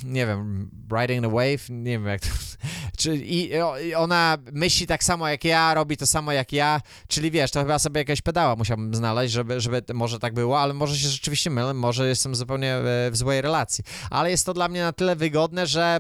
nie 0.04 0.28
wiem, 0.28 0.70
riding 1.02 1.26
the 1.26 1.32
wave, 1.32 1.70
nie 1.70 1.92
wiem 1.92 2.06
jak 2.06 2.22
to, 2.22 2.28
czy, 2.98 3.16
i, 3.16 3.52
i 3.86 3.96
ona 3.96 4.38
myśli 4.52 4.88
tak 4.88 5.04
samo 5.04 5.28
jak 5.28 5.44
ja, 5.44 5.74
robi 5.74 5.98
to 5.98 6.08
samo 6.08 6.32
jak 6.32 6.54
ja, 6.54 6.82
czyli 7.08 7.32
wiesz, 7.32 7.52
to 7.52 7.60
chyba 7.62 7.80
sobie 7.80 8.02
jakiegoś 8.02 8.22
pedała 8.22 8.56
musiałbym 8.56 8.96
znaleźć, 8.96 9.34
żeby, 9.34 9.62
żeby 9.62 9.82
może 9.94 10.20
tak 10.20 10.34
było, 10.34 10.60
ale 10.60 10.74
może 10.74 10.98
się 10.98 11.15
rzeczywiście 11.16 11.50
mylę, 11.50 11.74
może 11.74 12.08
jestem 12.08 12.36
zupełnie 12.36 12.76
e, 12.76 13.12
w 13.12 13.18
złej 13.18 13.42
relacji, 13.42 13.84
ale 14.10 14.32
jest 14.32 14.46
to 14.46 14.54
dla 14.54 14.68
mnie 14.68 14.82
na 14.82 14.94
tyle 14.94 15.16
wygodne, 15.16 15.68
że 15.68 16.00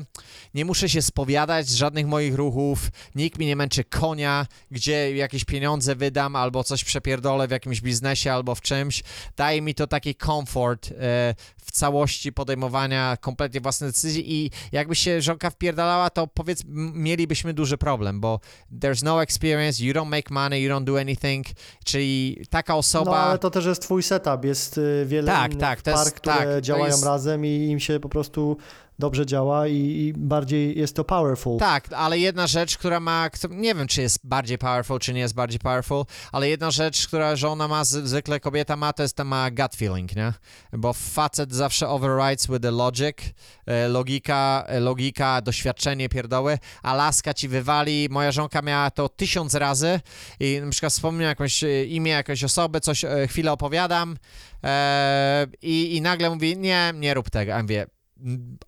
nie 0.53 0.65
muszę 0.65 0.89
się 0.89 1.01
spowiadać 1.01 1.67
z 1.67 1.75
żadnych 1.75 2.07
moich 2.07 2.35
ruchów, 2.35 2.89
nikt 3.15 3.39
mi 3.39 3.45
nie 3.45 3.55
męczy 3.55 3.83
konia, 3.83 4.47
gdzie 4.71 5.15
jakieś 5.15 5.45
pieniądze 5.45 5.95
wydam 5.95 6.35
albo 6.35 6.63
coś 6.63 6.83
przepierdolę 6.83 7.47
w 7.47 7.51
jakimś 7.51 7.81
biznesie 7.81 8.33
albo 8.33 8.55
w 8.55 8.61
czymś, 8.61 9.03
daje 9.37 9.61
mi 9.61 9.75
to 9.75 9.87
taki 9.87 10.15
komfort 10.15 10.91
e, 10.91 11.35
w 11.65 11.71
całości 11.71 12.33
podejmowania 12.33 13.17
kompletnie 13.21 13.61
własnych 13.61 13.89
decyzji 13.89 14.33
i 14.33 14.51
jakby 14.71 14.95
się 14.95 15.21
żonka 15.21 15.49
wpierdalała, 15.49 16.09
to 16.09 16.27
powiedz, 16.27 16.63
mielibyśmy 16.93 17.53
duży 17.53 17.77
problem, 17.77 18.19
bo 18.19 18.39
there's 18.79 19.03
no 19.03 19.23
experience, 19.23 19.83
you 19.83 19.93
don't 19.93 20.09
make 20.09 20.31
money, 20.31 20.63
you 20.63 20.69
don't 20.69 20.83
do 20.83 20.99
anything, 20.99 21.47
czyli 21.85 22.45
taka 22.49 22.75
osoba... 22.75 23.11
No 23.11 23.17
ale 23.17 23.39
to 23.39 23.51
też 23.51 23.65
jest 23.65 23.81
twój 23.81 24.03
setup, 24.03 24.45
jest 24.45 24.77
y, 24.77 25.04
wiele 25.05 25.31
Tak, 25.31 25.51
innych 25.51 25.61
tak, 25.61 25.81
par, 25.81 25.93
jest- 25.93 26.11
które 26.15 26.35
tak, 26.35 26.61
działają 26.61 26.85
jest- 26.85 27.05
razem 27.05 27.45
i 27.45 27.49
im 27.69 27.79
się 27.79 27.99
po 27.99 28.09
prostu 28.09 28.57
dobrze 28.99 29.25
działa 29.25 29.67
i, 29.67 29.75
i 29.75 30.13
bardziej 30.17 30.79
jest 30.79 30.95
to 30.95 31.03
powerful. 31.03 31.59
Tak, 31.59 31.93
ale 31.93 32.19
jedna 32.19 32.47
rzecz, 32.47 32.77
która 32.77 32.99
ma, 32.99 33.29
nie 33.49 33.75
wiem, 33.75 33.87
czy 33.87 34.01
jest 34.01 34.19
bardziej 34.23 34.57
powerful, 34.57 34.99
czy 34.99 35.13
nie 35.13 35.19
jest 35.19 35.33
bardziej 35.35 35.59
powerful, 35.59 36.05
ale 36.31 36.49
jedna 36.49 36.71
rzecz, 36.71 37.07
która 37.07 37.35
żona 37.35 37.67
ma, 37.67 37.83
zwykle 37.83 38.39
kobieta 38.39 38.75
ma, 38.75 38.93
to 38.93 39.03
jest 39.03 39.15
ta 39.15 39.23
ma 39.23 39.51
gut 39.51 39.75
feeling, 39.75 40.15
nie? 40.15 40.33
Bo 40.73 40.93
facet 40.93 41.53
zawsze 41.53 41.89
overrides 41.89 42.47
with 42.47 42.61
the 42.61 42.71
logic, 42.71 43.17
e, 43.65 43.87
logika, 43.87 44.63
e, 44.67 44.79
logika, 44.79 45.41
doświadczenie, 45.41 46.09
pierdoły, 46.09 46.57
a 46.83 46.93
laska 46.93 47.33
ci 47.33 47.47
wywali, 47.47 48.07
moja 48.11 48.31
żonka 48.31 48.61
miała 48.61 48.91
to 48.91 49.09
tysiąc 49.09 49.53
razy 49.53 49.99
i 50.39 50.59
na 50.65 50.71
przykład 50.71 50.93
wspomnę 50.93 51.23
jakąś 51.23 51.63
e, 51.63 51.85
imię 51.85 52.11
jakiejś 52.11 52.43
osoby, 52.43 52.79
coś 52.79 53.05
chwilę 53.27 53.51
opowiadam 53.51 54.17
e, 54.65 55.47
i, 55.61 55.95
i 55.95 56.01
nagle 56.01 56.29
mówi, 56.29 56.57
nie, 56.57 56.93
nie 56.95 57.13
rób 57.13 57.29
tego, 57.29 57.53
a 57.53 57.55
ja 57.57 57.61
mówię, 57.61 57.85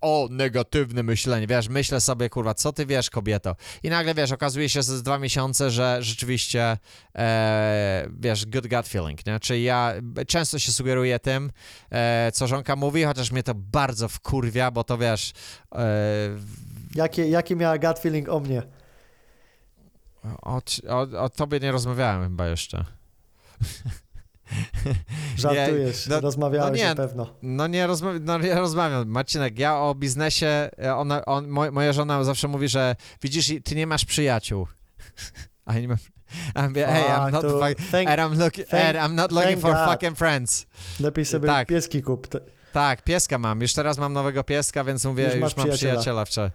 o, 0.02 0.28
negatywne 0.32 1.04
myślenie, 1.04 1.48
wiesz, 1.48 1.70
myślę 1.70 2.02
sobie, 2.02 2.30
kurwa, 2.30 2.54
co 2.54 2.74
ty 2.74 2.86
wiesz, 2.86 3.10
kobieto? 3.10 3.56
I 3.84 3.90
nagle, 3.90 4.14
wiesz, 4.14 4.32
okazuje 4.32 4.70
się 4.70 4.84
za 4.84 5.02
dwa 5.04 5.20
miesiące, 5.20 5.72
że 5.72 5.98
rzeczywiście, 6.02 6.78
e, 7.16 8.08
wiesz, 8.20 8.46
good 8.46 8.68
gut 8.68 8.88
feeling, 8.88 9.26
nie? 9.26 9.40
Czyli 9.40 9.64
ja 9.64 9.94
często 10.28 10.60
się 10.60 10.72
sugeruję 10.72 11.20
tym, 11.20 11.52
e, 11.92 12.32
co 12.34 12.48
żonka 12.48 12.76
mówi, 12.76 13.04
chociaż 13.04 13.32
mnie 13.32 13.44
to 13.44 13.56
bardzo 13.56 14.10
wkurwia, 14.10 14.72
bo 14.72 14.84
to, 14.84 14.98
wiesz, 14.98 15.34
e, 15.76 15.88
Jakie, 16.96 17.30
jakie 17.30 17.56
miała 17.56 17.78
gut 17.78 18.00
feeling 18.00 18.30
o 18.30 18.40
mnie? 18.40 18.62
o, 20.42 20.62
o, 20.90 21.24
o 21.24 21.30
tobie 21.30 21.60
nie 21.60 21.72
rozmawiałem 21.72 22.24
chyba 22.24 22.48
jeszcze. 22.48 22.86
Żartujesz, 25.38 26.08
no- 26.08 26.20
rozmawiałeś 26.20 26.70
no 26.72 26.78
nie, 26.78 26.90
na 26.90 26.96
pewno. 26.96 27.34
No 27.42 27.68
nie, 27.68 27.88
rozma- 27.88 28.20
no 28.22 28.38
nie 28.38 28.56
rozmawiam. 28.56 29.08
Marcinek, 29.08 29.60
ja 29.60 29.78
o 29.78 29.96
biznesie, 29.96 30.70
e, 30.84 30.96
ona, 30.96 31.26
on, 31.26 31.48
moj, 31.48 31.72
moja 31.72 31.94
żona 31.94 32.24
zawsze 32.24 32.48
mówi, 32.48 32.68
że 32.68 32.96
widzisz, 33.22 33.52
ty 33.64 33.76
nie 33.76 33.88
masz 33.88 34.06
przyjaciół. 34.06 34.68
A 35.66 35.74
ja 35.74 35.80
nie 35.80 35.88
mam... 35.88 35.98
Mówię, 36.68 36.86
hey, 36.86 37.04
I'm 37.04 37.22
A, 37.28 37.32
not, 37.32 37.42
to 37.42 37.60
thank- 37.60 38.08
and 38.10 38.20
I'm, 38.20 38.40
look, 38.40 38.54
thank- 38.54 38.98
and 38.98 38.98
I'm 38.98 39.14
not 39.16 39.32
looking 39.32 39.60
for 39.62 39.74
God. 39.74 39.90
fucking 39.90 40.18
friends. 40.18 40.66
Lepiej 41.00 41.26
sobie 41.26 41.48
tak. 41.48 41.68
pieski 41.68 42.02
kup. 42.02 42.28
Tak, 42.74 43.04
pieska 43.04 43.38
mam. 43.38 43.62
Już 43.62 43.74
teraz 43.74 43.98
mam 43.98 44.14
nowego 44.14 44.44
pieska, 44.44 44.84
więc 44.84 45.06
mówię, 45.06 45.24
Już 45.24 45.34
już, 45.34 45.42
mam 45.42 45.50
przyjaciela. 45.52 45.76
przyjaciela 45.76 46.26
wczoraj. 46.26 46.52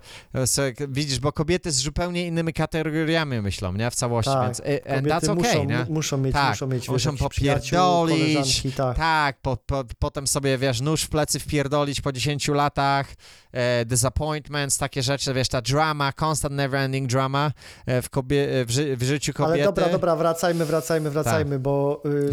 Widzisz, 0.89 1.21
bo 1.21 1.33
kobiety 1.33 1.73
z 1.73 1.77
zupełnie 1.77 2.27
innymi 2.27 2.53
kategoriami 2.53 3.41
myślą, 3.41 3.73
nie? 3.73 3.91
W 3.91 3.95
całości, 3.95 4.33
Tak, 4.33 4.45
więc 4.45 4.61
e, 4.61 4.65
and 4.65 5.09
Kobiety 5.09 5.09
that's 5.27 5.31
okay, 5.31 5.35
muszą, 5.35 5.65
nie? 5.65 5.79
mu- 5.79 5.93
muszą 5.93 6.19
mieć, 6.19 6.33
Tak, 6.33 6.49
muszą 6.51 6.67
mieć 6.67 6.89
muszą 6.89 7.17
popierdolić, 7.17 8.63
tak. 8.77 8.97
Tak, 8.97 9.41
po, 9.41 9.57
po, 9.57 9.85
potem 9.99 10.27
sobie, 10.27 10.59
wiesz, 10.59 10.81
nóż 10.81 11.03
w 11.03 11.09
plecy 11.09 11.41
wpierdolić 11.41 12.01
po 12.01 12.13
10 12.13 12.49
latach, 12.49 13.07
e, 13.53 13.85
disappointments, 13.85 14.79
takie 14.79 15.03
rzeczy, 15.03 15.35
wiesz, 15.35 15.49
ta 15.49 15.63
drama, 15.63 16.13
constant 16.21 16.55
never-ending 16.55 17.07
drama 17.07 17.53
e, 17.87 18.03
w, 18.03 18.11
kobie, 18.11 18.61
e, 18.61 18.65
w, 18.65 18.71
ży, 18.71 18.97
w 18.97 19.03
życiu 19.03 19.33
kobiety. 19.33 19.55
Ale 19.55 19.65
dobra, 19.65 19.89
dobra, 19.89 20.17
wracajmy, 20.17 20.65
wracajmy, 20.67 21.11
wracajmy, 21.11 21.59
bo 21.59 22.03
ym, 22.07 22.31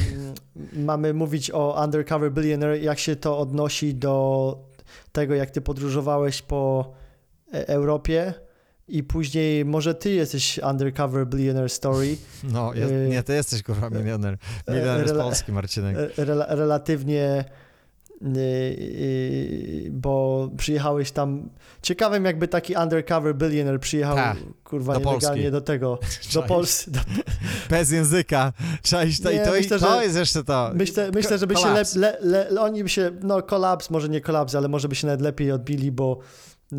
mamy 0.85 1.13
mówić 1.13 1.51
o 1.51 1.83
Undercover 1.83 2.31
Billionaire, 2.31 2.83
jak 2.83 2.99
się 2.99 3.15
to 3.15 3.39
odnosi 3.39 3.78
do 3.87 4.57
tego, 5.11 5.35
jak 5.35 5.51
ty 5.51 5.61
podróżowałeś 5.61 6.41
po 6.41 6.91
e, 7.53 7.67
Europie 7.67 8.33
i 8.87 9.03
później 9.03 9.65
może 9.65 9.95
ty 9.95 10.11
jesteś 10.11 10.57
Undercover 10.69 11.27
Billionaire 11.27 11.69
Story, 11.69 12.17
No, 12.43 12.73
jest, 12.73 12.91
y, 12.91 13.07
nie, 13.09 13.23
ty 13.23 13.33
jesteś, 13.33 13.63
kurwa, 13.63 13.89
milioner. 13.89 14.37
Milioner 14.67 15.09
z 15.09 15.11
Polski, 15.11 15.51
Marcinek. 15.51 15.97
e, 15.97 16.07
rela- 16.25 16.45
relatywnie 16.49 17.45
bo 19.91 20.49
przyjechałeś 20.57 21.11
tam, 21.11 21.49
ciekawym 21.81 22.25
jakby 22.25 22.47
taki 22.47 22.75
undercover 22.83 23.35
billionaire 23.35 23.79
przyjechał, 23.79 24.15
Ta, 24.15 24.35
kurwa, 24.63 24.93
do 24.93 24.99
nielegalnie 24.99 25.21
Polski. 25.43 25.51
do 25.51 25.61
tego, 25.61 25.99
do? 26.33 26.43
Polski. 26.43 26.91
Do, 26.91 26.99
Bez 27.69 27.91
języka. 27.91 28.53
Cześć, 28.83 29.21
to, 29.21 29.31
Nie, 29.31 29.35
i 29.37 29.39
to, 29.45 29.51
myślę, 29.51 29.77
i 29.77 29.79
to 29.79 29.97
że- 29.97 30.03
jest 30.05 30.17
jeszcze 30.17 30.43
to. 30.43 30.71
myślę, 30.75 31.11
myślę, 31.15 31.37
żeby 31.37 31.55
się, 31.55 31.63
Kolaps. 31.63 31.95
lep, 31.95 32.17
le, 32.21 32.49
le, 32.49 32.61
oni 32.61 32.83
by 32.83 32.89
się, 32.89 33.11
no 33.23 33.41
kolaps, 33.43 33.89
może 33.89 34.09
nie 34.09 34.21
kolaps, 34.21 34.55
ale 34.55 34.67
może 34.67 34.87
by 34.89 34.95
się 34.95 35.07
nawet 35.07 35.21
lepiej 35.21 35.51
odbili, 35.51 35.91
bo 35.91 36.19
yy, 36.71 36.77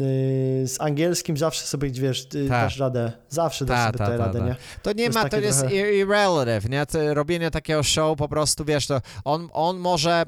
z 0.69 0.77
angielskim 0.81 1.37
zawsze 1.37 1.67
sobie, 1.67 1.91
wiesz, 1.91 2.29
Ta. 2.29 2.39
dasz 2.49 2.79
radę, 2.79 3.13
zawsze 3.29 3.65
dasz 3.65 3.79
Ta, 3.79 3.87
sobie 3.87 3.99
ta, 3.99 4.07
tę 4.07 4.17
radę, 4.17 4.41
nie? 4.41 4.57
To 4.83 4.93
nie 4.93 5.03
jest 5.03 5.15
ma, 5.15 5.29
to 5.29 5.37
jest 5.39 5.61
trochę- 5.61 5.75
ir- 5.77 5.95
irrelative, 5.95 6.71
nie? 6.71 6.87
To 6.87 7.15
robienie 7.15 7.51
takiego 7.51 7.83
show 7.83 8.19
po 8.19 8.29
prostu, 8.29 8.65
wiesz, 8.65 8.87
to 8.87 9.01
on, 9.25 9.49
on 9.53 9.79
może, 9.79 10.25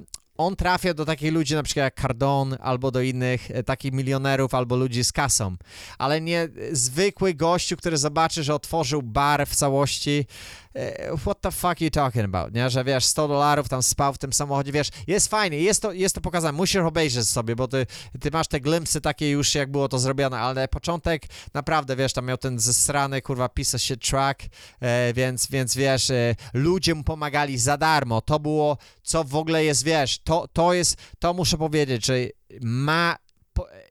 on 0.46 0.57
trafia 0.57 0.94
do 0.94 1.05
takich 1.05 1.33
ludzi 1.33 1.55
na 1.55 1.62
przykład 1.62 1.85
jak 1.85 2.00
Cardone 2.00 2.59
albo 2.59 2.90
do 2.90 3.00
innych 3.00 3.50
e, 3.50 3.62
takich 3.62 3.92
milionerów 3.92 4.55
albo 4.55 4.76
ludzi 4.76 5.05
z 5.05 5.12
kasą, 5.12 5.57
ale 5.98 6.20
nie 6.20 6.40
e, 6.40 6.48
zwykły 6.72 7.35
gościu, 7.35 7.76
który 7.76 7.96
zobaczy, 7.96 8.42
że 8.42 8.55
otworzył 8.55 9.02
bar 9.02 9.46
w 9.46 9.55
całości, 9.55 10.26
what 11.26 11.40
the 11.40 11.50
fuck 11.50 11.80
you 11.80 11.90
talking 11.90 12.24
about, 12.24 12.54
nie? 12.54 12.70
Że 12.70 12.85
wiesz, 12.85 13.04
100 13.04 13.28
dolarów 13.28 13.68
tam 13.68 13.82
spał 13.82 14.12
w 14.12 14.18
tym 14.18 14.32
samochodzie, 14.32 14.72
wiesz, 14.72 14.88
jest 15.06 15.28
fajnie, 15.28 15.58
jest 15.58 15.82
to, 15.82 15.92
jest 15.92 16.14
to 16.14 16.20
pokazane, 16.20 16.56
musisz 16.56 16.82
obejrzeć 16.82 17.28
sobie, 17.28 17.56
bo 17.56 17.68
ty, 17.68 17.87
ty 18.20 18.30
masz 18.30 18.48
te 18.48 18.61
glimpsy 18.61 19.00
takie 19.00 19.30
już, 19.30 19.54
jak 19.54 19.70
było 19.70 19.88
to 19.88 19.98
zrobione, 19.98 20.38
ale 20.38 20.68
początek 20.68 21.22
naprawdę, 21.54 21.96
wiesz, 21.96 22.12
tam 22.12 22.26
miał 22.26 22.37
ten 22.37 22.58
zesrany, 22.58 23.22
kurwa, 23.22 23.48
piece 23.48 23.78
shit 23.78 24.00
track, 24.00 24.42
e, 24.80 25.12
więc, 25.12 25.46
więc 25.46 25.76
wiesz, 25.76 26.11
e, 26.11 26.35
ludzie 26.54 26.94
mu 26.94 27.04
pomagali 27.04 27.58
za 27.58 27.76
darmo, 27.76 28.20
to 28.20 28.40
było, 28.40 28.78
co 29.02 29.24
w 29.24 29.37
ogóle 29.37 29.64
jest, 29.64 29.85
wiesz, 29.85 30.18
to, 30.18 30.48
to 30.52 30.74
jest, 30.74 30.96
to 31.18 31.35
muszę 31.35 31.58
powiedzieć, 31.58 32.06
że 32.06 32.14
ma 32.61 33.16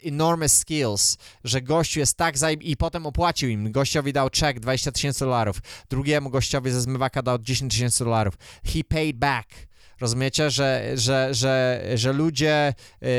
enormous 0.06 0.54
skills, 0.54 1.18
że 1.44 1.62
gościu 1.62 2.00
jest 2.00 2.18
tak 2.18 2.38
zajeb... 2.38 2.64
i 2.64 2.78
potem 2.78 3.06
opłacił 3.06 3.50
im, 3.50 3.72
gościowi 3.72 4.14
dał 4.14 4.30
czek 4.30 4.60
20 4.60 4.92
tysięcy 4.92 5.20
dolarów, 5.20 5.62
drugiemu 5.90 6.30
gościowi 6.30 6.72
ze 6.72 6.82
zmywaka 6.82 7.22
dał 7.22 7.40
10 7.40 7.74
tysięcy 7.74 8.04
dolarów, 8.04 8.38
he 8.66 8.84
paid 8.84 9.18
back, 9.18 9.48
Rozumiecie, 10.02 10.50
że, 10.50 10.92
że, 10.96 11.30
że, 11.32 11.84
że 11.96 12.14
ludzie, 12.14 12.74
yy, 13.02 13.10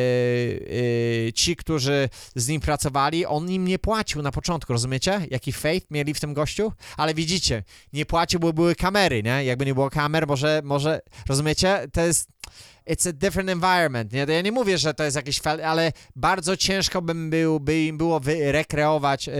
yy, 1.24 1.32
ci, 1.32 1.56
którzy 1.56 2.08
z 2.34 2.48
nim 2.48 2.60
pracowali, 2.60 3.26
on 3.26 3.50
im 3.50 3.64
nie 3.64 3.78
płacił 3.78 4.22
na 4.22 4.32
początku, 4.32 4.72
rozumiecie? 4.72 5.26
Jaki 5.30 5.52
faith 5.52 5.86
mieli 5.90 6.14
w 6.14 6.20
tym 6.20 6.34
gościu? 6.34 6.72
Ale 6.96 7.14
widzicie, 7.14 7.62
nie 7.92 8.06
płacił, 8.06 8.40
bo 8.40 8.52
były 8.52 8.74
kamery, 8.74 9.22
nie? 9.22 9.44
Jakby 9.44 9.66
nie 9.66 9.74
było 9.74 9.90
kamer, 9.90 10.26
może, 10.26 10.60
może 10.64 11.00
rozumiecie? 11.28 11.88
To 11.92 12.00
jest 12.00 12.28
it's 12.90 13.08
a 13.08 13.12
different 13.12 13.50
environment, 13.50 14.12
nie? 14.12 14.26
To 14.26 14.32
ja 14.32 14.40
nie 14.40 14.52
mówię, 14.52 14.78
że 14.78 14.94
to 14.94 15.04
jest 15.04 15.16
jakiś 15.16 15.40
ale 15.64 15.92
bardzo 16.16 16.56
ciężko 16.56 17.02
bym 17.02 17.30
był, 17.30 17.60
by 17.60 17.80
im 17.82 17.98
było 17.98 18.20
rekreować, 18.52 19.28
e, 19.28 19.32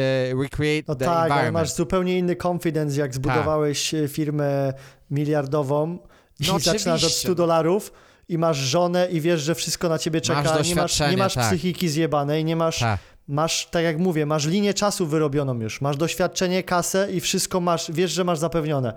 recreate 0.43 0.85
No 0.89 0.95
the 0.95 1.05
tak, 1.05 1.23
environment. 1.25 1.53
masz 1.53 1.73
zupełnie 1.75 2.19
inny 2.19 2.37
confidence, 2.47 3.01
jak 3.01 3.15
zbudowałeś 3.15 3.95
e, 3.95 4.09
firmę 4.09 4.73
miliardową 5.11 5.99
i 6.41 6.47
No 6.47 6.59
zaczynasz 6.59 6.87
od 6.87 7.07
oczywiście. 7.07 7.29
100 7.29 7.35
dolarów 7.35 7.93
i 8.29 8.39
masz 8.39 8.57
żonę 8.57 9.09
i 9.11 9.21
wiesz, 9.21 9.41
że 9.41 9.55
wszystko 9.55 9.89
na 9.89 9.99
ciebie 9.99 10.21
czeka, 10.21 10.43
Masz 10.43 10.69
nie 10.69 10.75
masz, 10.75 11.01
nie 11.11 11.17
masz 11.17 11.35
tak. 11.35 11.47
psychiki 11.47 11.89
zjebanej, 11.89 12.45
nie 12.45 12.57
masz, 12.57 12.79
Tak. 12.79 13.01
masz, 13.29 13.67
tak 13.71 13.85
jak 13.85 13.99
mówię, 13.99 14.27
masz 14.27 14.47
linię 14.47 14.75
czasu 14.75 15.07
wyrobioną 15.07 15.61
już, 15.61 15.81
masz 15.81 15.97
doświadczenie, 15.97 16.63
kasę 16.63 17.09
i 17.13 17.21
wszystko 17.21 17.61
masz, 17.61 17.91
wiesz, 17.93 18.11
że 18.11 18.25
masz 18.25 18.39
zapewnione. 18.39 18.95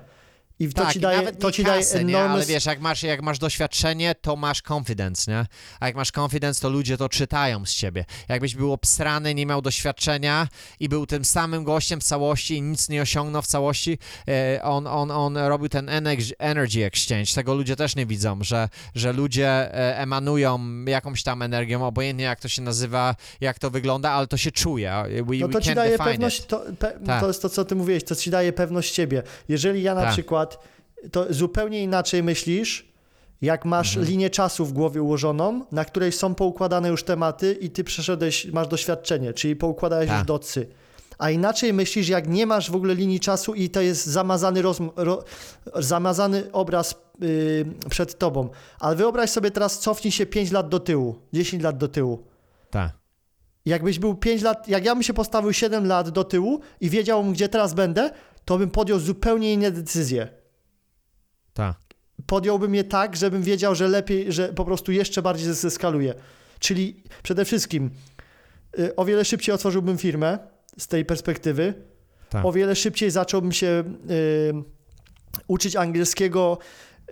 I 0.60 0.70
to 0.70 0.84
tak, 0.84 0.94
ci 0.94 1.00
daje, 1.00 1.18
nawet 1.18 1.40
to 1.40 1.52
ci 1.52 1.64
daje 1.64 1.82
kasę, 1.82 2.04
nie? 2.04 2.20
Ale 2.20 2.46
wiesz, 2.46 2.66
jak 2.66 2.80
masz, 2.80 3.04
jak 3.04 3.22
masz 3.22 3.40
doświadczenie, 3.40 4.16
to 4.22 4.36
masz 4.36 4.62
confidence, 4.70 5.32
nie? 5.32 5.46
A 5.80 5.88
jak 5.88 5.96
masz 5.96 6.12
confidence, 6.18 6.62
to 6.62 6.70
ludzie 6.70 6.98
to 6.98 7.10
czytają 7.10 7.66
z 7.66 7.74
ciebie. 7.74 8.06
Jakbyś 8.30 8.56
był 8.56 8.74
obsrany, 8.74 9.36
nie 9.36 9.46
miał 9.46 9.62
doświadczenia 9.62 10.48
i 10.80 10.90
był 10.90 11.06
tym 11.06 11.26
samym 11.26 11.64
gościem 11.64 12.02
w 12.02 12.04
całości 12.04 12.58
i 12.58 12.62
nic 12.62 12.90
nie 12.90 13.02
osiągnął 13.02 13.42
w 13.42 13.48
całości, 13.48 13.98
e, 14.28 14.64
on, 14.64 14.88
on, 14.88 15.12
on 15.12 15.38
robił 15.38 15.70
ten 15.70 15.90
energy, 16.40 16.86
exchange. 16.86 17.34
Tego 17.36 17.54
ludzie 17.54 17.76
też 17.76 17.96
nie 17.96 18.06
widzą, 18.06 18.44
że, 18.44 18.70
że 18.96 19.14
ludzie 19.14 19.48
e, 19.50 19.98
emanują 19.98 20.60
jakąś 20.88 21.24
tam 21.24 21.42
energią, 21.42 21.88
obojętnie 21.88 22.26
jak 22.26 22.40
to 22.40 22.48
się 22.48 22.62
nazywa, 22.62 23.16
jak 23.42 23.60
to 23.60 23.70
wygląda, 23.72 24.12
ale 24.12 24.28
to 24.28 24.38
się 24.38 24.52
czuje. 24.52 24.94
We, 25.26 25.36
No 25.38 25.48
to 25.48 25.62
ci 25.62 25.76
daje 25.76 25.98
pewność, 25.98 26.46
to, 26.46 26.64
pe, 26.80 26.92
Tak. 27.06 27.22
to 27.22 27.28
jest 27.28 27.42
to, 27.42 27.50
co 27.50 27.66
ty 27.66 27.76
mówiłeś, 27.76 28.04
to 28.04 28.16
ci 28.16 28.30
daje 28.30 28.54
pewność 28.54 28.96
siebie. 28.96 29.24
Jeżeli 29.50 29.84
ja 29.84 29.96
na 29.96 30.02
Tak. 30.02 30.12
przykład, 30.14 30.45
to 31.12 31.26
zupełnie 31.34 31.84
inaczej 31.84 32.24
myślisz, 32.24 32.94
jak 33.42 33.66
masz 33.66 33.90
Mhm. 33.98 34.08
linię 34.12 34.30
czasu 34.30 34.66
w 34.66 34.74
głowie 34.74 35.02
ułożoną, 35.02 35.66
na 35.72 35.86
której 35.86 36.12
są 36.12 36.36
poukładane 36.36 36.90
już 36.90 37.04
tematy 37.04 37.54
i 37.62 37.70
ty 37.70 37.84
przeszedłeś, 37.84 38.46
masz 38.46 38.68
doświadczenie, 38.68 39.34
czyli 39.34 39.56
poukładałeś 39.56 40.08
Tak. 40.08 40.18
już 40.18 40.28
docy. 40.28 40.68
A 41.18 41.30
inaczej 41.30 41.74
myślisz, 41.74 42.10
jak 42.10 42.28
nie 42.28 42.46
masz 42.46 42.72
w 42.72 42.76
ogóle 42.76 42.96
linii 42.96 43.20
czasu 43.20 43.54
i 43.54 43.70
to 43.70 43.82
jest 43.82 44.06
zamazany, 44.06 44.62
rozm- 44.64 44.90
ro, 44.96 45.24
zamazany 45.76 46.52
obraz 46.52 46.96
yy, 47.20 47.66
przed 47.90 48.18
tobą. 48.18 48.50
Ale 48.80 48.96
wyobraź 48.96 49.30
sobie 49.30 49.52
teraz, 49.52 49.80
cofnij 49.80 50.12
się 50.12 50.26
5 50.26 50.52
lat 50.52 50.70
do 50.70 50.80
tyłu, 50.80 51.16
10 51.34 51.64
lat 51.64 51.78
do 51.78 51.88
tyłu. 51.88 52.24
Tak. 52.70 52.92
Jakbyś 53.66 54.00
był 54.00 54.16
5 54.16 54.42
lat, 54.42 54.68
jak 54.68 54.86
ja 54.86 54.94
bym 54.96 55.04
się 55.04 55.14
postawił 55.14 55.54
7 55.54 55.88
lat 55.88 56.10
do 56.10 56.24
tyłu 56.24 56.60
i 56.82 56.90
wiedział, 56.90 57.24
gdzie 57.24 57.50
teraz 57.50 57.74
będę, 57.74 58.12
to 58.46 58.58
bym 58.58 58.70
podjął 58.70 59.00
zupełnie 59.00 59.54
inne 59.54 59.72
decyzje. 59.72 60.28
Tak. 61.54 61.78
Podjąłbym 62.26 62.76
je 62.76 62.84
tak, 62.84 63.16
żebym 63.16 63.44
wiedział, 63.44 63.76
że 63.76 63.88
lepiej, 63.88 64.32
że 64.32 64.54
po 64.54 64.66
prostu 64.66 64.92
jeszcze 64.92 65.22
bardziej 65.22 65.54
zeskaluję. 65.54 66.14
Czyli 66.60 67.04
przede 67.24 67.46
wszystkim 67.46 67.92
y, 68.80 68.96
o 68.96 69.06
wiele 69.06 69.26
szybciej 69.26 69.56
otworzyłbym 69.56 69.98
firmę 69.98 70.40
z 70.78 70.88
tej 70.88 71.06
perspektywy. 71.06 71.74
Tak. 72.30 72.46
O 72.46 72.52
wiele 72.52 72.76
szybciej 72.76 73.12
zacząłbym 73.12 73.52
się 73.52 73.84
y, 74.10 74.54
uczyć 75.48 75.76
angielskiego 75.76 76.58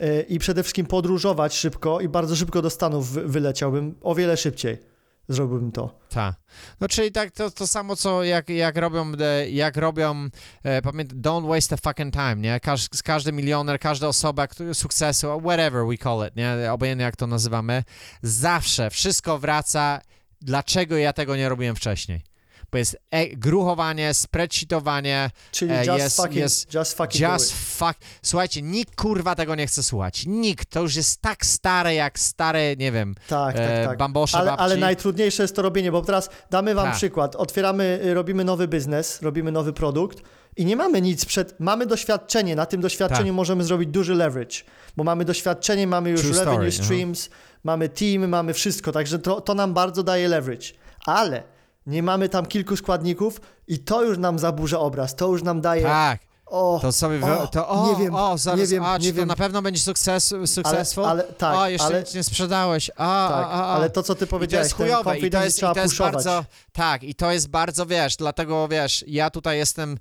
y, 0.01 0.25
i 0.29 0.39
przede 0.39 0.63
wszystkim 0.63 0.85
podróżować 0.85 1.55
szybko 1.55 2.01
i 2.01 2.09
bardzo 2.09 2.35
szybko 2.35 2.61
do 2.61 2.69
Stanów 2.69 3.09
wy, 3.09 3.27
wyleciałbym. 3.27 3.95
O 4.01 4.15
wiele 4.15 4.37
szybciej 4.37 4.92
zrobiłbym 5.27 5.71
to. 5.71 5.99
Tak. 6.09 6.35
No 6.79 6.87
czyli 6.87 7.11
tak 7.11 7.31
to, 7.31 7.51
to 7.51 7.67
samo, 7.67 7.95
co 7.95 8.23
jak, 8.23 8.49
jak 8.49 8.77
robią, 8.77 9.11
e, 9.19 9.49
jak 9.49 9.77
robią, 9.77 10.29
e, 10.63 10.81
pamiętam, 10.81 11.21
don't 11.21 11.47
waste 11.47 11.77
the 11.77 11.81
fucking 11.81 12.13
time, 12.13 12.35
nie? 12.35 12.59
Każ, 12.59 12.87
każdy 13.03 13.31
milioner, 13.31 13.79
każda 13.79 14.07
osoba 14.07 14.47
który, 14.47 14.73
sukcesu, 14.73 15.27
whatever 15.39 15.85
we 15.87 15.97
call 15.97 16.27
it, 16.27 16.35
nie? 16.35 16.71
Obojętnie 16.71 17.05
jak 17.05 17.15
to 17.15 17.27
nazywamy, 17.27 17.83
zawsze 18.21 18.89
wszystko 18.89 19.39
wraca, 19.39 20.01
dlaczego 20.41 20.97
ja 20.97 21.13
tego 21.13 21.35
nie 21.35 21.49
robiłem 21.49 21.75
wcześniej. 21.75 22.32
Bo 22.73 22.77
jest 22.77 22.97
e, 23.11 23.27
gruchowanie, 23.27 24.13
spreadsheetowanie, 24.13 25.29
Czyli 25.51 25.71
E, 25.71 25.85
just, 25.85 25.97
jest- 25.99 26.17
fucking, 26.17 26.35
jest 26.35 26.73
just 26.73 26.97
fucking 26.97 27.33
just 27.33 27.53
fuck. 27.53 27.93
Słuchajcie, 28.21 28.61
nikt 28.61 28.95
kurwa 28.95 29.35
tego 29.35 29.55
nie 29.55 29.67
chce 29.67 29.83
słuchać. 29.83 30.25
Nikt. 30.27 30.69
To 30.69 30.81
już 30.81 30.95
jest 30.95 31.21
tak 31.21 31.45
stare, 31.45 31.95
jak 31.95 32.19
stare, 32.19 32.75
nie 32.75 32.91
wiem, 32.91 33.15
Tak, 33.27 33.55
tak, 33.55 33.65
e, 33.69 33.85
tak. 33.85 33.97
bambosze 33.97 34.37
Ale, 34.37 34.51
ale 34.51 34.77
najtrudniejsze 34.77 35.43
jest 35.43 35.55
to 35.55 35.61
robienie, 35.61 35.91
bo 35.91 36.01
teraz 36.01 36.29
damy 36.49 36.75
wam 36.75 36.85
Tak. 36.85 36.95
przykład. 36.95 37.35
Otwieramy, 37.35 37.99
y, 38.05 38.13
robimy 38.13 38.43
nowy 38.43 38.67
biznes, 38.67 39.21
robimy 39.21 39.51
nowy 39.51 39.73
produkt 39.73 40.21
i 40.57 40.65
nie 40.65 40.75
mamy 40.75 41.01
nic 41.01 41.25
przed. 41.25 41.59
Mamy 41.59 41.85
doświadczenie. 41.85 42.55
Na 42.55 42.65
tym 42.65 42.81
doświadczeniu 42.81 43.25
Tak. 43.27 43.35
możemy 43.35 43.63
zrobić 43.63 43.89
duży 43.89 44.15
leverage, 44.15 44.55
bo 44.97 45.03
mamy 45.03 45.25
doświadczenie, 45.25 45.87
mamy 45.87 46.09
już 46.09 46.21
True 46.21 46.33
revenue 46.33 46.53
story, 46.53 46.71
streams, 46.71 47.29
mamy 47.63 47.89
team, 47.89 48.27
mamy 48.29 48.53
wszystko, 48.53 48.91
także 48.91 49.19
to, 49.19 49.41
to 49.41 49.53
nam 49.53 49.73
bardzo 49.73 50.03
daje 50.03 50.27
leverage. 50.27 50.67
Ale 51.05 51.43
nie 51.85 52.03
mamy 52.03 52.29
tam 52.29 52.45
kilku 52.45 52.77
składników 52.77 53.41
i 53.67 53.79
to 53.79 54.03
już 54.03 54.17
nam 54.17 54.39
zaburza 54.39 54.79
obraz, 54.79 55.15
to 55.15 55.27
już 55.27 55.43
nam 55.43 55.61
daje. 55.61 55.83
Tak. 55.83 56.19
O, 56.45 56.79
To 56.81 56.91
sobie, 56.91 57.19
wy... 57.19 57.37
o, 57.37 57.47
to, 57.47 57.69
o, 57.69 57.91
nie 57.91 58.03
wiem, 58.05 58.15
o, 58.15 58.37
zaraz, 58.37 58.59
nie 58.59 58.67
wiem, 58.67 58.83
a, 58.83 58.99
czy 58.99 59.05
nie 59.05 59.11
to 59.11 59.17
wiem. 59.17 59.27
na 59.27 59.35
pewno 59.35 59.61
będzie 59.61 59.81
sukces, 59.81 60.33
successful? 60.45 61.05
ale 61.05 61.23
tak, 61.23 61.55
o, 61.55 61.67
jeszcze 61.67 61.87
ale- 61.87 61.99
nic 61.99 62.13
nie 62.15 62.23
sprzedałeś, 62.23 62.89
a, 62.89 63.27
tak, 63.29 63.45
a, 63.47 63.49
a, 63.51 63.65
ale 63.75 63.89
to 63.89 64.03
co 64.03 64.15
ty 64.15 64.25
I 64.25 64.27
to 64.27 64.31
powiedziałeś, 64.31 64.65
jest 64.65 64.75
chujowe 64.75 65.17
i 65.17 65.29
to 65.29 65.43
jest, 65.43 65.57
i 65.57 65.61
to 65.61 65.79
jest 65.81 65.97
bardzo, 65.97 66.45
tak, 66.71 67.03
i 67.03 67.15
to 67.15 67.31
jest 67.31 67.49
bardzo, 67.49 67.85
wiesz, 67.85 68.15
dlatego, 68.15 68.67
wiesz, 68.67 69.03
ja 69.07 69.29
tutaj 69.29 69.57
jestem 69.57 69.97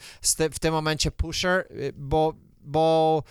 w 0.53 0.59
tym 0.59 0.75
momencie 0.75 1.11
pusher, 1.11 1.67
y, 1.71 1.93
bo, 1.97 2.33
bo 2.61 3.23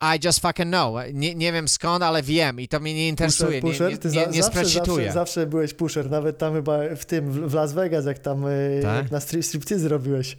I 0.00 0.18
just 0.26 0.40
fucking 0.40 0.68
know, 0.68 0.94
nie, 1.12 1.34
nie 1.34 1.52
wiem 1.52 1.68
skąd, 1.68 2.02
ale 2.02 2.22
wiem 2.22 2.60
i 2.60 2.68
to 2.68 2.80
mnie 2.80 2.94
nie 2.94 3.08
interesuje, 3.08 3.60
Pusher, 3.60 3.90
pusher? 3.90 3.98
Ty 3.98 4.08
nie, 4.08 4.20
nie, 4.20 4.26
nie 4.26 4.42
zawsze, 4.42 4.64
zawsze, 4.64 5.12
zawsze 5.12 5.46
byłeś 5.46 5.74
pusher, 5.74 6.10
nawet 6.10 6.38
tam 6.38 6.54
chyba 6.54 6.78
w 6.96 7.04
tym, 7.04 7.30
w 7.32 7.50
w 7.50 7.54
Las 7.54 7.72
Vegas, 7.72 8.06
jak 8.06 8.18
tam 8.18 8.46
e, 8.46 8.48
Tak? 8.82 8.96
jak 9.02 9.10
na 9.10 9.20
strip, 9.20 9.44
striptease 9.44 9.88
robiłeś. 9.88 10.36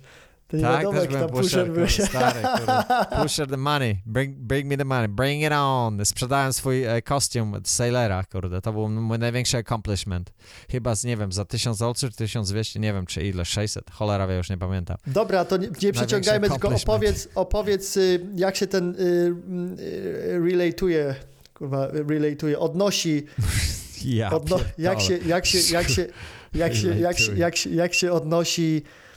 To 0.50 0.58
nie 0.58 0.64
Tak, 0.64 0.78
wiadomo, 0.78 1.00
też 1.00 1.12
jak 1.12 1.12
byłem 1.12 1.30
pusher, 1.30 1.74
pusher 1.74 2.06
kurde, 2.06 2.08
stary. 2.08 2.42
Pusher 3.24 3.48
the 3.48 3.58
money, 3.58 4.02
bring, 4.06 4.38
bring 4.38 4.66
me 4.66 4.78
the 4.78 4.86
money, 4.86 5.08
bring 5.08 5.44
it 5.44 5.52
on. 5.52 6.06
Sprzedałem 6.06 6.54
swój 6.54 6.84
e, 6.84 7.02
kostium 7.02 7.54
od 7.54 7.68
Sailora, 7.68 8.24
kurde, 8.24 8.62
to 8.62 8.74
był 8.74 8.90
mój 8.90 9.20
największy 9.20 9.58
accomplishment. 9.58 10.34
Chyba 10.72 10.96
z, 10.96 11.04
nie 11.04 11.18
wiem, 11.18 11.32
za 11.32 11.46
1000 11.46 11.78
zł 11.78 12.10
czy 12.10 12.18
1200, 12.18 12.80
nie 12.80 12.94
wiem 12.94 13.06
czy 13.06 13.22
ile, 13.24 13.46
600, 13.46 13.92
cholera 13.92 14.28
wie, 14.28 14.36
już 14.36 14.50
nie 14.50 14.58
pamiętam. 14.58 14.98
Dobra, 15.08 15.46
to 15.46 15.58
nie, 15.58 15.68
nie 15.82 15.94
przeciągajmy, 15.94 16.50
tylko 16.50 16.70
opowiedz, 16.70 17.30
opowiedz 17.36 17.98
y, 17.98 18.28
jak 18.36 18.56
się 18.56 18.68
ten 18.68 18.96
y, 18.96 19.34
y, 19.80 20.40
relatuje, 20.50 21.16
kurwa, 21.54 21.88
relatuje, 21.88 22.60
odnosi 22.60 23.26
Ja 24.06 24.30
Odno- 24.30 24.60
jak, 24.78 25.02
się, 25.02 25.18
jak, 25.18 25.46
się, 25.46 25.58
jak, 25.74 25.90
się, 25.90 26.08
jak, 26.54 26.76
się, 26.76 27.00
jak, 27.00 27.20
się, 27.20 27.36
jak, 27.36 27.56
się, 27.56 27.70
jak 27.70 27.94
się 27.94 28.12
odnosi 28.12 28.82
y, 28.86 29.09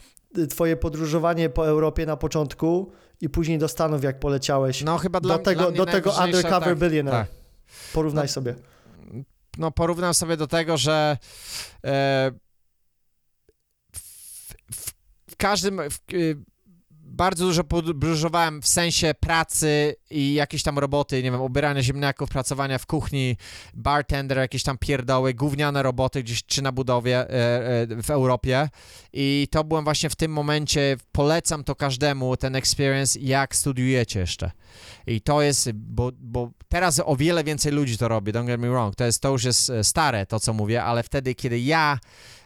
twoje 0.49 0.75
podróżowanie 0.77 1.49
po 1.49 1.67
Europie 1.67 2.05
na 2.05 2.17
początku 2.17 2.91
i 3.21 3.29
później 3.29 3.57
do 3.57 3.67
Stanów, 3.67 4.03
jak 4.03 4.19
poleciałeś? 4.19 4.83
No 4.83 4.97
chyba 4.97 5.19
dla, 5.19 5.37
do 5.37 5.43
tego, 5.43 5.71
dla 5.71 5.85
do 5.85 5.91
tego 5.91 6.11
Undercover 6.23 6.69
tak, 6.69 6.77
Billionaire. 6.79 7.25
tak. 7.27 7.35
Porównaj 7.93 8.25
No, 8.25 8.31
sobie. 8.31 8.55
no 9.57 9.71
porównam 9.71 10.13
sobie 10.13 10.37
do 10.37 10.47
tego, 10.47 10.77
że 10.77 11.17
e, 11.85 12.31
w, 13.95 13.99
w, 14.75 14.93
w 15.31 15.35
każdym 15.37 15.81
w, 15.89 16.13
y, 16.13 16.37
bardzo 17.13 17.45
dużo 17.45 17.63
podróżowałem 17.63 18.61
w 18.61 18.67
sensie 18.67 19.13
pracy 19.19 19.95
i 20.09 20.33
jakieś 20.33 20.63
tam 20.63 20.79
roboty, 20.79 21.23
nie 21.23 21.31
wiem, 21.31 21.41
ubierania 21.41 21.83
ziemniaków, 21.83 22.29
pracowania 22.29 22.77
w 22.77 22.85
kuchni, 22.85 23.37
bartender, 23.73 24.37
jakieś 24.37 24.63
tam 24.63 24.77
pierdoły, 24.77 25.33
gówniane 25.33 25.83
roboty 25.83 26.23
gdzieś 26.23 26.45
czy 26.45 26.61
na 26.61 26.71
budowie 26.71 27.17
e, 27.17 27.27
e, 27.29 28.03
w 28.03 28.09
Europie 28.09 28.69
i 29.13 29.47
to 29.51 29.63
byłem 29.63 29.83
właśnie 29.83 30.09
w 30.09 30.15
tym 30.15 30.31
momencie, 30.31 30.97
polecam 31.11 31.63
to 31.63 31.75
każdemu, 31.75 32.37
ten 32.37 32.55
experience, 32.55 33.19
jak 33.19 33.55
studiujecie 33.55 34.19
jeszcze. 34.19 34.51
I 35.07 35.21
to 35.21 35.41
jest, 35.41 35.71
bo, 35.71 36.11
bo 36.19 36.51
teraz 36.69 37.01
o 37.05 37.15
wiele 37.15 37.43
więcej 37.43 37.71
ludzi 37.71 37.97
to 37.97 38.07
robi, 38.07 38.31
don't 38.31 38.45
get 38.45 38.61
me 38.61 38.69
wrong, 38.69 38.95
to, 38.95 39.05
jest, 39.05 39.21
to 39.21 39.29
już 39.29 39.43
jest 39.43 39.69
e, 39.69 39.83
stare 39.83 40.25
to, 40.25 40.39
co 40.39 40.53
mówię, 40.53 40.83
ale 40.83 41.03
wtedy, 41.03 41.35
kiedy 41.35 41.59
ja 41.59 41.99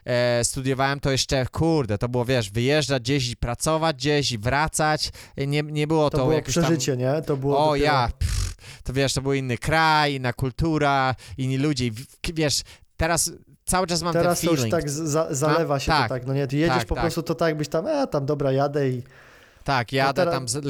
e, 0.07 0.43
studiowałem, 0.43 0.99
to 0.99 1.11
jeszcze, 1.11 1.45
kurde, 1.45 1.97
to 1.97 2.09
było, 2.09 2.25
wiesz, 2.25 2.51
wyjeżdżać 2.51 3.03
gdzieś 3.03 3.29
i 3.31 3.37
pracować 3.37 3.95
gdzieś 3.95 4.31
i 4.31 4.37
wracać, 4.37 5.11
nie, 5.37 5.61
nie 5.63 5.87
było 5.87 6.09
To, 6.09 6.17
to, 6.17 6.23
było 6.23 6.35
jakieś 6.35 6.55
tam... 6.55 6.63
przeżycie, 6.63 6.97
nie? 6.97 7.21
To 7.21 7.37
było 7.37 7.57
O 7.59 7.71
dopiero- 7.71 7.83
ja, 7.83 8.09
pff, 8.19 8.55
to 8.83 8.93
wiesz, 8.93 9.13
to 9.13 9.21
był 9.21 9.33
inny 9.33 9.57
kraj, 9.57 10.13
inna 10.15 10.33
kultura, 10.33 11.15
inni 11.37 11.57
ludzie, 11.57 11.85
i 11.85 11.91
wiesz, 12.33 12.61
teraz 12.97 13.31
cały 13.65 13.87
czas 13.87 14.01
mam 14.01 14.13
Teraz 14.13 14.39
ten 14.39 14.47
to 14.47 14.51
już 14.51 14.59
feeling. 14.61 14.75
tak 14.81 14.89
za, 14.89 15.27
zalewa 15.35 15.79
się 15.79 15.91
tak, 15.91 16.09
to 16.09 16.15
tak, 16.15 16.25
no 16.27 16.33
nie? 16.33 16.47
Ty 16.47 16.57
jedziesz 16.57 16.77
tak, 16.77 16.87
po 16.87 16.95
tak. 16.95 17.01
prostu 17.03 17.23
to 17.23 17.35
tak, 17.35 17.47
jakbyś 17.49 17.67
tam, 17.67 17.87
e, 17.87 18.07
tam 18.07 18.25
dobra, 18.25 18.51
jadę 18.51 18.89
i... 18.89 19.03
Tak, 19.67 19.91
jadę 19.93 20.25
teraz- 20.25 20.53
tam, 20.53 20.63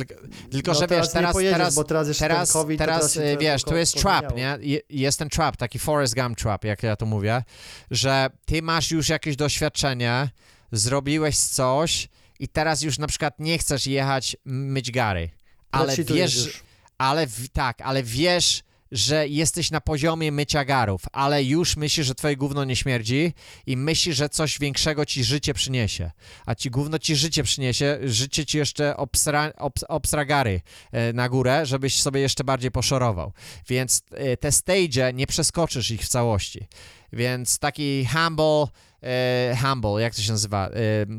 tylko, 0.52 0.74
no 0.74 0.80
że 0.80 0.88
teraz 0.88 1.08
wiesz, 1.08 1.14
teraz, 1.14 1.34
pojedziesz, 1.34 1.58
teraz, 1.58 1.76
bo 1.76 1.84
teraz 1.84 2.08
jeszcze 2.08 2.28
teraz, 2.28 2.52
COVID, 2.52 2.80
teraz, 2.80 3.14
się 3.14 3.22
e, 3.22 3.38
wiesz, 3.38 3.64
tu 3.64 3.76
jest 3.76 3.96
trap, 3.96 4.36
nie? 4.36 4.58
Je- 4.62 4.82
Jest 4.90 5.20
ten 5.20 5.30
trap, 5.30 5.58
taki 5.58 5.80
Forrest 5.80 6.16
Gump 6.16 6.38
trap, 6.38 6.64
jak 6.64 6.84
ja 6.84 6.96
to 6.96 7.06
mówię, 7.06 7.44
że 7.92 8.30
ty 8.46 8.62
masz 8.62 8.92
już 8.92 9.10
jakieś 9.10 9.36
doświadczenie, 9.36 10.30
zrobiłeś 10.72 11.38
coś 11.38 12.10
i 12.40 12.48
teraz 12.48 12.82
już 12.82 13.00
na 13.00 13.08
przykład 13.08 13.40
nie 13.40 13.58
chcesz 13.58 13.88
jechać 13.88 14.38
myć 14.46 14.92
gary, 14.92 15.30
ale 15.72 15.96
wiesz, 15.98 16.64
ale 16.98 17.28
w, 17.28 17.50
tak, 17.50 17.82
ale 17.82 18.04
wiesz, 18.04 18.64
że 18.92 19.28
jesteś 19.28 19.72
na 19.72 19.82
poziomie 19.82 20.32
mycia 20.32 20.66
garów, 20.66 21.02
ale 21.12 21.44
już 21.44 21.78
myślisz, 21.78 22.08
że 22.08 22.16
twoje 22.16 22.38
gówno 22.38 22.66
nie 22.66 22.76
śmierdzi 22.76 23.34
i 23.66 23.78
myślisz, 23.78 24.16
że 24.16 24.30
coś 24.30 24.60
większego 24.60 25.06
ci 25.06 25.24
życie 25.24 25.54
przyniesie. 25.54 26.12
A 26.46 26.56
ci 26.56 26.70
gówno 26.70 27.00
ci 27.00 27.16
życie 27.16 27.44
przyniesie, 27.44 28.00
życie 28.04 28.46
ci 28.46 28.58
jeszcze 28.58 28.98
obsra, 28.98 29.52
obs, 29.58 29.84
obsra 29.88 30.26
gary 30.26 30.62
e, 30.92 31.14
na 31.14 31.30
górę, 31.30 31.66
żebyś 31.66 32.02
sobie 32.02 32.22
jeszcze 32.22 32.44
bardziej 32.44 32.72
poszorował. 32.72 33.32
Więc 33.70 34.02
e, 34.12 34.38
te 34.38 34.52
stage 34.52 35.14
nie 35.14 35.28
przeskoczysz 35.28 35.92
ich 35.92 36.02
w 36.02 36.08
całości. 36.08 36.68
Więc 37.14 37.60
taki 37.60 38.08
humble, 38.14 38.66
e, 39.04 39.58
humble, 39.62 40.02
jak 40.02 40.16
to 40.16 40.22
się 40.22 40.32
nazywa? 40.32 40.68
E, 40.68 40.72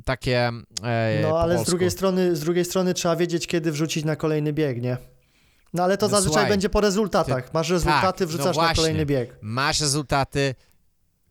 takie 0.05 0.51
e, 0.83 1.19
No 1.23 1.41
ale 1.41 1.59
z 1.59 1.67
drugiej, 1.67 1.91
strony, 1.91 2.37
z 2.37 2.41
drugiej 2.41 2.65
strony 2.65 2.95
trzeba 2.95 3.17
wiedzieć, 3.17 3.47
kiedy 3.47 3.73
wrzucić 3.73 4.05
na 4.05 4.17
kolejny 4.17 4.53
bieg, 4.53 4.83
nie? 4.83 4.97
No 5.75 5.85
ale 5.85 5.97
to 5.97 6.07
No 6.07 6.11
zazwyczaj 6.11 6.33
słuchaj, 6.33 6.51
będzie 6.51 6.69
po 6.69 6.81
rezultatach. 6.81 7.55
Masz 7.55 7.71
rezultaty, 7.71 8.25
no 8.25 8.29
wrzucasz 8.29 8.47
na 8.47 8.53
właśnie. 8.53 8.77
kolejny 8.77 9.07
bieg. 9.07 9.37
Masz 9.43 9.81
rezultaty, 9.81 10.55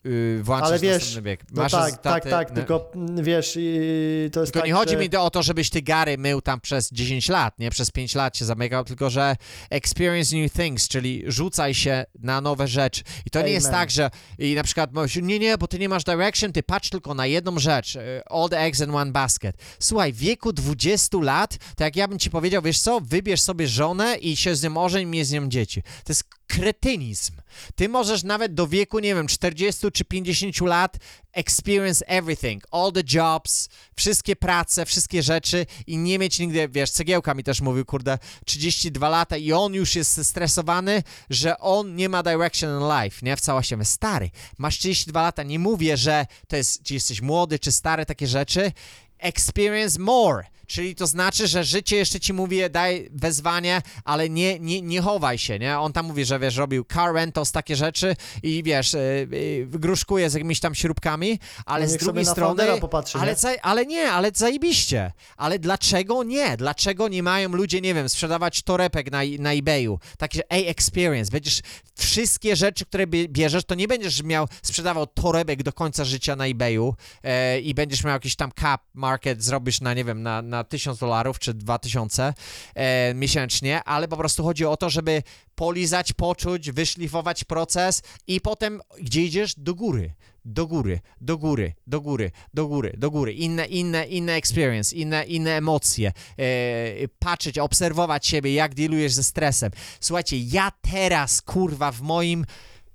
yy, 0.10 0.44
włączasz 0.44 0.70
Ale 0.70 0.80
wiesz, 0.80 1.22
bieg. 1.22 1.44
No 1.52 1.62
Masz 1.62 1.72
tak, 1.72 1.82
tak, 1.82 1.90
rezultaty, 1.90 2.30
tak, 2.30 2.50
no. 2.50 2.56
tylko 2.56 2.92
mm, 2.96 3.24
wiesz, 3.24 3.56
yy, 3.56 4.30
to 4.34 4.40
jest 4.40 4.54
Tylko 4.54 4.64
tak, 4.64 4.68
nie 4.68 4.74
chodzi 4.74 4.94
że... 4.94 5.00
mi 5.00 5.10
to 5.10 5.24
o 5.24 5.30
to, 5.30 5.44
żebyś 5.44 5.70
ty 5.70 5.82
gary 5.82 6.18
mył 6.18 6.42
tam 6.42 6.62
przez 6.62 6.92
10 6.92 7.30
lat, 7.30 7.60
nie? 7.60 7.70
Przez 7.70 7.92
5 7.92 8.16
lat 8.16 8.38
się 8.38 8.46
zamykał, 8.46 8.84
tylko 8.84 9.10
że 9.10 9.36
experience 9.70 10.36
new 10.36 10.54
things, 10.54 10.88
czyli 10.88 11.24
rzucaj 11.28 11.74
się 11.74 12.06
na 12.20 12.42
nowe 12.42 12.68
rzeczy. 12.68 13.04
I 13.26 13.30
to 13.30 13.42
nie 13.42 13.52
jest 13.52 13.68
Amen. 13.68 13.80
tak, 13.80 13.92
że 13.92 14.10
i 14.40 14.56
na 14.56 14.64
przykład 14.64 14.94
mówisz, 14.94 15.16
nie, 15.16 15.40
nie, 15.40 15.58
bo 15.58 15.68
ty 15.68 15.80
nie 15.80 15.90
masz 15.90 16.04
direction, 16.04 16.54
ty 16.54 16.64
patrz 16.64 16.90
tylko 16.90 17.14
na 17.14 17.26
jedną 17.26 17.60
rzecz. 17.60 17.96
y, 17.96 18.22
All 18.30 18.50
the 18.50 18.60
eggs 18.60 18.80
in 18.80 18.96
one 18.96 19.12
basket. 19.12 19.56
Słuchaj, 19.80 20.14
w 20.14 20.18
wieku 20.18 20.54
20 20.54 21.18
lat, 21.22 21.58
to 21.76 21.84
jak 21.84 21.96
ja 21.96 22.08
bym 22.08 22.20
ci 22.20 22.30
powiedział, 22.30 22.62
wiesz 22.62 22.80
co, 22.80 23.02
wybierz 23.02 23.42
sobie 23.42 23.68
żonę 23.68 24.16
i 24.16 24.36
się 24.36 24.56
z 24.56 24.64
nią 24.64 24.78
ożeń, 24.78 25.06
miej 25.08 25.26
z 25.26 25.32
nią 25.32 25.50
dzieci. 25.50 25.82
To 25.82 26.12
jest 26.12 26.24
kretynizm. 26.48 27.34
Ty 27.76 27.90
możesz 27.90 28.24
nawet 28.24 28.54
do 28.54 28.68
wieku, 28.68 29.00
nie 29.00 29.16
wiem, 29.16 29.28
40 29.28 29.92
czy 29.92 30.06
50 30.06 30.62
lat 30.62 30.98
experience 31.34 32.08
everything, 32.08 32.64
all 32.72 32.92
the 32.92 33.04
jobs, 33.14 33.70
wszystkie 33.96 34.36
prace, 34.36 34.86
wszystkie 34.86 35.24
rzeczy 35.24 35.66
i 35.88 35.98
nie 35.98 36.20
mieć 36.20 36.40
nigdy, 36.40 36.70
wiesz, 36.70 36.92
Cegiełka 36.92 37.34
mi 37.34 37.44
też 37.44 37.62
mówił, 37.62 37.86
kurde, 37.86 38.18
32 38.46 39.10
lata 39.10 39.38
i 39.38 39.52
on 39.52 39.74
już 39.74 39.96
jest 39.96 40.26
stresowany, 40.26 41.04
że 41.30 41.60
on 41.60 41.96
nie 41.96 42.10
ma 42.10 42.24
direction 42.24 42.82
in 42.82 42.88
life, 42.88 43.20
nie, 43.26 43.38
w 43.38 43.42
całości. 43.42 43.76
Mówię, 43.76 43.86
Stary, 43.86 44.30
masz 44.58 44.78
32 44.78 45.22
lata, 45.22 45.44
nie 45.44 45.60
mówię, 45.60 45.98
że 45.98 46.26
to 46.48 46.56
jest, 46.56 46.84
czy 46.84 46.94
jesteś 46.94 47.22
młody, 47.22 47.60
czy 47.60 47.72
stary, 47.72 48.06
takie 48.06 48.28
rzeczy, 48.28 48.72
experience 49.20 50.00
more, 50.00 50.44
czyli 50.68 50.96
to 50.96 51.08
znaczy, 51.08 51.48
że 51.48 51.64
życie 51.64 51.96
jeszcze 51.96 52.20
ci 52.20 52.34
mówi, 52.34 52.60
daj 52.70 53.10
wezwanie, 53.14 53.82
ale 54.06 54.30
nie, 54.30 54.60
nie, 54.60 54.82
nie 54.82 55.02
chowaj 55.02 55.38
się, 55.38 55.60
nie? 55.60 55.80
On 55.80 55.94
tam 55.94 56.06
mówi, 56.06 56.26
że 56.26 56.40
wiesz, 56.40 56.56
robił 56.56 56.86
car 56.94 57.14
rentals, 57.14 57.52
takie 57.52 57.76
rzeczy 57.76 58.16
i 58.44 58.64
wiesz, 58.64 58.94
yy, 58.94 59.28
yy, 59.32 59.68
gruszkuje 59.68 60.30
z 60.30 60.34
jakimiś 60.34 60.60
tam 60.60 60.76
śrubkami, 60.76 61.40
ale 61.66 61.86
No 61.86 61.92
z 61.92 61.98
drugiej 61.98 62.26
strony... 62.26 62.64
Popatrzy, 62.82 63.18
ale, 63.18 63.36
nie? 63.44 63.62
ale 63.66 63.86
nie, 63.86 64.12
ale 64.12 64.32
zajebiście. 64.36 65.12
Ale 65.38 65.60
dlaczego 65.60 66.24
nie? 66.24 66.58
Dlaczego 66.58 67.08
nie 67.08 67.24
mają 67.24 67.50
ludzie, 67.50 67.82
nie 67.82 67.94
wiem, 67.94 68.10
sprzedawać 68.10 68.62
torebek 68.62 69.12
na, 69.12 69.20
na 69.40 69.54
eBayu? 69.54 70.00
Takie, 70.18 70.42
ej, 70.50 70.68
experience, 70.68 71.32
będziesz 71.32 71.62
wszystkie 71.96 72.56
rzeczy, 72.56 72.86
które 72.86 73.08
bie- 73.08 73.28
bierzesz, 73.28 73.64
to 73.64 73.76
nie 73.76 73.88
będziesz 73.88 74.24
miał, 74.24 74.48
sprzedawał 74.62 75.08
torebek 75.08 75.64
do 75.64 75.74
końca 75.74 76.06
życia 76.06 76.36
na 76.36 76.46
eBayu 76.46 76.96
e, 77.24 77.60
i 77.60 77.74
będziesz 77.74 78.04
miał 78.04 78.14
jakiś 78.14 78.36
tam 78.36 78.52
cap 78.60 78.82
market, 78.94 79.44
zrobisz 79.44 79.82
na, 79.82 79.94
nie 79.94 80.04
wiem, 80.04 80.24
na, 80.24 80.42
na 80.42 80.57
1000 80.64 81.00
dolarów 81.00 81.40
czy 81.40 81.54
2000 81.54 82.34
e, 82.76 83.14
miesięcznie, 83.14 83.84
ale 83.84 84.08
po 84.08 84.18
prostu 84.18 84.44
chodzi 84.44 84.66
o 84.66 84.78
to, 84.78 84.90
żeby 84.90 85.24
polizać, 85.56 86.14
poczuć, 86.14 86.72
wyszlifować 86.72 87.44
proces 87.44 88.02
i 88.28 88.42
potem 88.42 88.82
gdzie 89.02 89.22
idziesz? 89.22 89.56
Do 89.58 89.76
góry 89.76 90.14
do 90.48 90.68
góry, 90.68 91.00
do 91.22 91.38
góry, 91.38 91.74
do 91.88 92.02
góry, 92.02 92.32
do 92.54 92.68
góry, 92.68 92.94
do 92.98 93.12
góry. 93.12 93.34
Inne, 93.34 93.66
inne, 93.66 94.06
inne 94.06 94.34
experience, 94.34 94.96
inne, 94.96 95.24
inne 95.24 95.58
emocje. 95.58 96.12
E, 96.38 97.08
patrzeć, 97.20 97.60
obserwować 97.60 98.28
siebie, 98.28 98.54
jak 98.54 98.76
dealujesz 98.76 99.14
ze 99.14 99.24
stresem. 99.24 99.72
Słuchajcie, 100.00 100.38
ja 100.40 100.72
teraz, 100.82 101.42
kurwa, 101.42 101.92
w 101.92 102.02
moim 102.02 102.46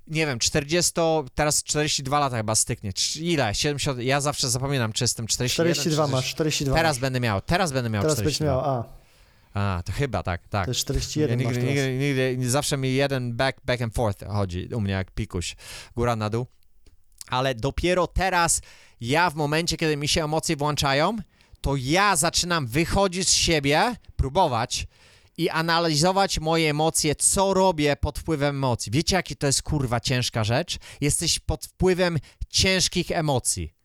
nie 0.07 0.27
wiem, 0.27 0.39
40, 0.39 0.93
teraz 1.35 1.63
42 1.65 2.21
lata 2.21 2.37
chyba 2.37 2.55
styknie. 2.55 2.93
Ile? 3.21 3.55
70, 3.55 3.99
ja 3.99 4.21
zawsze 4.21 4.51
zapominam, 4.51 4.93
czy 4.93 5.05
jestem 5.05 5.27
41, 5.27 5.75
42 5.75 6.07
czy 6.07 6.13
masz, 6.13 6.31
42 6.31 6.77
Teraz 6.77 6.97
masz. 6.97 7.01
będę 7.01 7.21
miał, 7.21 7.41
teraz 7.41 7.73
będę 7.73 7.91
miał 7.91 8.03
Teraz 8.03 8.17
będziesz 8.17 8.35
42. 8.35 8.63
miał, 8.63 8.85
a, 9.55 9.79
A, 9.79 9.83
to 9.83 9.93
chyba 9.93 10.23
tak, 10.23 10.49
tak. 10.49 10.65
to 10.65 10.71
jest 10.71 10.81
41 10.81 11.41
Ja 11.41 11.49
masz 11.49 11.57
nigdy, 11.57 11.73
nigdy, 11.99 12.31
nigdy, 12.37 12.51
zawsze 12.51 12.77
mi 12.77 12.95
jeden 12.95 13.37
back, 13.37 13.61
back 13.65 13.83
and 13.83 13.95
forth 13.95 14.25
chodzi 14.27 14.69
u 14.75 14.81
mnie 14.81 14.93
jak 14.93 15.11
pikuś, 15.11 15.57
góra 15.97 16.17
na 16.17 16.31
dół. 16.31 16.47
Ale 17.29 17.55
dopiero 17.55 18.07
teraz 18.07 18.61
ja 19.01 19.31
w 19.31 19.35
momencie, 19.35 19.77
kiedy 19.77 19.97
mi 19.97 20.09
się 20.09 20.25
emocje 20.25 20.57
włączają, 20.57 21.17
to 21.61 21.77
ja 21.77 22.17
zaczynam 22.17 22.67
wychodzić 22.67 23.29
z 23.29 23.33
siebie, 23.33 23.97
próbować 24.17 24.87
i 25.43 25.49
analizować 25.49 26.41
moje 26.41 26.71
emocje, 26.71 27.15
co 27.15 27.55
robię 27.55 27.97
pod 27.97 28.19
wpływem 28.19 28.57
emocji. 28.57 28.93
Wiecie, 28.93 29.17
jaki 29.17 29.37
to 29.37 29.47
jest 29.47 29.63
kurwa 29.63 30.01
ciężka 30.01 30.45
rzecz? 30.45 30.79
Jesteś 31.01 31.39
pod 31.39 31.67
wpływem 31.67 32.19
ciężkich 32.49 33.11
emocji. 33.11 33.82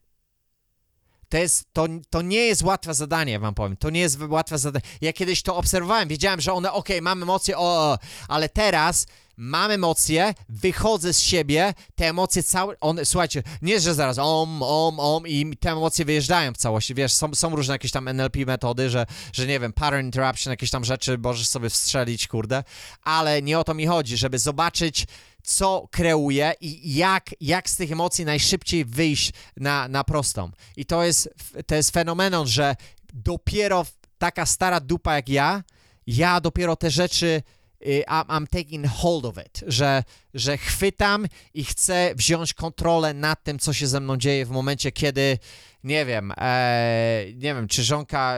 To, 1.29 1.37
jest, 1.37 1.65
to, 1.73 1.87
to 2.09 2.21
nie 2.21 2.39
jest 2.39 2.63
łatwe 2.63 2.93
zadanie, 2.93 3.39
wam 3.39 3.53
powiem. 3.53 3.77
To 3.77 3.89
nie 3.89 3.99
jest 3.99 4.19
łatwe 4.29 4.57
zadanie. 4.57 4.85
Ja 5.01 5.13
kiedyś 5.13 5.41
to 5.41 5.55
obserwowałem, 5.55 6.09
wiedziałem, 6.09 6.41
że 6.41 6.53
one, 6.53 6.71
okej, 6.71 7.01
mam 7.01 7.23
emocje, 7.23 7.57
o, 7.57 7.61
o, 7.61 7.97
ale 8.27 8.49
teraz 8.49 9.07
mam 9.37 9.71
emocje, 9.71 10.33
wychodzę 10.49 11.13
z 11.13 11.19
siebie, 11.19 11.73
te 11.95 12.09
emocje 12.09 12.43
całe, 12.43 12.79
one, 12.79 13.05
słuchajcie, 13.05 13.43
nie, 13.61 13.79
że 13.79 13.93
zaraz 13.93 14.17
om, 14.19 14.63
om, 14.63 14.99
om 14.99 15.27
i 15.27 15.57
te 15.57 15.71
emocje 15.71 16.05
wyjeżdżają 16.05 16.53
w 16.53 16.57
całości, 16.57 16.95
wiesz, 16.95 17.13
są, 17.13 17.35
są 17.35 17.55
różne 17.55 17.73
jakieś 17.73 17.91
tam 17.91 18.07
NLP 18.07 18.45
metody, 18.45 18.89
że, 18.89 19.05
że 19.33 19.47
nie 19.47 19.59
wiem, 19.59 19.73
pattern 19.73 20.05
interruption, 20.05 20.51
jakieś 20.51 20.71
tam 20.71 20.85
rzeczy 20.85 21.17
możesz 21.17 21.47
sobie 21.47 21.69
wstrzelić, 21.69 22.27
kurde, 22.27 22.63
ale 23.03 23.41
nie 23.41 23.59
o 23.59 23.63
to 23.63 23.73
mi 23.73 23.85
chodzi, 23.85 24.17
żeby 24.17 24.39
zobaczyć, 24.39 25.05
co 25.47 25.87
kreuje 25.91 26.53
i 26.61 26.95
jak, 26.95 27.29
jak 27.41 27.69
z 27.69 27.75
tych 27.75 27.91
emocji 27.91 28.25
najszybciej 28.25 28.85
wyjść 28.85 29.31
na, 29.57 29.87
na 29.87 30.03
prostą. 30.03 30.51
I 30.77 30.85
to 30.85 31.03
jest, 31.03 31.29
to 31.67 31.75
jest 31.75 31.91
fenomenon, 31.91 32.47
że 32.47 32.75
dopiero 33.13 33.85
taka 34.17 34.45
stara 34.45 34.79
dupa 34.79 35.15
jak 35.15 35.29
ja, 35.29 35.63
ja 36.07 36.41
dopiero 36.41 36.75
te 36.75 36.91
rzeczy 36.91 37.41
y, 37.87 38.03
I'm, 38.07 38.47
taking 38.47 38.87
hold 38.87 39.25
of 39.25 39.35
it, 39.45 39.63
że, 39.67 40.03
że 40.33 40.57
chwytam 40.57 41.25
i 41.53 41.63
chcę 41.65 42.11
wziąć 42.15 42.53
kontrolę 42.53 43.13
nad 43.13 43.43
tym, 43.43 43.59
co 43.59 43.73
się 43.73 43.87
ze 43.87 43.99
mną 43.99 44.17
dzieje 44.17 44.45
w 44.45 44.49
momencie, 44.49 44.91
kiedy 44.91 45.37
nie 45.83 46.05
wiem, 46.05 46.33
e, 46.37 47.25
nie 47.33 47.55
wiem, 47.55 47.67
czy 47.67 47.83
żonka, 47.83 48.37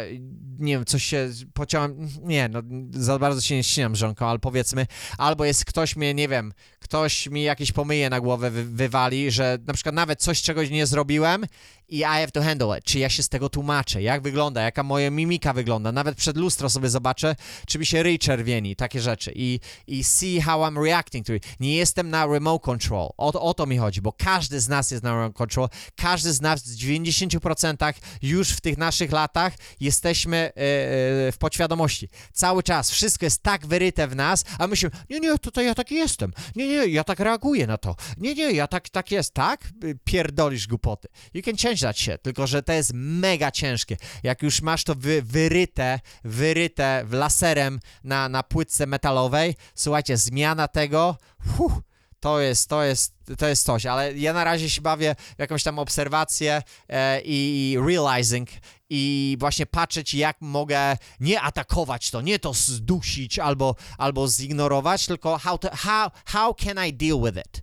nie 0.59 0.73
wiem, 0.73 0.85
coś 0.85 1.03
się 1.03 1.29
pociąłem, 1.53 2.09
nie, 2.21 2.49
no 2.49 2.61
za 2.91 3.19
bardzo 3.19 3.41
się 3.41 3.55
nie 3.55 3.63
ścinam 3.63 3.95
żonką, 3.95 4.27
ale 4.27 4.39
powiedzmy, 4.39 4.87
albo 5.17 5.45
jest 5.45 5.65
ktoś 5.65 5.95
mnie, 5.95 6.13
nie 6.13 6.27
wiem, 6.27 6.53
ktoś 6.79 7.27
mi 7.27 7.43
jakieś 7.43 7.71
pomyje 7.71 8.09
na 8.09 8.19
głowę 8.19 8.51
wy, 8.51 8.63
wywali, 8.63 9.31
że 9.31 9.57
na 9.67 9.73
przykład 9.73 9.95
nawet 9.95 10.21
coś, 10.21 10.41
czegoś 10.41 10.69
nie 10.69 10.85
zrobiłem 10.85 11.45
i 11.89 11.97
I 11.97 12.03
have 12.03 12.31
to 12.31 12.41
handle 12.41 12.77
it, 12.77 12.83
czy 12.83 12.99
ja 12.99 13.09
się 13.09 13.23
z 13.23 13.29
tego 13.29 13.49
tłumaczę, 13.49 14.01
jak 14.01 14.21
wygląda, 14.21 14.61
jaka 14.61 14.83
moja 14.83 15.11
mimika 15.11 15.53
wygląda, 15.53 15.91
nawet 15.91 16.17
przed 16.17 16.37
lustro 16.37 16.69
sobie 16.69 16.89
zobaczę, 16.89 17.35
czy 17.67 17.79
mi 17.79 17.85
się 17.85 18.03
ryj 18.03 18.19
czerwieni, 18.19 18.75
takie 18.75 19.01
rzeczy. 19.01 19.31
I, 19.35 19.59
i 19.87 20.03
see 20.03 20.41
how 20.41 20.61
I'm 20.61 20.83
reacting 20.83 21.27
to 21.27 21.33
it. 21.33 21.43
Nie 21.59 21.75
jestem 21.75 22.09
na 22.09 22.25
remote 22.25 22.65
control, 22.65 23.09
o, 23.17 23.41
o 23.41 23.53
to 23.53 23.65
mi 23.65 23.77
chodzi, 23.77 24.01
bo 24.01 24.13
każdy 24.13 24.59
z 24.59 24.67
nas 24.67 24.91
jest 24.91 25.03
na 25.03 25.15
remote 25.15 25.33
control, 25.33 25.69
każdy 25.95 26.33
z 26.33 26.41
nas 26.41 26.63
w 26.63 26.77
90% 26.77 27.93
już 28.21 28.49
w 28.49 28.61
tych 28.61 28.77
naszych 28.77 29.11
latach 29.11 29.53
jesteśmy 29.79 30.37
e, 30.37 30.49
e, 30.49 31.31
w 31.31 31.35
podświadomości. 31.39 32.09
Cały 32.33 32.63
czas, 32.63 32.91
wszystko 32.91 33.25
jest 33.25 33.43
tak 33.43 33.67
wyryte 33.67 34.07
w 34.07 34.15
nas, 34.15 34.45
a 34.59 34.67
myślimy, 34.67 34.91
nie, 35.09 35.19
nie, 35.19 35.39
tutaj 35.39 35.65
ja 35.65 35.75
taki 35.75 35.95
jestem, 35.95 36.33
nie, 36.55 36.67
nie, 36.69 36.87
ja 36.87 37.03
tak 37.03 37.19
reaguję 37.19 37.67
na 37.67 37.77
to, 37.77 37.95
nie, 38.17 38.35
nie, 38.35 38.51
ja 38.51 38.67
tak, 38.67 38.89
tak 38.89 39.11
jest, 39.11 39.33
tak? 39.33 39.69
Pierdolisz 40.03 40.67
głupoty. 40.67 41.07
You 41.33 41.41
can 41.41 41.57
change 41.57 41.77
that 41.77 41.97
shit, 41.97 42.21
tylko 42.21 42.47
że 42.47 42.63
to 42.63 42.73
jest 42.73 42.91
mega 42.93 43.51
ciężkie. 43.51 43.97
Jak 44.23 44.43
już 44.43 44.61
masz 44.61 44.83
to 44.83 44.95
wy, 44.95 45.21
wyryte, 45.21 45.99
wyryte 46.23 47.03
w 47.05 47.13
laserem 47.13 47.79
na, 48.03 48.29
na 48.29 48.43
płytce 48.43 48.87
metalowej, 48.87 49.55
słuchajcie, 49.75 50.17
zmiana 50.17 50.67
tego, 50.67 51.17
huh, 51.57 51.81
to 52.19 52.39
jest, 52.39 52.69
to 52.69 52.83
jest, 52.83 53.13
to 53.37 53.47
jest 53.47 53.65
coś, 53.65 53.85
ale 53.85 54.13
ja 54.13 54.33
na 54.33 54.43
razie 54.43 54.69
się 54.69 54.81
bawię 54.81 55.15
jakąś 55.37 55.63
tam 55.63 55.79
obserwację 55.79 56.61
e, 56.89 57.21
i 57.21 57.77
realizing 57.87 58.49
i 58.89 59.35
właśnie 59.39 59.65
patrzeć, 59.65 60.13
jak 60.13 60.37
mogę 60.41 60.97
nie 61.19 61.41
atakować 61.41 62.11
to, 62.11 62.21
nie 62.21 62.39
to 62.39 62.53
zdusić 62.53 63.39
albo, 63.39 63.75
albo 63.97 64.27
zignorować, 64.27 65.05
tylko 65.05 65.37
how, 65.37 65.57
to, 65.57 65.69
how, 65.75 66.11
how 66.25 66.55
can 66.55 66.87
I 66.87 66.93
deal 66.93 67.21
with 67.21 67.37
it? 67.37 67.61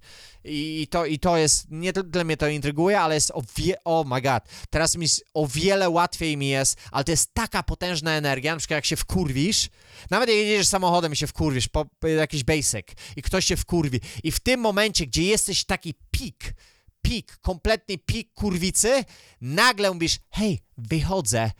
I 0.49 0.87
to, 0.91 1.07
I 1.07 1.19
to 1.19 1.37
jest, 1.37 1.67
nie 1.71 1.93
tyle 1.93 2.25
mnie 2.25 2.37
to 2.37 2.49
intryguje, 2.49 3.01
ale 3.01 3.15
jest 3.15 3.31
o 3.31 3.43
wie, 3.57 3.85
oh 3.85 4.09
my 4.15 4.23
god, 4.23 4.45
teraz 4.71 4.97
mi 4.97 5.07
o 5.35 5.47
wiele 5.47 5.91
łatwiej 5.91 6.37
mi 6.37 6.49
jest, 6.49 6.79
ale 6.91 7.05
to 7.05 7.11
jest 7.11 7.35
taka 7.35 7.63
potężna 7.63 8.13
energia, 8.13 8.53
na 8.53 8.59
przykład 8.59 8.77
jak 8.77 8.85
się 8.85 8.97
wkurwisz, 8.97 9.69
nawet 10.11 10.29
jak 10.29 10.39
jedziesz 10.39 10.67
samochodem 10.67 11.13
i 11.13 11.17
się 11.17 11.27
wkurwisz, 11.27 11.69
po 11.69 11.87
jakiś 12.09 12.45
basic 12.45 12.87
i 13.17 13.23
ktoś 13.23 13.45
się 13.45 13.57
wkurwi 13.57 14.01
i 14.25 14.33
w 14.33 14.41
tym 14.41 14.61
momencie, 14.61 15.07
gdzie 15.07 15.23
jesteś 15.23 15.65
taki 15.65 15.95
pik, 16.11 16.55
pik, 17.03 17.39
kompletny 17.41 17.99
pik 17.99 18.33
kurwicy, 18.35 19.05
nagle 19.41 19.93
mówisz, 19.93 20.19
hej, 20.31 20.61
wychodzę, 20.79 21.51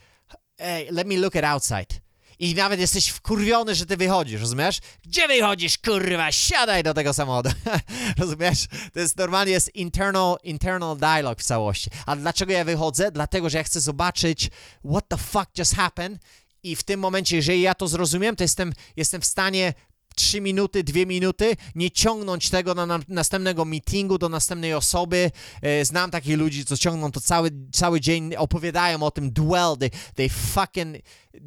hey, 0.59 0.87
let 0.91 1.07
me 1.07 1.17
look 1.17 1.35
at 1.35 1.43
outside 1.43 2.06
i 2.39 2.55
nawet 2.55 2.79
jesteś 2.79 3.07
wkurwiony, 3.07 3.75
że 3.75 3.85
ty 3.85 3.97
wychodzisz, 3.97 4.41
rozumiesz? 4.41 4.79
Gdzie 5.03 5.27
wychodzisz, 5.27 5.77
kurwa? 5.77 6.31
Siadaj 6.31 6.83
do 6.83 6.93
tego 6.93 7.13
samochodu. 7.13 7.49
rozumiesz? 8.19 8.67
To 8.93 8.99
jest 8.99 9.17
normalnie 9.17 9.51
jest 9.51 9.75
internal, 9.75 10.37
internal 10.43 10.97
dialogue 10.97 11.39
w 11.39 11.43
całości. 11.43 11.89
A 12.05 12.15
dlaczego 12.15 12.53
ja 12.53 12.63
wychodzę? 12.63 13.11
Dlatego, 13.11 13.49
że 13.49 13.57
ja 13.57 13.63
chcę 13.63 13.81
zobaczyć 13.81 14.49
what 14.91 15.07
the 15.07 15.17
fuck 15.17 15.57
just 15.57 15.75
happened 15.75 16.21
i 16.63 16.75
w 16.75 16.83
tym 16.83 16.99
momencie, 16.99 17.35
jeżeli 17.35 17.61
ja 17.61 17.75
to 17.75 17.87
zrozumiem, 17.87 18.35
to 18.35 18.43
jestem, 18.43 18.73
jestem 18.95 19.21
w 19.21 19.25
stanie 19.25 19.73
3 20.17 20.41
minuty, 20.41 20.83
2 20.83 21.05
minuty, 21.05 21.55
nie 21.75 21.91
ciągnąć 21.91 22.49
tego 22.49 22.75
do 22.75 22.85
na, 22.85 22.99
następnego 23.07 23.65
meetingu, 23.65 24.17
do 24.17 24.29
następnej 24.29 24.73
osoby. 24.73 25.31
E, 25.61 25.85
znam 25.85 26.11
takich 26.11 26.37
ludzi, 26.37 26.65
co 26.65 26.77
ciągną 26.77 27.11
to 27.11 27.21
cały, 27.21 27.51
cały 27.71 28.01
dzień, 28.01 28.35
opowiadają 28.35 29.03
o 29.03 29.11
tym 29.11 29.31
dwell, 29.31 29.77
they, 29.79 29.89
they 30.15 30.29
fucking, 30.29 30.97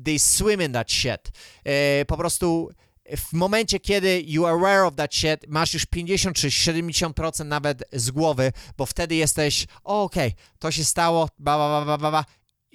they 0.04 0.18
swim 0.18 0.62
in 0.62 0.72
that 0.72 0.92
shit. 0.92 1.30
E, 1.64 2.04
po 2.04 2.16
prostu 2.16 2.70
w 3.16 3.32
momencie, 3.32 3.80
kiedy 3.80 4.22
you 4.26 4.46
are 4.46 4.54
aware 4.54 4.84
of 4.84 4.94
that 4.94 5.14
shit, 5.14 5.48
masz 5.48 5.74
już 5.74 5.86
50 5.86 6.36
czy 6.36 6.48
70% 6.48 7.44
nawet 7.44 7.84
z 7.92 8.10
głowy, 8.10 8.52
bo 8.76 8.86
wtedy 8.86 9.14
jesteś, 9.14 9.66
okej, 9.84 10.28
okay, 10.28 10.42
to 10.58 10.70
się 10.70 10.84
stało, 10.84 11.28
ba, 11.38 11.58
ba, 11.58 11.84
ba, 11.84 11.98
ba, 11.98 12.10
ba, 12.10 12.24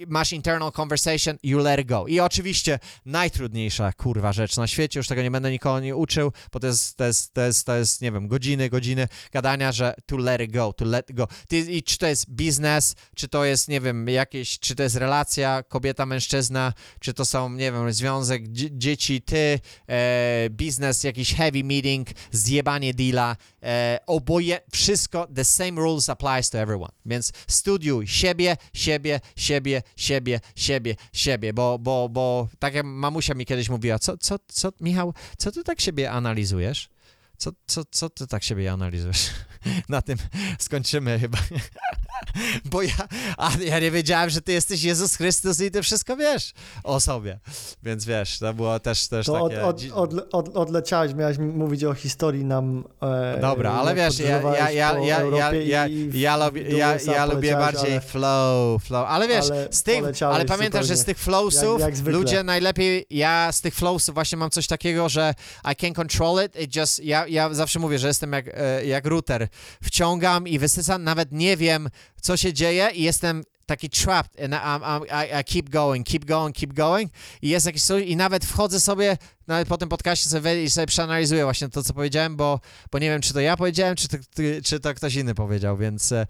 masz 0.07 0.33
internal 0.33 0.71
conversation, 0.71 1.37
you 1.43 1.59
let 1.59 1.79
it 1.79 1.87
go. 1.87 2.07
I 2.07 2.19
oczywiście 2.19 2.79
najtrudniejsza 3.05 3.93
kurwa 3.93 4.33
rzecz 4.33 4.57
na 4.57 4.67
świecie, 4.67 4.99
już 4.99 5.07
tego 5.07 5.21
nie 5.21 5.31
będę 5.31 5.51
nikogo 5.51 5.79
nie 5.79 5.95
uczył, 5.95 6.31
bo 6.51 6.59
to 6.59 6.67
jest, 6.67 6.97
to 6.97 7.05
jest, 7.05 7.33
to 7.33 7.41
jest, 7.41 7.65
to 7.65 7.75
jest 7.75 8.01
nie 8.01 8.11
wiem, 8.11 8.27
godziny, 8.27 8.69
godziny 8.69 9.07
gadania, 9.31 9.71
że 9.71 9.95
to 10.05 10.17
let 10.17 10.41
it 10.41 10.51
go, 10.51 10.73
to 10.73 10.85
let 10.85 11.11
go. 11.11 11.27
Ty, 11.47 11.59
I 11.59 11.83
czy 11.83 11.97
to 11.97 12.07
jest 12.07 12.29
biznes, 12.29 12.95
czy 13.15 13.27
to 13.27 13.45
jest, 13.45 13.67
nie 13.67 13.81
wiem, 13.81 14.09
jakieś, 14.09 14.59
czy 14.59 14.75
to 14.75 14.83
jest 14.83 14.95
relacja 14.95 15.63
kobieta, 15.63 16.05
mężczyzna, 16.05 16.73
czy 16.99 17.13
to 17.13 17.25
są, 17.25 17.49
nie 17.49 17.71
wiem, 17.71 17.93
związek 17.93 18.47
dzieci, 18.51 19.21
ty, 19.21 19.59
e, 19.89 20.49
biznes, 20.49 21.03
jakiś 21.03 21.33
heavy 21.33 21.63
meeting, 21.63 22.07
zjebanie 22.31 22.93
deala, 22.93 23.35
e, 23.65 23.99
oboje, 24.07 24.59
wszystko, 24.71 25.27
the 25.35 25.45
same 25.45 25.71
rules 25.71 26.09
applies 26.09 26.49
to 26.49 26.59
everyone. 26.59 26.91
Więc 27.05 27.31
studiuj 27.47 28.07
siebie, 28.07 28.57
siebie, 28.73 29.19
siebie, 29.35 29.81
siebie, 29.95 30.39
siebie, 30.55 30.95
siebie, 31.13 31.53
bo, 31.53 31.79
bo, 31.79 32.09
bo 32.09 32.47
tak 32.59 32.73
jak 32.73 32.85
mamusia 32.85 33.33
mi 33.33 33.45
kiedyś 33.45 33.69
mówiła, 33.69 33.99
co, 33.99 34.17
co, 34.17 34.35
co, 34.47 34.71
Michał, 34.81 35.13
co 35.37 35.51
ty 35.51 35.63
tak 35.63 35.81
siebie 35.81 36.11
analizujesz? 36.11 36.89
Co, 37.37 37.51
co, 37.67 37.85
co 37.85 38.09
ty 38.09 38.27
tak 38.27 38.43
siebie 38.43 38.71
analizujesz? 38.71 39.29
Na 39.89 40.01
tym 40.01 40.17
skończymy 40.59 41.19
chyba. 41.19 41.37
Bo 42.65 42.81
ja, 42.81 43.07
a 43.37 43.51
ja 43.61 43.79
nie 43.79 43.91
wiedziałem, 43.91 44.29
że 44.29 44.41
ty 44.41 44.51
jesteś 44.51 44.83
Jezus 44.83 45.15
Chrystus 45.15 45.61
i 45.61 45.71
ty 45.71 45.81
wszystko 45.81 46.17
wiesz 46.17 46.53
o 46.83 46.99
sobie. 46.99 47.39
Więc 47.83 48.05
wiesz, 48.05 48.39
to 48.39 48.53
było 48.53 48.79
też, 48.79 49.07
też 49.07 49.25
to 49.25 49.49
takie... 49.49 49.63
Od, 49.63 49.83
od, 49.91 50.13
od, 50.13 50.33
od, 50.33 50.55
odleciałeś, 50.55 51.13
miałeś 51.13 51.37
mówić 51.37 51.83
o 51.83 51.93
historii 51.93 52.45
nam... 52.45 52.83
E, 53.01 53.39
Dobra, 53.41 53.71
ale 53.71 53.95
wiesz, 53.95 54.19
ja, 54.19 54.41
ja, 54.41 54.71
ja, 54.71 54.99
ja, 54.99 55.21
ja, 55.21 55.51
ja, 55.53 55.87
ja, 56.13 56.37
lubię, 56.37 56.61
ja, 56.61 56.97
ja 57.05 57.25
lubię 57.25 57.53
bardziej 57.53 57.91
ale, 57.91 58.01
flow, 58.01 58.83
flow. 58.83 59.05
Ale 59.09 59.27
wiesz, 59.27 59.51
ale 59.51 59.67
z 59.71 59.83
tych, 59.83 60.03
ale 60.21 60.45
pamiętasz, 60.45 60.87
że 60.87 60.95
z 60.97 61.05
tych 61.05 61.17
flowsów 61.17 61.81
jak, 61.81 61.97
jak 61.97 62.07
ludzie 62.07 62.43
najlepiej, 62.43 63.05
ja 63.09 63.51
z 63.51 63.61
tych 63.61 63.75
flowsów 63.75 64.13
właśnie 64.15 64.37
mam 64.37 64.49
coś 64.49 64.67
takiego, 64.67 65.09
że 65.09 65.33
I 65.71 65.75
can 65.75 65.93
control 65.93 66.45
it, 66.45 66.55
it 66.61 66.75
just, 66.75 67.03
ja, 67.03 67.27
ja 67.27 67.53
zawsze 67.53 67.79
mówię, 67.79 67.99
że 67.99 68.07
jestem 68.07 68.31
jak, 68.31 68.47
e, 68.53 68.85
jak 68.85 69.05
router. 69.05 69.47
Wciągam 69.83 70.47
i 70.47 70.59
wysysam, 70.59 71.03
nawet 71.03 71.31
nie 71.31 71.57
wiem, 71.57 71.89
co 72.21 72.37
się 72.37 72.53
dzieje 72.53 72.89
i 72.93 73.03
jestem 73.03 73.43
taki 73.65 73.89
trapped 73.89 74.41
and 74.43 74.53
I, 74.53 75.13
I, 75.13 75.41
I, 75.41 75.43
keep 75.43 75.69
going, 75.69 76.07
keep 76.07 76.25
going, 76.25 76.55
keep 76.55 76.73
going. 76.73 77.11
I 77.41 77.49
jest 77.49 77.65
jakiś 77.65 77.83
i 78.05 78.15
nawet 78.15 78.45
wchodzę 78.45 78.79
sobie, 78.79 79.17
nawet 79.47 79.67
po 79.67 79.77
tym 79.77 79.89
podcaście 79.89 80.29
sobie 80.29 80.69
sobie 80.69 80.87
przeanalizuję 80.87 81.43
właśnie 81.43 81.69
to, 81.69 81.83
co 81.83 81.93
powiedziałem, 81.93 82.35
bo, 82.35 82.59
bo 82.91 82.99
nie 82.99 83.09
wiem, 83.09 83.21
czy 83.21 83.33
to 83.33 83.39
ja 83.39 83.57
powiedziałem, 83.57 83.95
czy 83.95 84.07
to, 84.07 84.17
czy 84.63 84.79
to 84.79 84.93
ktoś 84.93 85.15
inny 85.15 85.35
powiedział, 85.35 85.77
więc 85.77 86.11
e, 86.11 86.25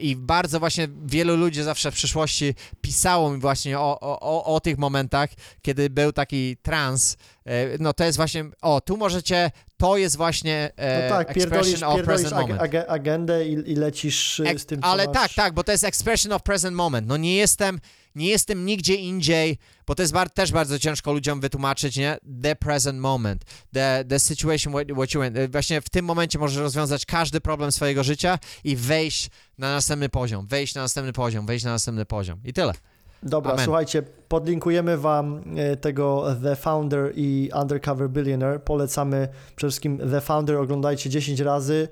i 0.00 0.16
bardzo 0.16 0.60
właśnie 0.60 0.88
wielu 1.04 1.36
ludzi 1.36 1.62
zawsze 1.62 1.90
w 1.90 1.94
przyszłości 1.94 2.54
pisało 2.80 3.30
mi 3.30 3.40
właśnie 3.40 3.78
o, 3.78 4.00
o, 4.00 4.44
o 4.44 4.60
tych 4.60 4.78
momentach, 4.78 5.30
kiedy 5.62 5.90
był 5.90 6.12
taki 6.12 6.56
trans, 6.56 7.16
e, 7.44 7.78
no 7.78 7.92
to 7.92 8.04
jest 8.04 8.16
właśnie, 8.16 8.44
o, 8.62 8.80
tu 8.80 8.96
możecie, 8.96 9.50
to 9.76 9.96
jest 9.96 10.16
właśnie 10.16 10.70
e, 10.76 11.02
no 11.02 11.16
tak, 11.16 11.34
pierdolisz, 11.34 11.80
pierdolisz 11.80 12.32
ag 12.32 12.50
ag 12.50 12.74
agendę 12.88 13.46
i, 13.46 13.72
i 13.72 13.74
lecisz 13.74 14.40
Ek 14.40 14.60
z 14.60 14.66
tym, 14.66 14.80
Ale 14.82 15.04
masz... 15.06 15.14
tak, 15.14 15.34
tak, 15.34 15.54
bo 15.54 15.64
to 15.64 15.72
jest 15.72 15.84
expression 15.84 16.32
of 16.32 16.42
present 16.42 16.76
moment. 16.76 17.06
No 17.06 17.16
nie 17.16 17.36
jestem, 17.36 17.80
nie 18.14 18.28
jestem 18.28 18.66
nigdzie 18.66 18.94
indziej, 18.94 19.58
bo 19.86 19.94
to 19.94 20.02
jest 20.02 20.12
bar 20.12 20.30
też 20.30 20.52
bardzo 20.52 20.78
ciężko 20.78 21.12
ludziom 21.12 21.40
wytłumaczyć, 21.40 21.96
nie? 21.96 22.18
The 22.42 22.56
present 22.56 22.98
moment, 22.98 23.44
the, 23.72 24.04
the 24.08 24.20
situation 24.20 24.72
what, 24.72 24.86
what 24.92 25.14
you 25.14 25.22
in. 25.22 25.34
Właśnie 25.52 25.80
w 25.80 25.88
tym 25.88 26.04
momencie 26.04 26.38
możesz 26.38 26.58
rozwiązać 26.58 27.06
każdy 27.06 27.40
problem 27.40 27.72
swojego 27.72 28.04
życia 28.04 28.38
i 28.64 28.76
wejść 28.76 29.30
na 29.58 29.74
następny 29.74 30.08
poziom, 30.08 30.46
wejść 30.46 30.74
na 30.74 30.82
następny 30.82 31.12
poziom, 31.12 31.46
wejść 31.46 31.64
na 31.64 31.70
następny 31.70 32.04
poziom 32.04 32.40
i 32.44 32.52
tyle. 32.52 32.72
Dobra, 33.22 33.52
Amen. 33.52 33.64
słuchajcie, 33.64 34.02
podlinkujemy 34.28 34.98
Wam 34.98 35.40
e, 35.56 35.76
tego 35.76 36.24
The 36.42 36.56
Founder 36.56 37.12
i 37.16 37.50
Undercover 37.60 38.10
Billionaire. 38.10 38.62
Polecamy 38.62 39.28
przede 39.56 39.70
wszystkim 39.70 39.98
The 39.98 40.20
Founder, 40.20 40.56
oglądajcie 40.56 41.10
10 41.10 41.40
razy. 41.40 41.88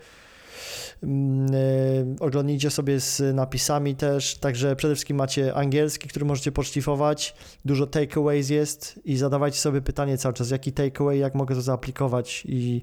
Mm, 1.03 1.47
e, 1.55 2.25
oglądnijcie 2.25 2.71
sobie 2.71 3.01
z 3.01 3.37
napisami 3.37 3.97
też, 3.97 4.35
także 4.35 4.77
przede 4.77 4.95
wszystkim 4.95 5.17
macie 5.17 5.55
angielski, 5.55 6.09
który 6.09 6.25
możecie 6.25 6.53
poszlifować, 6.53 7.35
dużo 7.65 7.87
takeaways 7.87 8.51
jest 8.51 9.01
i 9.05 9.17
zadawajcie 9.17 9.59
sobie 9.59 9.81
pytanie 9.81 10.19
cały 10.19 10.35
czas, 10.35 10.51
jaki 10.51 10.73
takeaway, 10.73 11.19
jak 11.19 11.35
mogę 11.35 11.55
to 11.55 11.63
zaaplikować 11.63 12.43
i, 12.49 12.83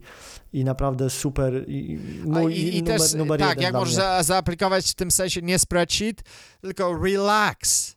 i 0.53 0.63
naprawdę 0.63 1.09
super 1.09 1.70
i, 1.70 1.99
mój 2.26 2.53
I, 2.53 2.78
i 2.78 2.84
numer, 2.84 3.01
też, 3.01 3.13
numer 3.13 3.39
tak, 3.39 3.61
jak 3.61 3.74
możesz 3.74 3.95
za, 3.95 4.24
zaaplikować 4.24 4.91
w 4.91 4.95
tym 4.95 5.11
sensie 5.11 5.41
nie 5.41 5.59
spreadsheet, 5.59 6.24
tylko 6.61 6.97
relax, 7.03 7.95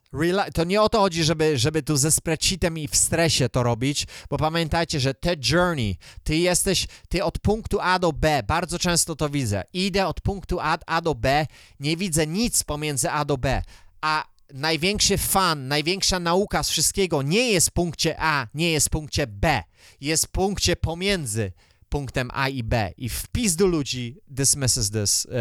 To 0.53 0.63
nie 0.63 0.81
o 0.81 0.89
to 0.89 0.99
chodzi, 0.99 1.23
żeby, 1.23 1.57
żeby 1.57 1.83
tu 1.83 1.97
ze 1.97 2.11
spreadsheetem 2.11 2.77
i 2.77 2.87
w 2.87 2.95
stresie 2.95 3.49
to 3.49 3.63
robić, 3.63 4.07
bo 4.29 4.37
pamiętajcie, 4.37 4.99
że 4.99 5.13
te 5.13 5.35
journey, 5.51 5.97
ty 6.23 6.35
jesteś, 6.37 6.87
ty 7.09 7.23
od 7.23 7.39
punktu 7.39 7.77
A 7.81 7.99
do 7.99 8.13
B, 8.13 8.43
bardzo 8.47 8.79
często 8.79 9.15
to 9.15 9.29
widzę, 9.29 9.63
idę 9.73 10.07
od 10.07 10.21
punktu 10.21 10.59
A, 10.59 10.77
A 10.85 11.01
do 11.01 11.15
B, 11.15 11.47
nie 11.79 11.97
widzę 11.97 12.27
nic 12.27 12.63
pomiędzy 12.63 13.11
A 13.11 13.25
do 13.25 13.37
B, 13.37 13.61
a 14.01 14.25
największy 14.53 15.17
fan, 15.17 15.67
największa 15.67 16.19
nauka 16.19 16.63
z 16.63 16.69
wszystkiego 16.69 17.21
nie 17.21 17.51
jest 17.51 17.69
w 17.69 17.71
punkcie 17.71 18.15
A, 18.19 18.47
nie 18.53 18.71
jest 18.71 18.87
w 18.87 18.89
punkcie 18.89 19.27
B, 19.27 19.63
jest 20.01 20.25
w 20.25 20.29
punkcie 20.29 20.75
pomiędzy 20.75 21.51
punktem 21.91 22.29
A 22.33 22.49
i 22.49 22.63
B 22.63 22.91
i 22.97 23.09
wpis 23.09 23.55
do 23.55 23.67
ludzi 23.67 24.17
dismisses 24.27 24.89
this, 24.91 25.27
e, 25.31 25.35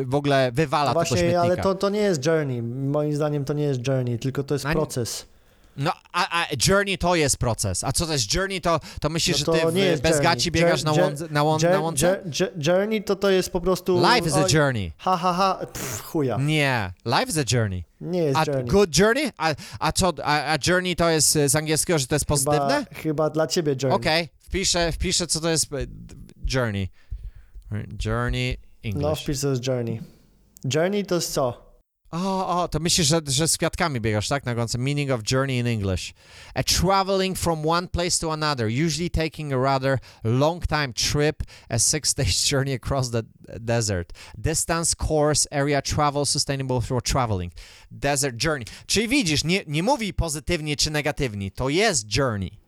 e, 0.00 0.04
w 0.04 0.14
ogóle 0.14 0.50
wywala 0.52 0.90
No 0.90 0.94
to 0.94 1.00
do 1.00 1.06
właśnie, 1.06 1.16
śmietnika. 1.18 1.40
ale 1.42 1.56
to, 1.56 1.74
to 1.74 1.90
nie 1.90 2.00
jest 2.00 2.26
journey. 2.26 2.62
Moim 2.62 3.14
zdaniem 3.16 3.44
to 3.44 3.52
nie 3.52 3.64
jest 3.64 3.88
journey, 3.88 4.18
tylko 4.18 4.42
to 4.44 4.54
jest 4.54 4.64
proces. 4.64 5.26
No, 5.76 5.92
a, 6.12 6.42
a 6.42 6.46
journey 6.68 6.98
to 6.98 7.14
jest 7.14 7.36
proces. 7.36 7.84
A 7.84 7.92
co 7.92 8.06
to 8.06 8.12
jest 8.12 8.34
journey, 8.34 8.60
to, 8.60 8.80
to 9.00 9.08
myślisz, 9.08 9.46
No 9.46 9.54
że 9.54 9.60
to 9.60 9.66
ty 9.68 9.74
nie 9.74 9.96
w, 9.96 10.00
bez 10.00 10.10
journey. 10.12 10.22
gaci 10.24 10.50
biegasz 10.50 10.82
na, 10.82 10.90
Jour- 10.92 11.00
łądze, 11.02 11.26
na, 11.30 11.42
łą, 11.42 11.58
na 11.58 11.80
łące? 11.80 12.06
jour- 12.06 12.30
jour- 12.30 12.66
Journey 12.66 13.02
to 13.04 13.16
to 13.16 13.30
jest 13.30 13.50
po 13.50 13.60
prostu... 13.60 14.02
Life 14.14 14.28
is 14.28 14.34
a 14.34 14.46
journey. 14.58 14.92
Ha, 14.98 15.16
ha, 15.16 15.32
ha, 15.32 15.66
pff, 15.72 16.02
chuja. 16.02 16.36
Nie, 16.40 16.92
life 17.04 17.24
is 17.28 17.38
a 17.38 17.56
journey. 17.56 17.84
Nie 18.00 18.22
jest 18.22 18.38
A 18.38 18.44
journey. 18.46 18.64
good 18.64 18.98
journey? 18.98 19.30
A, 19.38 19.54
a 19.78 19.92
co, 19.92 20.12
a, 20.24 20.52
a 20.54 20.58
journey 20.66 20.96
to 20.96 21.10
jest 21.10 21.36
e, 21.36 21.48
z 21.48 21.56
angielskiego, 21.56 21.98
że 21.98 22.06
to 22.06 22.14
jest 22.14 22.24
pozytywne? 22.24 22.84
Chyba, 22.90 23.00
chyba 23.02 23.30
dla 23.30 23.46
ciebie 23.46 23.72
journey. 23.82 23.96
Okej, 23.96 24.28
wpiszę, 24.40 24.92
wpiszę, 24.92 25.26
co 25.26 25.40
to 25.40 25.50
jest 25.50 25.72
e, 25.72 25.76
journey. 26.54 26.88
Journey 28.04 28.56
No, 28.84 28.90
English. 28.90 29.22
wpisz 29.22 29.40
to 29.40 29.50
jest 29.50 29.66
journey. 29.66 30.00
Journey 30.74 31.04
to 31.06 31.14
jest 31.14 31.32
co? 31.32 31.63
O, 32.14 32.62
o, 32.62 32.68
to 32.68 32.80
myślisz, 32.80 33.06
że, 33.06 33.20
że 33.26 33.48
z 33.48 33.56
kwiatkami 33.56 34.00
biegasz, 34.00 34.28
tak? 34.28 34.44
Na 34.44 34.54
końcu. 34.54 34.78
Meaning 34.78 35.10
of 35.10 35.20
journey 35.32 35.58
in 35.58 35.66
English. 35.66 36.14
A 36.54 36.62
traveling 36.62 37.38
from 37.38 37.68
one 37.68 37.88
place 37.88 38.18
to 38.18 38.32
another, 38.32 38.66
usually 38.66 39.10
taking 39.10 39.52
a 39.52 39.58
rather 39.58 39.98
long 40.24 40.66
time 40.66 40.92
trip, 40.92 41.42
a 41.68 41.78
six-stage 41.78 42.44
journey 42.50 42.72
across 42.72 43.10
the 43.10 43.22
desert. 43.60 44.12
Distance, 44.38 44.94
course, 44.94 45.46
area, 45.50 45.82
travel, 45.82 46.24
sustainable 46.24 46.80
for 46.80 47.02
traveling. 47.02 47.52
Desert 47.90 48.36
journey. 48.44 48.64
Czyli 48.86 49.08
widzisz, 49.08 49.44
nie, 49.44 49.64
nie 49.66 49.82
mówi 49.82 50.14
pozytywnie 50.14 50.76
czy 50.76 50.90
negatywnie, 50.90 51.50
to 51.50 51.68
jest 51.68 52.16
journey. 52.16 52.63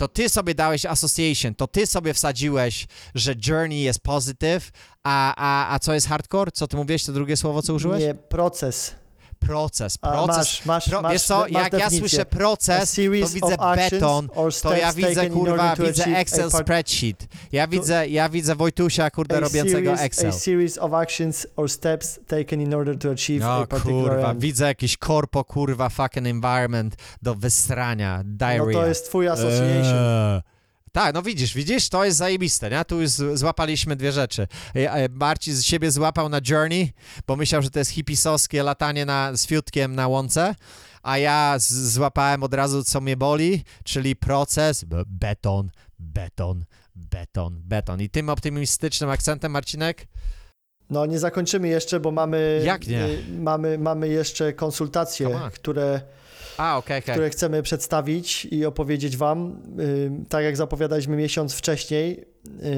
To 0.00 0.08
ty 0.08 0.28
sobie 0.28 0.54
dałeś 0.54 0.86
association, 0.86 1.54
to 1.54 1.66
ty 1.66 1.86
sobie 1.86 2.14
wsadziłeś, 2.14 2.86
że 3.14 3.34
journey 3.46 3.80
jest 3.80 4.00
positive, 4.00 4.70
a, 5.04 5.34
a, 5.36 5.74
a 5.74 5.78
co 5.78 5.94
jest 5.94 6.08
hardcore? 6.08 6.52
Co 6.52 6.68
ty 6.68 6.76
mówiłeś, 6.76 7.04
to 7.04 7.12
drugie 7.12 7.36
słowo, 7.36 7.62
co 7.62 7.74
użyłeś? 7.74 8.02
Nie, 8.02 8.14
proces. 8.14 8.94
Proces, 9.40 9.98
proces. 9.98 10.36
masz, 10.36 10.64
masz, 10.66 10.88
Pro, 10.88 11.02
masz, 11.02 11.12
wiesz 11.12 11.22
co, 11.22 11.38
masz 11.38 11.50
jak 11.50 11.72
ja 11.72 11.78
definicję. 11.78 11.98
słyszę 11.98 12.22
A 12.22 12.24
proces, 12.24 12.94
to 12.94 13.00
widzę 13.10 13.56
beton, 13.76 14.28
to 14.62 14.76
ja 14.76 14.92
widzę, 14.92 15.30
kurwa, 15.30 15.76
widzę 15.76 16.04
Excel 16.04 16.50
spreadsheet. 16.50 17.28
Ja 17.52 17.66
widzę, 17.66 18.08
ja 18.08 18.28
widzę 18.28 18.54
Wojtusia, 18.54 19.10
kurde, 19.10 19.40
robiącego 19.40 19.92
Excel. 19.92 20.28
A 20.28 20.32
series 20.32 20.78
of 20.78 20.92
actions 20.92 21.46
or 21.56 21.70
steps 21.70 22.20
taken 22.26 22.60
in 22.60 22.74
order 22.74 22.98
to 22.98 23.10
achieve 23.10 23.40
No 23.44 23.52
a 23.52 23.66
particular 23.66 24.10
kurwa, 24.12 24.30
end. 24.30 24.40
widzę 24.40 24.64
jakiś 24.66 24.96
korpo, 24.96 25.44
kurwa, 25.44 25.88
fucking 25.88 26.26
environment 26.26 26.96
do 27.22 27.34
wysrania, 27.34 28.16
No 28.18 28.24
diarrhea. 28.24 28.72
to 28.80 28.86
jest 28.86 29.08
twój 29.08 29.28
association. 29.28 29.96
Eee. 29.98 30.49
Tak, 30.92 31.14
no 31.14 31.22
widzisz, 31.22 31.54
widzisz, 31.54 31.88
to 31.88 32.04
jest 32.04 32.18
zajebiste, 32.18 32.70
nie? 32.70 32.84
Tu 32.84 33.00
już 33.00 33.10
złapaliśmy 33.10 33.96
dwie 33.96 34.12
rzeczy. 34.12 34.46
E, 34.76 34.92
e, 34.92 35.08
Marcin 35.08 35.54
z 35.54 35.62
siebie 35.64 35.90
złapał 35.90 36.28
na 36.28 36.40
Journey, 36.50 36.92
bo 37.26 37.36
myślał, 37.36 37.62
że 37.62 37.70
to 37.70 37.78
jest 37.78 37.90
hipisowskie 37.90 38.62
latanie 38.62 39.06
na, 39.06 39.36
z 39.36 39.46
fiutkiem 39.46 39.94
na 39.94 40.08
łące, 40.08 40.54
a 41.02 41.18
ja 41.18 41.54
złapałem 41.58 42.42
od 42.42 42.54
razu, 42.54 42.84
co 42.84 43.00
mnie 43.00 43.16
boli, 43.16 43.64
czyli 43.84 44.16
proces, 44.16 44.84
beton, 45.06 45.70
beton, 45.98 46.64
beton, 46.94 47.60
beton. 47.64 48.00
I 48.00 48.10
tym 48.10 48.28
optymistycznym 48.28 49.10
akcentem, 49.10 49.52
Marcinek? 49.52 50.06
No 50.90 51.06
nie 51.06 51.18
zakończymy 51.18 51.68
jeszcze, 51.68 52.00
bo 52.00 52.10
mamy, 52.10 52.62
Jak 52.64 52.86
nie? 52.86 53.04
y, 53.04 53.24
mamy, 53.38 53.78
mamy 53.78 54.08
jeszcze 54.08 54.52
konsultacje, 54.52 55.40
które, 55.54 56.00
A, 56.60 56.76
okej, 56.76 56.98
okej. 56.98 57.14
które 57.14 57.30
chcemy 57.30 57.62
przedstawić 57.62 58.44
i 58.44 58.66
opowiedzieć 58.66 59.16
Wam. 59.16 59.62
Tak 60.28 60.44
jak 60.44 60.56
zapowiadaliśmy 60.56 61.16
miesiąc 61.16 61.54
wcześniej, 61.54 62.24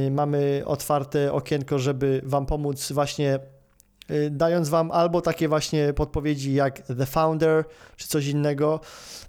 y, 0.06 0.10
mamy 0.10 0.62
otwarte 0.66 1.32
okienko, 1.32 1.78
żeby 1.78 2.20
Wam 2.24 2.46
pomóc 2.46 2.92
właśnie 2.92 3.38
dając 4.30 4.68
Wam 4.68 4.90
albo 4.90 5.20
takie 5.20 5.48
właśnie 5.48 5.92
podpowiedzi 5.92 6.54
jak 6.54 6.82
The 6.82 7.06
Founder, 7.06 7.64
czy 7.96 8.08
coś 8.08 8.26
innego. 8.26 8.80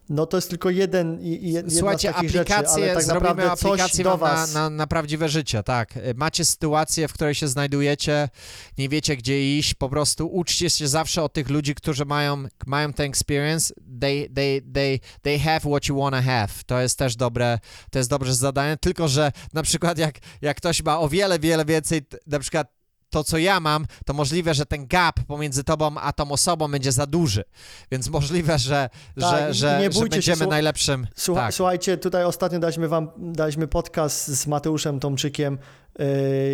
No 0.09 0.25
to 0.25 0.37
jest 0.37 0.49
tylko 0.49 0.69
jeden 0.69 1.17
jedna 1.21 1.71
Słuchajcie, 1.71 2.11
z 2.11 2.13
takich 2.13 2.29
rzeczy, 2.29 2.53
aplikacje, 2.55 2.83
ale 2.83 2.95
tak 2.95 3.07
naprawdę 3.07 3.51
aplikację 3.51 4.03
do 4.03 4.17
wam 4.17 4.19
na, 4.19 4.35
Was. 4.35 4.53
na, 4.53 4.69
na 4.69 4.87
prawdziwe 4.87 5.29
życie, 5.29 5.63
tak. 5.63 5.97
Y, 5.97 6.13
Macie 6.15 6.45
sytuację, 6.45 7.07
w 7.07 7.13
której 7.13 7.35
się 7.35 7.47
znajdujecie, 7.47 8.29
nie 8.77 8.89
wiecie 8.89 9.17
gdzie 9.17 9.57
iść, 9.57 9.73
po 9.73 9.89
prostu 9.89 10.27
uczcie 10.27 10.69
się 10.69 10.87
zawsze 10.87 11.23
od 11.23 11.33
tych 11.33 11.49
ludzi, 11.49 11.75
którzy 11.75 12.05
mają, 12.05 12.43
mają 12.65 12.93
ten 12.93 13.09
experience, 13.09 13.73
they, 14.01 14.29
they, 14.35 14.61
they, 14.73 14.99
they 15.21 15.39
have 15.39 15.59
what 15.59 15.87
you 15.87 15.97
wanna 15.99 16.21
have. 16.21 16.53
To 16.65 16.81
jest 16.81 16.97
też 16.97 17.15
dobre, 17.15 17.59
to 17.91 17.99
jest 17.99 18.09
dobre 18.09 18.33
zadanie, 18.33 18.77
tylko 18.77 19.07
że 19.07 19.31
na 19.53 19.63
przykład 19.63 19.97
jak, 19.97 20.15
jak 20.41 20.57
ktoś 20.57 20.83
ma 20.83 20.99
o 20.99 21.09
wiele, 21.09 21.39
wiele 21.39 21.65
więcej, 21.65 22.01
na 22.27 22.39
przykład 22.39 22.82
to, 23.13 23.23
co 23.23 23.37
ja 23.37 23.59
mam, 23.59 23.85
to 24.05 24.13
możliwe, 24.13 24.53
że 24.53 24.65
ten 24.65 24.87
gap 24.87 25.19
pomiędzy 25.27 25.63
tobą 25.63 25.97
a 25.97 26.13
tą 26.13 26.31
osobą 26.31 26.71
będzie 26.71 26.91
za 26.91 27.05
duży. 27.05 27.43
Więc 27.91 28.09
możliwe, 28.09 28.59
że, 28.59 28.89
Tak, 29.21 29.29
że, 29.31 29.47
nie 29.47 29.53
że, 29.53 29.91
że 29.91 29.93
się, 29.93 30.09
będziemy 30.09 30.37
słuch- 30.37 30.49
najlepszym. 30.49 31.07
Słucha, 31.15 31.41
tak. 31.41 31.53
Słuchajcie, 31.53 31.97
tutaj 31.97 32.23
ostatnio 32.23 32.59
daliśmy 32.59 32.87
wam 32.87 33.09
daliśmy 33.17 33.67
podcast 33.67 34.27
z 34.27 34.47
Mateuszem 34.47 34.99
Tomczykiem, 34.99 35.57
yy, 35.99 36.05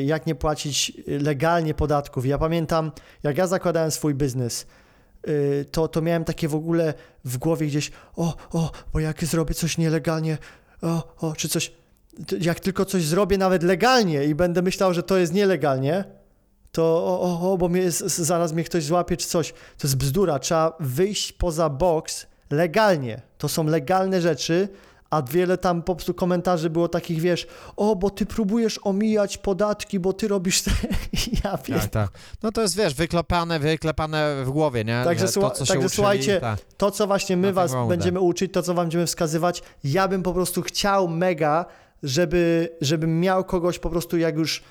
jak 0.04 0.26
nie 0.26 0.36
płacić 0.36 0.92
legalnie 1.08 1.74
podatków. 1.74 2.26
Ja 2.26 2.38
pamiętam, 2.38 2.92
jak 3.24 3.38
ja 3.38 3.48
zakładałem 3.48 3.92
swój 3.92 4.16
biznes, 4.16 4.66
yy, 5.28 5.66
to, 5.72 5.88
to 5.88 6.02
miałem 6.02 6.24
takie 6.26 6.48
w 6.48 6.56
ogóle 6.56 6.94
w 7.26 7.38
głowie 7.38 7.68
gdzieś, 7.68 7.92
o, 8.16 8.36
o, 8.52 8.72
bo 8.94 9.00
jak 9.00 9.26
zrobię 9.26 9.54
coś 9.54 9.78
nielegalnie, 9.78 10.38
o, 10.82 11.16
o, 11.18 11.34
czy 11.36 11.50
coś, 11.50 11.72
jak 12.42 12.60
tylko 12.60 12.86
coś 12.86 13.04
zrobię 13.04 13.38
nawet 13.38 13.64
legalnie 13.64 14.26
i 14.26 14.36
będę 14.36 14.62
myślał, 14.62 14.94
że 14.94 15.04
to 15.04 15.18
jest 15.18 15.34
nielegalnie, 15.34 16.19
to 16.72 16.84
o, 16.84 17.22
o, 17.22 17.54
o 17.54 17.58
bo 17.58 17.70
mnie, 17.70 17.92
zaraz 18.06 18.54
mnie 18.54 18.64
ktoś 18.64 18.84
złapie 18.84 19.18
czy 19.18 19.28
coś. 19.28 19.52
To 19.52 19.88
jest 19.88 19.98
bzdura. 19.98 20.40
Trzeba 20.40 20.78
wyjść 20.80 21.32
poza 21.32 21.70
boks 21.70 22.28
legalnie. 22.50 23.22
To 23.38 23.50
są 23.50 23.64
legalne 23.64 24.22
rzeczy, 24.22 24.70
a 25.10 25.22
wiele 25.22 25.58
tam 25.58 25.84
po 25.84 25.96
prostu 25.96 26.14
komentarzy 26.14 26.70
było 26.70 26.88
takich, 26.88 27.22
wiesz, 27.22 27.48
o, 27.78 27.96
bo 27.96 28.10
ty 28.10 28.26
próbujesz 28.26 28.80
omijać 28.84 29.38
podatki, 29.38 30.00
bo 30.00 30.14
ty 30.14 30.28
robisz 30.28 30.62
te... 30.62 30.72
ja 31.44 31.58
wiem. 31.68 31.80
Tak, 31.80 31.90
tak. 31.90 32.10
No 32.44 32.52
to 32.52 32.62
jest, 32.62 32.76
wiesz, 32.76 32.94
wyklepane, 32.94 33.60
wyklepane 33.60 34.44
w 34.46 34.50
głowie, 34.50 34.86
nie? 34.86 35.02
Także 35.04 35.28
Że 35.28 35.34
to, 35.34 35.52
co 35.52 35.66
także 35.66 35.74
uczyli, 35.74 35.90
słuchajcie, 35.90 36.42
tak. 36.42 36.60
To, 36.78 36.92
co 36.92 37.08
właśnie 37.08 37.38
my 37.38 37.54
was 37.54 37.72
będziemy 37.90 38.20
uczyć, 38.20 38.54
to, 38.54 38.62
co 38.62 38.74
wam 38.74 38.86
będziemy 38.86 39.06
wskazywać, 39.06 39.64
ja 39.84 40.08
bym 40.08 40.24
po 40.24 40.34
prostu 40.34 40.62
chciał 40.62 41.08
mega, 41.08 41.66
żeby, 42.04 42.70
żebym 42.82 43.20
miał 43.20 43.44
kogoś 43.44 43.80
po 43.80 43.90
prostu, 43.90 44.18
jak 44.18 44.38
już 44.38 44.64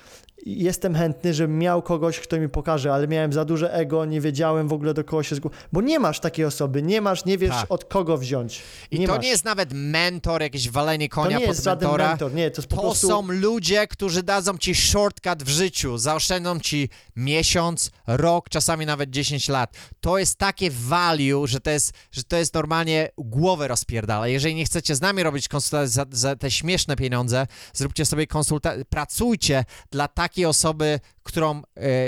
jestem 0.45 0.95
chętny, 0.95 1.33
żebym 1.33 1.59
miał 1.59 1.81
kogoś, 1.81 2.19
kto 2.19 2.39
mi 2.39 2.49
pokaże, 2.49 2.93
ale 2.93 3.07
miałem 3.07 3.33
za 3.33 3.45
duże 3.45 3.73
ego, 3.73 4.05
nie 4.05 4.21
wiedziałem 4.21 4.67
w 4.67 4.73
ogóle 4.73 4.93
do 4.93 5.03
kogo 5.03 5.23
się 5.23 5.35
zgłosić, 5.35 5.59
bo 5.73 5.81
nie 5.81 5.99
masz 5.99 6.19
takiej 6.19 6.45
osoby, 6.45 6.81
nie 6.83 7.01
masz, 7.01 7.25
nie 7.25 7.37
wiesz 7.37 7.49
Tak. 7.49 7.65
od 7.71 7.85
kogo 7.85 8.17
wziąć. 8.17 8.61
I 8.91 8.99
nie 8.99 9.07
to 9.07 9.13
masz. 9.13 9.23
nie 9.23 9.29
jest 9.29 9.45
nawet 9.45 9.69
mentor, 9.73 10.41
jakieś 10.41 10.69
walenie 10.69 11.09
to 11.09 11.15
konia 11.15 11.29
nie 11.39 11.45
pod 11.45 11.47
jest 11.55 11.63
żaden 11.63 11.87
mentora. 11.89 12.09
mentor, 12.09 12.33
nie, 12.33 12.51
to 12.51 12.61
jest 12.61 12.69
po 12.69 12.75
To 12.75 12.81
prostu... 12.81 13.07
są 13.07 13.27
ludzie, 13.27 13.87
którzy 13.87 14.23
dadzą 14.23 14.57
ci 14.57 14.75
shortcut 14.75 15.43
w 15.43 15.49
życiu, 15.49 15.97
zaoszczędzą 15.97 16.59
ci 16.59 16.89
miesiąc, 17.15 17.91
rok, 18.07 18.49
czasami 18.49 18.85
nawet 18.85 19.09
10 19.09 19.49
lat. 19.49 19.73
To 20.01 20.17
jest 20.17 20.37
takie 20.37 20.69
value, 20.71 21.47
że 21.47 21.59
to 21.59 21.69
jest, 21.69 21.93
że 22.11 22.23
to 22.23 22.37
jest 22.37 22.53
normalnie 22.53 23.09
głowę 23.17 23.67
rozpierdala. 23.67 24.27
Jeżeli 24.27 24.55
nie 24.55 24.65
chcecie 24.65 24.95
z 24.95 25.01
nami 25.01 25.23
robić 25.23 25.47
konsultacji 25.47 25.93
za, 25.93 26.05
za 26.11 26.35
te 26.35 26.51
śmieszne 26.51 26.95
pieniądze, 26.95 27.47
zróbcie 27.73 28.05
sobie 28.05 28.27
konsultację, 28.27 28.85
pracujcie 28.85 29.65
dla 29.91 30.07
takiej 30.29 30.45
osoby, 30.45 30.99
którą 31.29 31.61
e, 31.61 31.61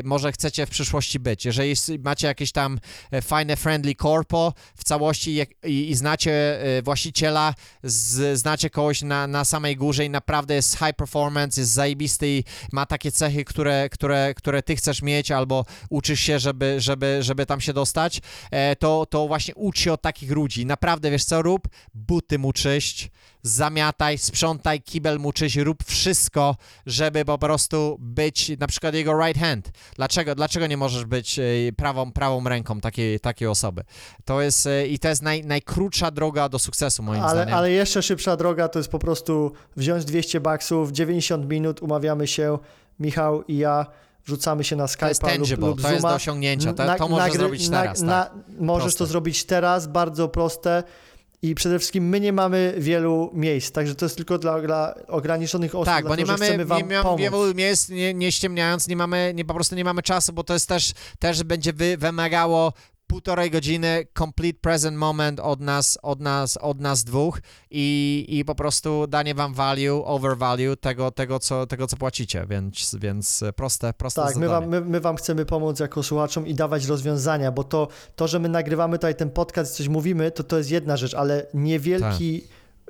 może 0.03 0.31
chcecie 0.31 0.65
w 0.65 0.69
przyszłości 0.69 1.19
być. 1.19 1.45
Jeżeli 1.45 1.73
macie 2.03 2.27
jakieś 2.27 2.51
tam 2.51 2.79
e, 3.11 3.21
fajne, 3.21 3.55
friendly 3.55 3.95
corpo 3.95 4.53
w 4.75 4.83
całości 4.83 5.39
i, 5.63 5.89
i 5.89 5.95
znacie 5.95 6.63
e, 6.77 6.81
właściciela, 6.81 7.53
z, 7.83 8.39
znacie 8.39 8.69
kogoś 8.69 9.01
na, 9.01 9.27
na 9.27 9.45
samej 9.45 9.75
górze 9.75 10.05
i 10.05 10.09
naprawdę 10.09 10.55
jest 10.55 10.77
high 10.77 10.93
performance, 10.97 11.61
jest 11.61 11.71
zajebisty 11.71 12.27
i 12.27 12.43
ma 12.71 12.85
takie 12.85 13.11
cechy, 13.11 13.45
które, 13.45 13.89
które, 13.89 14.33
które 14.33 14.63
ty 14.63 14.75
chcesz 14.75 15.01
mieć 15.01 15.31
albo 15.31 15.65
uczysz 15.89 16.19
się, 16.19 16.39
żeby, 16.39 16.81
żeby, 16.81 17.17
żeby 17.21 17.45
tam 17.45 17.61
się 17.61 17.73
dostać, 17.73 18.21
to, 18.79 19.05
to 19.05 19.27
właśnie 19.27 19.55
ucz 19.55 19.79
się 19.79 19.93
od 19.93 20.01
takich 20.01 20.31
ludzi. 20.31 20.65
Naprawdę, 20.65 21.11
wiesz 21.11 21.25
co 21.25 21.41
rób? 21.41 21.67
Buty 21.93 22.39
mu 22.39 22.53
czyść, 22.53 23.11
zamiataj, 23.43 24.17
sprzątaj, 24.17 24.81
kibel 24.81 25.19
mu 25.19 25.33
czyść, 25.33 25.55
rób 25.55 25.83
wszystko, 25.83 26.55
żeby 26.85 27.25
po 27.25 27.37
prostu 27.37 27.97
być 27.99 28.51
na 28.59 28.67
przykład 28.67 28.95
jego 28.95 29.10
right 29.19 29.39
hand. 29.41 29.71
Dlaczego, 29.95 30.35
dlaczego 30.35 30.67
nie 30.67 30.77
możesz 30.77 31.05
być 31.05 31.39
e, 31.39 31.43
prawą, 31.77 32.11
prawą 32.11 32.43
ręką 32.43 32.79
takiej, 32.81 33.19
takiej 33.19 33.47
osoby? 33.47 33.83
To 34.25 34.41
jest, 34.41 34.67
e, 34.67 34.87
i 34.87 34.99
to 34.99 35.07
jest 35.07 35.21
naj, 35.21 35.43
najkrótsza 35.45 36.11
droga 36.11 36.49
do 36.49 36.59
sukcesu, 36.59 37.03
moim 37.03 37.21
Ale, 37.21 37.31
zdaniem. 37.31 37.53
ale 37.55 37.71
jeszcze 37.71 38.01
szybsza 38.03 38.37
droga 38.37 38.67
to 38.67 38.79
jest 38.79 38.89
po 38.91 38.99
prostu 38.99 39.51
wziąć 39.77 40.05
200 40.05 40.39
baksów, 40.39 40.91
90 40.91 41.49
minut, 41.49 41.81
umawiamy 41.81 42.27
się, 42.27 42.57
Michał 42.99 43.43
i 43.43 43.57
ja, 43.57 43.85
wrzucamy 44.25 44.63
się 44.63 44.75
na 44.75 44.85
Skype'a 44.85 45.39
lub, 45.39 45.59
lub 45.59 45.81
to 45.81 45.87
jest 45.87 45.97
do 45.97 46.01
Zooma. 46.01 46.15
osiągnięcia, 46.15 46.73
to, 46.73 46.85
Na- 46.85 46.95
to 46.95 47.07
możesz 47.07 47.33
zrobić 47.33 47.69
teraz, 47.69 48.01
na- 48.01 48.23
tak. 48.23 48.33
Możesz 48.59 48.83
Proste. 48.83 48.97
to 48.99 49.05
zrobić 49.05 49.43
teraz, 49.45 49.87
bardzo 49.87 50.27
proste. 50.27 50.83
I 51.43 51.55
przede 51.55 51.79
wszystkim 51.79 52.09
my 52.09 52.19
nie 52.19 52.33
mamy 52.33 52.73
wielu 52.77 53.31
miejsc, 53.33 53.71
także 53.71 53.95
to 53.95 54.05
jest 54.05 54.15
tylko 54.15 54.37
dla, 54.37 54.61
dla 54.61 54.95
ograniczonych 55.07 55.75
osób, 55.75 55.85
Tak, 55.85 56.07
bo 56.07 56.15
nie 56.15 56.25
mamy, 56.25 56.45
chcemy 56.45 56.65
wam 56.65 56.79
nie 57.17 57.29
wielu 57.29 57.55
miejsc, 57.55 57.89
nie, 57.89 58.13
nie 58.13 58.31
ściemniając, 58.31 58.87
nie 58.87 58.95
mamy, 58.95 59.31
nie, 59.35 59.45
po 59.45 59.53
prostu 59.53 59.75
nie 59.75 59.83
mamy 59.83 60.01
czasu, 60.03 60.33
bo 60.33 60.43
to 60.43 60.53
jest 60.53 60.69
też, 60.69 60.93
też 61.19 61.43
będzie 61.43 61.73
wy, 61.73 61.97
wymagało 61.97 62.73
półtorej 63.11 63.51
godziny 63.51 64.05
complete 64.17 64.59
present 64.61 64.97
moment 64.97 65.39
od 65.39 65.61
nas, 65.61 65.97
od 66.01 66.19
nas, 66.19 66.57
od 66.57 66.79
nas 66.79 67.03
dwóch 67.03 67.39
i, 67.71 68.25
i 68.29 68.45
po 68.45 68.55
prostu 68.55 69.07
danie 69.07 69.35
wam 69.35 69.53
value, 69.53 70.05
over 70.05 70.37
value 70.37 70.77
tego, 70.77 71.11
tego, 71.11 71.39
co, 71.39 71.67
tego 71.67 71.87
co 71.87 71.97
płacicie, 71.97 72.45
więc, 72.49 72.95
więc 72.99 73.43
proste, 73.55 73.93
proste 73.93 74.21
Tak, 74.21 74.35
my 74.35 74.47
wam, 74.47 74.67
my, 74.67 74.81
my 74.81 74.99
wam 74.99 75.15
chcemy 75.15 75.45
pomóc 75.45 75.79
jako 75.79 76.03
słuchaczom 76.03 76.47
i 76.47 76.55
dawać 76.55 76.85
rozwiązania, 76.85 77.51
bo 77.51 77.63
to, 77.63 77.87
to 78.15 78.27
że 78.27 78.39
my 78.39 78.49
nagrywamy 78.49 78.97
tutaj 78.97 79.15
ten 79.15 79.29
podcast 79.29 79.73
i 79.73 79.77
coś 79.77 79.87
mówimy, 79.87 80.31
to 80.31 80.43
to 80.43 80.57
jest 80.57 80.71
jedna 80.71 80.97
rzecz, 80.97 81.13
ale 81.13 81.45
niewielki, 81.53 82.43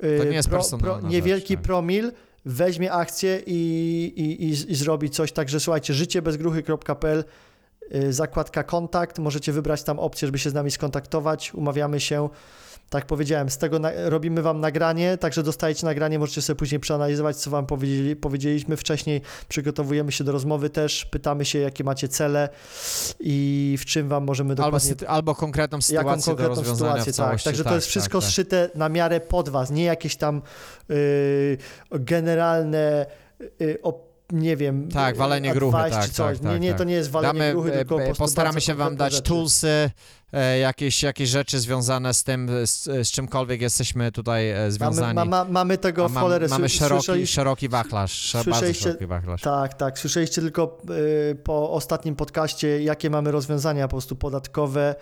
y, 0.04 0.18
To 0.18 0.24
nie 0.24 0.30
jest 0.30 0.48
personalna 0.48 1.08
niewielki 1.08 1.48
rzecz, 1.48 1.58
tak. 1.58 1.66
promil 1.66 2.12
weźmie 2.44 2.92
akcję 2.92 3.42
i, 3.46 3.54
i, 4.16 4.44
i, 4.44 4.72
i 4.72 4.74
zrobi 4.74 5.10
coś. 5.10 5.32
Także 5.32 5.60
słuchajcie, 5.60 5.94
życiebezgruchy.pl 5.94 7.18
y, 7.18 7.24
zakładka 8.10 8.62
kontakt, 8.62 9.18
możecie 9.18 9.52
wybrać 9.52 9.82
tam 9.82 9.98
opcję, 9.98 10.28
żeby 10.28 10.38
się 10.38 10.50
z 10.50 10.54
nami 10.54 10.70
skontaktować, 10.70 11.54
umawiamy 11.54 12.00
się. 12.00 12.28
Tak 12.90 13.06
powiedziałem, 13.06 13.50
z 13.50 13.58
tego 13.58 13.80
robimy 14.04 14.42
wam 14.42 14.60
nagranie, 14.60 15.18
także 15.18 15.42
dostajecie 15.42 15.86
nagranie, 15.86 16.18
możecie 16.18 16.42
sobie 16.42 16.56
później 16.56 16.80
przeanalizować, 16.80 17.36
co 17.36 17.50
wam 17.50 17.66
powiedzieli, 17.66 18.16
powiedzieliśmy 18.16 18.76
wcześniej, 18.76 19.20
przygotowujemy 19.48 20.12
się 20.12 20.24
do 20.24 20.32
rozmowy 20.32 20.70
też, 20.70 21.04
pytamy 21.04 21.44
się, 21.44 21.58
jakie 21.58 21.84
macie 21.84 22.08
cele 22.08 22.48
i 23.20 23.76
w 23.80 23.84
czym 23.84 24.08
wam 24.08 24.24
możemy 24.24 24.50
Albo, 24.50 24.62
dokładnie 24.62 24.90
sytu- 24.90 25.04
albo 25.08 25.34
konkretną 25.34 25.78
jaką 25.78 25.82
sytuację 25.82 26.32
do 26.32 26.36
konkretną 26.36 26.54
rozwiązania 26.54 26.90
sytuację, 26.90 27.12
tak. 27.12 27.26
całości. 27.26 27.44
Także 27.44 27.64
to 27.64 27.74
jest 27.74 27.86
wszystko 27.86 28.18
tak, 28.18 28.24
tak. 28.24 28.30
zszyte 28.30 28.70
na 28.74 28.88
miarę 28.88 29.20
pod 29.20 29.48
was, 29.48 29.70
nie 29.70 29.84
jakieś 29.84 30.16
tam 30.16 30.42
y, 30.90 31.58
generalne, 31.90 33.06
y, 33.60 33.78
op, 33.82 34.11
nie 34.32 34.56
wiem, 34.56 34.88
Tak, 34.88 35.16
walenie 35.16 35.52
gruchy, 35.54 35.78
tak, 35.90 36.04
czy 36.04 36.10
coś. 36.12 36.38
tak, 36.38 36.46
nie, 36.52 36.58
nie, 36.60 36.68
tak. 36.68 36.78
to 36.78 36.84
nie 36.84 36.94
jest 36.94 37.10
walenie 37.10 37.38
Damy, 37.38 37.52
gruchy, 37.52 37.72
e, 37.72 37.76
tylko 37.78 38.02
e, 38.02 38.14
postaramy 38.14 38.60
się 38.60 38.74
wam 38.74 38.96
dać 38.96 39.12
rzeczy. 39.12 39.22
toolsy, 39.28 39.90
e, 40.32 40.58
jakieś, 40.58 41.02
jakieś 41.02 41.28
rzeczy 41.28 41.60
związane 41.60 42.14
z 42.14 42.24
tym, 42.24 42.50
z, 42.66 42.84
z 42.84 43.10
czymkolwiek 43.10 43.60
jesteśmy 43.60 44.12
tutaj 44.12 44.50
e, 44.50 44.54
Mamy, 44.56 44.70
związani. 44.72 45.14
ma, 45.14 45.24
ma, 45.24 45.44
mamy 45.44 45.78
tego 45.78 46.04
A 46.04 46.08
w 46.08 46.12
mam- 46.12 46.22
cholerę. 46.22 46.48
mamy 46.48 46.68
szeroki, 46.68 47.04
słyszeliście- 47.04 47.34
szeroki 47.34 47.68
wachlarz, 47.68 48.36
bardzo 48.50 48.74
szeroki 48.74 49.06
wachlarz. 49.06 49.40
Tak, 49.42 49.74
tak. 49.74 49.98
Słyszeliście 49.98 50.40
tylko 50.40 50.78
y, 51.30 51.34
po 51.34 51.70
ostatnim 51.70 52.16
podcaście, 52.16 52.82
jakie 52.82 53.10
mamy 53.10 53.30
rozwiązania 53.30 53.88
po 53.88 53.90
prostu 53.96 54.16
podatkowe 54.16 54.94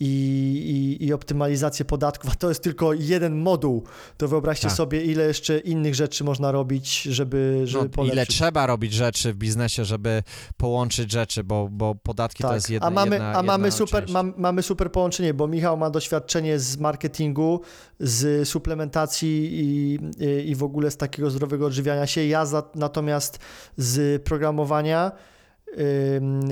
i, 0.00 0.96
i, 1.00 1.04
i 1.06 1.12
optymalizację 1.12 1.84
podatków, 1.84 2.30
a 2.30 2.34
to 2.34 2.48
jest 2.48 2.62
tylko 2.62 2.92
jeden 2.92 3.36
moduł. 3.38 3.84
To 4.16 4.28
wyobraźcie 4.28 4.68
Tak. 4.68 4.76
sobie, 4.76 5.02
ile 5.04 5.24
jeszcze 5.26 5.58
innych 5.58 5.94
rzeczy 5.94 6.24
można 6.24 6.52
robić, 6.52 7.02
żeby, 7.02 7.60
żeby 7.64 7.84
No, 7.84 7.90
polepszyć. 7.90 8.14
ile 8.16 8.26
trzeba 8.26 8.66
robić 8.66 8.92
rzeczy 8.92 9.32
w 9.32 9.36
biznesie, 9.36 9.84
żeby 9.84 10.22
połączyć 10.56 11.12
rzeczy, 11.12 11.44
bo, 11.44 11.68
bo 11.72 11.94
podatki 11.94 12.42
to 12.42 12.54
jest 12.54 12.70
jedna 12.70 12.86
Tak. 12.88 12.92
a 12.92 12.94
mamy, 12.94 13.16
jedna, 13.16 13.32
a 13.32 13.42
mamy, 13.42 13.72
super, 13.72 14.06
mam, 14.10 14.34
mamy 14.36 14.62
super 14.62 14.92
połączenie, 14.92 15.34
bo 15.34 15.46
Michał 15.48 15.76
ma 15.76 15.90
doświadczenie 15.90 16.58
z 16.58 16.78
marketingu, 16.78 17.60
z 18.00 18.48
suplementacji 18.48 19.50
i, 19.60 19.94
i, 20.24 20.50
i 20.50 20.54
w 20.54 20.62
ogóle 20.62 20.90
z 20.90 20.96
takiego 20.96 21.30
zdrowego 21.30 21.66
odżywiania 21.66 22.06
się. 22.06 22.26
Ja 22.26 22.46
za, 22.46 22.62
natomiast 22.74 23.38
z 23.76 24.22
programowania, 24.22 25.12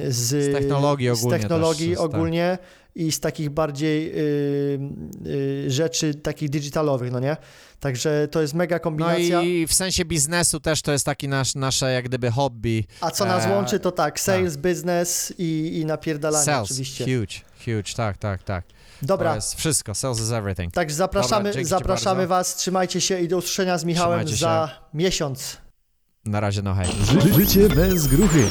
z, 0.09 0.27
Z 0.29 0.53
technologii 0.53 1.09
z 1.09 1.19
ogólnie 1.19 1.39
technologii 1.39 1.91
też, 1.91 1.99
tak. 1.99 2.59
I 2.95 3.13
z 3.13 3.21
takich 3.21 3.51
bardziej 3.51 4.13
ym, 4.75 5.11
y, 5.27 5.65
rzeczy 5.71 6.15
takich 6.15 6.51
digitalowych, 6.51 7.13
no 7.13 7.21
nie? 7.21 7.37
Także 7.81 8.29
to 8.31 8.43
jest 8.43 8.55
mega 8.55 8.77
No 8.77 8.81
kombinacja. 8.81 9.43
i 9.43 9.67
w 9.67 9.75
sensie 9.75 10.05
biznesu 10.05 10.61
też 10.61 10.83
to 10.83 10.93
jest 10.93 11.05
taki 11.07 11.29
nasz, 11.29 11.55
nasze 11.55 11.93
jak 11.93 12.05
gdyby 12.05 12.31
hobby. 12.31 12.85
A 13.01 13.11
co 13.11 13.25
nas 13.25 13.45
e, 13.45 13.51
łączy, 13.55 13.81
to 13.81 13.93
tak, 13.93 14.21
sales, 14.21 14.57
business 14.57 15.33
i, 15.39 15.79
i 15.81 15.85
napierdalanie 15.85 16.45
Sales, 16.45 16.71
oczywiście. 16.71 17.05
huge, 17.05 17.35
huge, 17.65 17.95
tak, 17.97 18.17
tak, 18.19 18.43
tak. 18.43 18.65
Dobra, 19.03 19.31
To 19.31 19.35
jest 19.37 19.55
wszystko, 19.55 19.95
sales 19.95 20.21
is 20.21 20.31
everything. 20.31 20.75
Także 20.75 20.97
zapraszamy, 20.97 21.51
Dobra, 21.51 21.65
zapraszamy. 21.65 22.27
Was, 22.27 22.57
trzymajcie 22.57 23.01
się 23.01 23.21
i 23.21 23.29
do 23.29 23.37
usłyszenia 23.37 23.79
z 23.79 23.85
Michałem 23.85 24.19
Trzymajcie 24.27 24.41
za 24.41 24.71
miesiąc. 24.95 25.57
Na 26.25 26.41
razie 26.41 26.63
no 26.63 26.75
hej. 26.75 26.87
Ży- 26.87 27.35
Życie 27.35 27.69
bez 27.69 28.07
gruchy. 28.07 28.47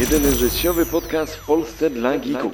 Jedyny 0.00 0.34
życiowy 0.34 0.86
podcast 0.86 1.34
w 1.34 1.46
Polsce 1.46 1.90
dla 1.90 2.18
geeków. 2.18 2.52